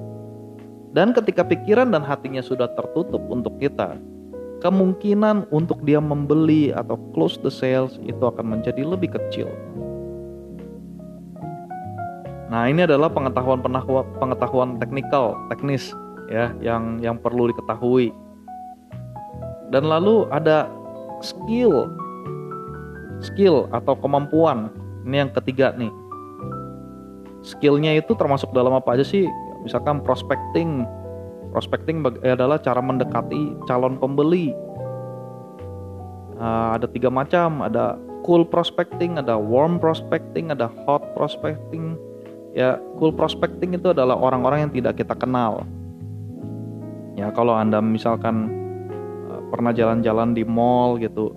dan 0.91 1.15
ketika 1.15 1.47
pikiran 1.47 1.95
dan 1.95 2.03
hatinya 2.03 2.43
sudah 2.43 2.67
tertutup 2.75 3.23
untuk 3.31 3.55
kita, 3.63 3.95
kemungkinan 4.59 5.47
untuk 5.55 5.79
dia 5.87 6.03
membeli 6.03 6.75
atau 6.75 6.99
close 7.15 7.39
the 7.47 7.53
sales 7.53 7.95
itu 8.03 8.19
akan 8.19 8.59
menjadi 8.59 8.83
lebih 8.83 9.15
kecil. 9.15 9.47
Nah, 12.51 12.67
ini 12.67 12.83
adalah 12.83 13.07
pengetahuan 13.07 13.63
pengetahuan 14.19 14.71
teknikal, 14.83 15.39
teknis 15.49 15.95
ya 16.27 16.51
yang 16.59 16.99
yang 16.99 17.15
perlu 17.15 17.47
diketahui. 17.55 18.11
Dan 19.71 19.87
lalu 19.87 20.27
ada 20.35 20.67
skill. 21.23 21.87
Skill 23.23 23.71
atau 23.71 23.95
kemampuan. 23.95 24.75
Ini 25.07 25.27
yang 25.27 25.31
ketiga 25.31 25.71
nih. 25.79 25.93
Skillnya 27.47 27.97
itu 27.97 28.13
termasuk 28.19 28.51
dalam 28.53 28.75
apa 28.75 28.99
aja 28.99 29.07
sih? 29.07 29.31
misalkan 29.61 30.01
prospecting 30.01 30.89
Prospecting 31.51 32.07
adalah 32.23 32.63
cara 32.63 32.79
mendekati 32.79 33.59
calon 33.67 33.99
pembeli. 33.99 34.55
Uh, 36.39 36.79
ada 36.79 36.87
tiga 36.87 37.11
macam, 37.11 37.61
ada 37.61 37.99
cool 38.23 38.47
prospecting, 38.47 39.19
ada 39.19 39.35
warm 39.37 39.83
prospecting, 39.83 40.55
ada 40.55 40.71
hot 40.87 41.03
prospecting. 41.19 41.99
Ya, 42.51 42.83
cool 42.99 43.15
prospecting 43.15 43.79
itu 43.79 43.95
adalah 43.95 44.19
orang-orang 44.19 44.67
yang 44.67 44.73
tidak 44.75 44.99
kita 44.99 45.15
kenal. 45.15 45.63
Ya, 47.15 47.31
kalau 47.31 47.55
Anda 47.55 47.79
misalkan 47.79 48.51
uh, 49.31 49.41
pernah 49.55 49.71
jalan-jalan 49.71 50.35
di 50.35 50.43
mall 50.43 50.99
gitu, 50.99 51.31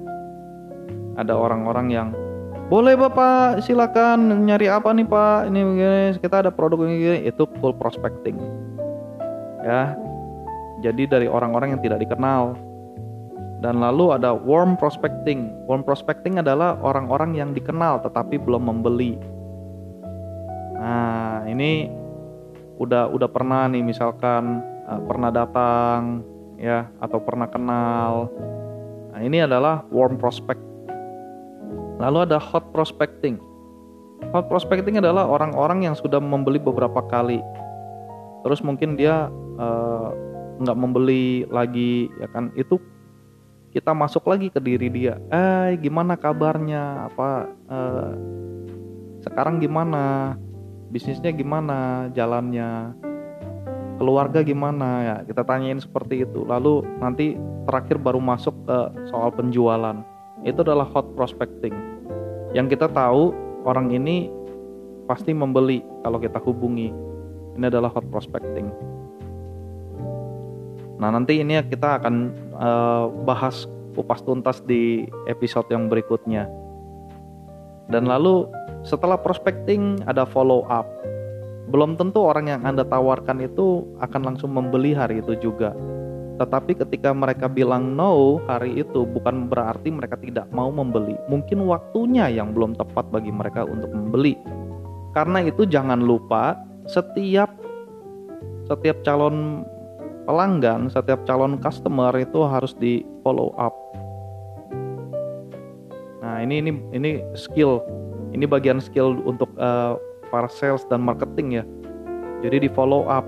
ada 1.13 1.37
orang-orang 1.37 1.87
yang 1.93 2.07
boleh 2.71 2.97
bapak 2.97 3.61
silakan 3.61 4.49
nyari 4.49 4.65
apa 4.71 4.89
nih 4.89 5.05
pak? 5.05 5.53
Ini 5.53 5.59
begini 5.61 6.01
kita 6.17 6.35
ada 6.47 6.49
produk 6.49 6.89
ini 6.89 7.29
itu 7.29 7.45
cool 7.61 7.75
prospecting. 7.77 8.39
Ya 9.61 9.93
jadi 10.83 11.07
dari 11.07 11.27
orang-orang 11.31 11.79
yang 11.79 11.81
tidak 11.81 12.03
dikenal. 12.03 12.59
Dan 13.63 13.79
lalu 13.79 14.11
ada 14.11 14.35
warm 14.35 14.75
prospecting. 14.75 15.47
Warm 15.71 15.87
prospecting 15.87 16.43
adalah 16.43 16.75
orang-orang 16.83 17.39
yang 17.39 17.55
dikenal 17.55 18.03
tetapi 18.03 18.35
belum 18.35 18.67
membeli 18.67 19.15
nah 21.43 21.51
ini 21.51 21.91
udah 22.79 23.11
udah 23.11 23.27
pernah 23.27 23.67
nih 23.67 23.83
misalkan 23.83 24.63
uh, 24.87 25.01
pernah 25.03 25.27
datang 25.27 26.23
ya 26.55 26.87
atau 27.03 27.19
pernah 27.19 27.51
kenal. 27.51 28.31
Nah 29.11 29.19
ini 29.19 29.43
adalah 29.43 29.83
warm 29.91 30.15
prospect. 30.15 30.63
Lalu 31.99 32.31
ada 32.31 32.39
hot 32.39 32.71
prospecting. 32.71 33.35
Hot 34.31 34.47
prospecting 34.47 35.03
adalah 35.03 35.27
orang-orang 35.27 35.83
yang 35.83 35.95
sudah 35.99 36.23
membeli 36.23 36.63
beberapa 36.63 37.03
kali. 37.11 37.43
Terus 38.47 38.63
mungkin 38.63 38.95
dia 38.95 39.27
uh, 39.59 40.09
nggak 40.63 40.79
membeli 40.79 41.43
lagi 41.51 42.07
ya 42.23 42.31
kan? 42.31 42.55
Itu 42.55 42.79
kita 43.75 43.91
masuk 43.91 44.31
lagi 44.31 44.47
ke 44.47 44.63
diri 44.63 44.87
dia. 44.87 45.19
Eh 45.27 45.75
gimana 45.75 46.15
kabarnya? 46.15 47.11
Apa 47.11 47.51
uh, 47.67 48.11
sekarang 49.27 49.59
gimana 49.59 50.35
bisnisnya 50.93 51.33
gimana? 51.33 52.07
Jalannya? 52.13 52.93
Keluarga 53.97 54.45
gimana? 54.45 54.89
Ya 55.01 55.15
kita 55.25 55.41
tanyain 55.41 55.81
seperti 55.81 56.21
itu. 56.21 56.45
Lalu 56.45 56.85
nanti 57.01 57.33
terakhir 57.65 57.97
baru 57.97 58.21
masuk 58.21 58.53
ke 58.69 58.77
soal 59.09 59.33
penjualan. 59.33 60.05
Itu 60.45 60.61
adalah 60.61 60.85
hot 60.85 61.17
prospecting. 61.17 61.73
Yang 62.53 62.77
kita 62.77 62.93
tahu 62.93 63.33
orang 63.65 63.89
ini 63.89 64.29
pasti 65.09 65.33
membeli 65.33 65.81
kalau 66.05 66.21
kita 66.21 66.37
hubungi. 66.37 66.93
Ini 67.57 67.65
adalah 67.73 67.89
hot 67.89 68.05
prospecting. 68.13 68.69
Nah, 71.01 71.09
nanti 71.09 71.41
ini 71.41 71.57
kita 71.67 71.99
akan 71.99 72.15
uh, 72.55 73.05
bahas 73.25 73.65
kupas 73.97 74.21
tuntas 74.25 74.61
di 74.65 75.05
episode 75.25 75.67
yang 75.73 75.89
berikutnya. 75.89 76.49
Dan 77.91 78.07
lalu 78.09 78.47
setelah 78.83 79.15
prospecting 79.15 80.03
ada 80.07 80.27
follow 80.27 80.67
up. 80.67 80.85
Belum 81.71 81.95
tentu 81.95 82.21
orang 82.21 82.51
yang 82.51 82.61
Anda 82.67 82.83
tawarkan 82.83 83.41
itu 83.41 83.87
akan 84.03 84.21
langsung 84.35 84.53
membeli 84.53 84.93
hari 84.93 85.23
itu 85.23 85.33
juga. 85.39 85.73
Tetapi 86.37 86.75
ketika 86.75 87.15
mereka 87.15 87.47
bilang 87.47 87.95
no 87.95 88.41
hari 88.45 88.83
itu 88.83 89.07
bukan 89.07 89.47
berarti 89.47 89.89
mereka 89.89 90.19
tidak 90.19 90.45
mau 90.51 90.69
membeli. 90.69 91.15
Mungkin 91.31 91.63
waktunya 91.65 92.27
yang 92.29 92.51
belum 92.51 92.75
tepat 92.75 93.09
bagi 93.09 93.31
mereka 93.31 93.63
untuk 93.63 93.89
membeli. 93.89 94.35
Karena 95.15 95.45
itu 95.45 95.63
jangan 95.63 96.01
lupa 96.03 96.57
setiap 96.89 97.53
setiap 98.67 98.99
calon 99.07 99.63
pelanggan, 100.25 100.89
setiap 100.91 101.23
calon 101.27 101.59
customer 101.59 102.11
itu 102.17 102.43
harus 102.43 102.73
di 102.75 103.03
follow 103.21 103.53
up. 103.55 103.75
Nah, 106.23 106.39
ini 106.39 106.63
ini 106.63 106.71
ini 106.95 107.11
skill. 107.35 108.02
Ini 108.33 108.49
bagian 108.49 108.81
skill 108.81 109.21
untuk 109.23 109.53
uh, 109.61 109.95
para 110.33 110.49
sales 110.49 110.81
dan 110.89 111.05
marketing 111.05 111.61
ya. 111.61 111.63
Jadi 112.41 112.65
di 112.65 112.69
follow 112.73 113.05
up. 113.05 113.23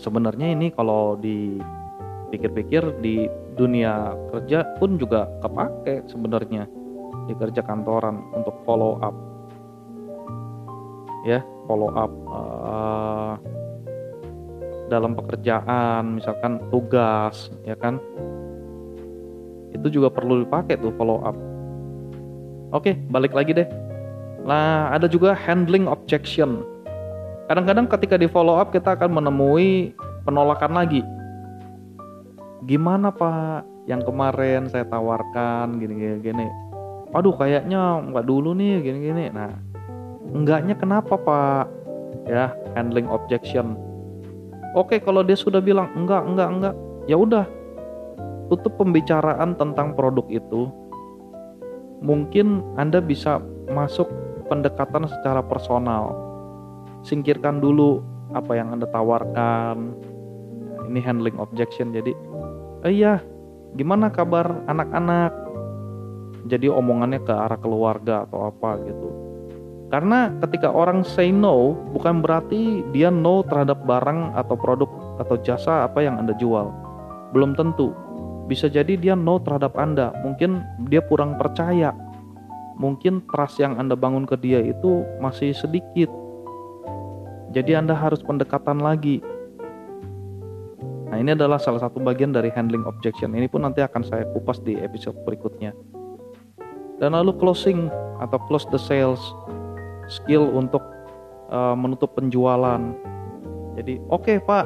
Sebenarnya 0.00 0.52
ini 0.52 0.72
kalau 0.72 1.20
dipikir-pikir 1.20 3.00
di 3.04 3.28
dunia 3.56 4.12
kerja 4.32 4.64
pun 4.76 4.96
juga 5.00 5.28
kepake 5.40 6.04
sebenarnya 6.08 6.68
di 7.28 7.32
kerja 7.36 7.60
kantoran 7.64 8.24
untuk 8.32 8.56
follow 8.64 9.00
up. 9.04 9.16
Ya, 11.24 11.44
follow 11.66 11.90
up 11.92 12.12
uh, 12.30 13.34
dalam 14.86 15.18
pekerjaan 15.18 16.22
misalkan 16.22 16.62
tugas 16.70 17.50
ya 17.66 17.74
kan 17.74 17.98
itu 19.74 20.00
juga 20.00 20.08
perlu 20.08 20.46
dipakai 20.46 20.78
tuh 20.78 20.94
follow 20.94 21.20
up 21.26 21.34
oke 22.70 22.94
balik 23.10 23.34
lagi 23.34 23.52
deh. 23.52 23.68
Nah 24.46 24.94
ada 24.94 25.10
juga 25.10 25.34
handling 25.34 25.90
objection. 25.90 26.62
Kadang-kadang 27.46 27.86
ketika 27.86 28.18
di 28.18 28.26
follow 28.26 28.58
up 28.58 28.74
kita 28.74 28.98
akan 28.98 29.22
menemui 29.22 29.94
penolakan 30.26 30.74
lagi. 30.74 31.02
Gimana 32.66 33.14
pak? 33.14 33.62
Yang 33.86 34.10
kemarin 34.10 34.66
saya 34.66 34.82
tawarkan 34.90 35.78
gini 35.78 35.94
gini 35.94 36.18
gini 36.18 36.48
aduh 37.14 37.38
kayaknya 37.38 38.02
nggak 38.10 38.26
dulu 38.26 38.50
nih 38.50 38.82
gini 38.82 38.98
gini 38.98 39.24
nah 39.30 39.54
enggaknya 40.34 40.74
kenapa 40.74 41.14
pak? 41.14 41.64
Ya 42.26 42.50
handling 42.74 43.06
objection. 43.06 43.78
Oke, 44.74 44.98
kalau 44.98 45.22
dia 45.22 45.38
sudah 45.38 45.62
bilang 45.62 45.88
enggak, 45.94 46.26
enggak, 46.26 46.48
enggak, 46.50 46.74
ya 47.06 47.16
udah. 47.16 47.46
Tutup 48.50 48.74
pembicaraan 48.78 49.54
tentang 49.54 49.94
produk 49.94 50.26
itu. 50.26 50.68
Mungkin 52.06 52.78
Anda 52.78 53.02
bisa 53.02 53.42
masuk 53.66 54.06
pendekatan 54.46 55.10
secara 55.10 55.42
personal. 55.42 56.14
Singkirkan 57.02 57.58
dulu 57.58 57.98
apa 58.30 58.54
yang 58.54 58.70
Anda 58.70 58.86
tawarkan. 58.86 59.98
Ini 60.86 61.00
handling 61.02 61.42
objection. 61.42 61.90
Jadi, 61.90 62.14
eh 62.86 62.94
iya, 62.94 63.18
gimana 63.74 64.06
kabar 64.14 64.62
anak-anak? 64.70 65.34
Jadi 66.46 66.70
omongannya 66.70 67.18
ke 67.26 67.34
arah 67.34 67.58
keluarga 67.58 68.22
atau 68.22 68.46
apa 68.54 68.78
gitu 68.86 69.26
karena 69.86 70.34
ketika 70.42 70.66
orang 70.74 71.06
say 71.06 71.30
no, 71.30 71.78
bukan 71.94 72.18
berarti 72.18 72.82
dia 72.90 73.06
no 73.06 73.46
terhadap 73.46 73.86
barang 73.86 74.34
atau 74.34 74.58
produk 74.58 74.90
atau 75.22 75.38
jasa 75.46 75.86
apa 75.86 76.02
yang 76.02 76.18
Anda 76.18 76.34
jual. 76.42 76.74
Belum 77.30 77.54
tentu. 77.54 77.94
Bisa 78.46 78.70
jadi 78.70 78.94
dia 78.94 79.14
no 79.18 79.42
terhadap 79.42 79.74
Anda. 79.74 80.14
Mungkin 80.22 80.62
dia 80.86 81.02
kurang 81.02 81.34
percaya. 81.34 81.90
Mungkin 82.78 83.26
trust 83.30 83.58
yang 83.58 83.74
Anda 83.76 83.98
bangun 83.98 84.24
ke 84.28 84.38
dia 84.38 84.62
itu 84.62 85.02
masih 85.18 85.50
sedikit. 85.56 86.08
Jadi 87.50 87.74
Anda 87.74 87.96
harus 87.96 88.22
pendekatan 88.22 88.78
lagi. 88.78 89.18
Nah, 91.06 91.22
ini 91.22 91.38
adalah 91.38 91.56
salah 91.56 91.80
satu 91.80 92.02
bagian 92.02 92.34
dari 92.34 92.50
handling 92.50 92.82
objection. 92.84 93.32
Ini 93.32 93.46
pun 93.46 93.62
nanti 93.62 93.80
akan 93.80 94.02
saya 94.02 94.26
kupas 94.34 94.58
di 94.60 94.76
episode 94.76 95.16
berikutnya. 95.22 95.72
Dan 96.98 97.14
lalu 97.14 97.32
closing 97.38 97.88
atau 98.20 98.38
close 98.50 98.66
the 98.72 98.80
sales 98.80 99.20
skill 100.10 100.50
untuk 100.52 100.82
uh, 101.50 101.74
menutup 101.78 102.14
penjualan. 102.14 102.80
Jadi 103.76 104.00
oke 104.08 104.24
okay, 104.24 104.36
Pak, 104.40 104.64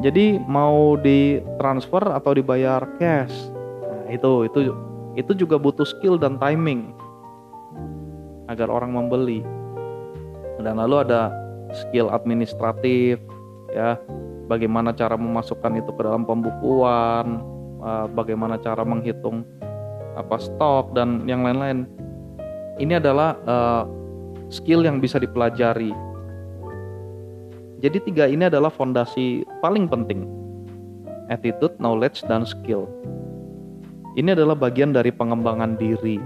jadi 0.00 0.40
mau 0.48 0.96
ditransfer 0.96 2.00
atau 2.08 2.32
dibayar 2.32 2.80
cash. 2.96 3.52
Nah, 3.84 4.08
itu 4.08 4.48
itu 4.48 4.72
itu 5.18 5.32
juga 5.36 5.60
butuh 5.60 5.84
skill 5.84 6.16
dan 6.16 6.40
timing 6.40 6.96
agar 8.48 8.72
orang 8.72 8.96
membeli. 8.96 9.44
Dan 10.62 10.78
lalu 10.78 11.04
ada 11.04 11.28
skill 11.74 12.08
administratif 12.08 13.18
ya, 13.74 13.98
bagaimana 14.46 14.94
cara 14.94 15.18
memasukkan 15.18 15.76
itu 15.80 15.90
ke 15.92 16.02
dalam 16.04 16.22
pembukuan, 16.24 17.42
uh, 17.82 18.06
bagaimana 18.12 18.56
cara 18.60 18.86
menghitung 18.86 19.44
apa 20.14 20.36
stok 20.38 20.92
dan 20.94 21.24
yang 21.24 21.42
lain-lain. 21.42 21.88
Ini 22.80 23.00
adalah 23.00 23.36
uh, 23.44 23.84
skill 24.52 24.84
yang 24.84 25.00
bisa 25.00 25.16
dipelajari. 25.20 25.92
Jadi 27.82 27.98
tiga 27.98 28.30
ini 28.30 28.46
adalah 28.46 28.70
fondasi 28.70 29.42
paling 29.58 29.90
penting. 29.90 30.22
Attitude, 31.26 31.74
knowledge, 31.82 32.22
dan 32.30 32.46
skill. 32.46 32.86
Ini 34.14 34.38
adalah 34.38 34.54
bagian 34.54 34.94
dari 34.94 35.10
pengembangan 35.10 35.74
diri. 35.74 36.22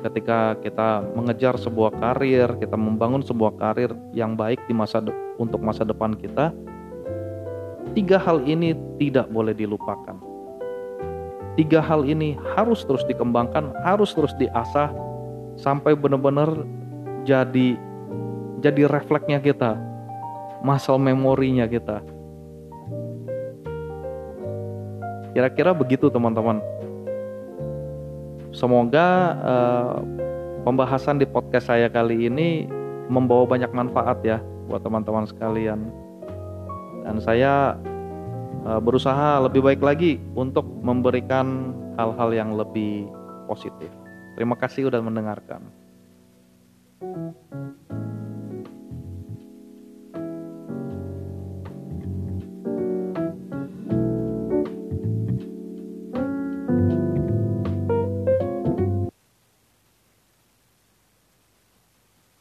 Ketika 0.00 0.56
kita 0.64 1.04
mengejar 1.12 1.60
sebuah 1.60 1.92
karir, 2.00 2.56
kita 2.56 2.80
membangun 2.80 3.20
sebuah 3.20 3.60
karir 3.60 3.92
yang 4.16 4.40
baik 4.40 4.56
di 4.64 4.72
masa 4.72 5.04
untuk 5.36 5.60
masa 5.60 5.84
depan 5.84 6.16
kita, 6.16 6.48
tiga 7.92 8.16
hal 8.16 8.40
ini 8.48 8.72
tidak 8.96 9.28
boleh 9.28 9.52
dilupakan. 9.52 10.16
Tiga 11.60 11.84
hal 11.84 12.08
ini 12.08 12.40
harus 12.56 12.88
terus 12.88 13.04
dikembangkan, 13.04 13.76
harus 13.84 14.16
terus 14.16 14.32
diasah 14.40 14.88
sampai 15.60 15.92
benar-benar 15.92 16.64
jadi 17.28 17.76
jadi 18.64 18.88
refleksnya 18.88 19.44
kita 19.44 19.89
muscle 20.60 21.00
memorinya 21.00 21.64
kita 21.64 22.04
Kira-kira 25.30 25.70
begitu 25.70 26.10
teman-teman. 26.10 26.58
Semoga 28.50 29.38
uh, 29.38 30.02
pembahasan 30.66 31.22
di 31.22 31.26
podcast 31.26 31.70
saya 31.70 31.86
kali 31.86 32.26
ini 32.26 32.66
membawa 33.06 33.46
banyak 33.46 33.70
manfaat 33.70 34.18
ya 34.26 34.42
buat 34.66 34.82
teman-teman 34.82 35.30
sekalian. 35.30 35.86
Dan 37.06 37.22
saya 37.22 37.78
uh, 38.66 38.82
berusaha 38.82 39.38
lebih 39.46 39.62
baik 39.62 39.82
lagi 39.86 40.18
untuk 40.34 40.66
memberikan 40.82 41.78
hal-hal 41.94 42.34
yang 42.34 42.50
lebih 42.58 43.06
positif. 43.46 43.90
Terima 44.34 44.58
kasih 44.58 44.90
sudah 44.90 44.98
mendengarkan. 44.98 45.62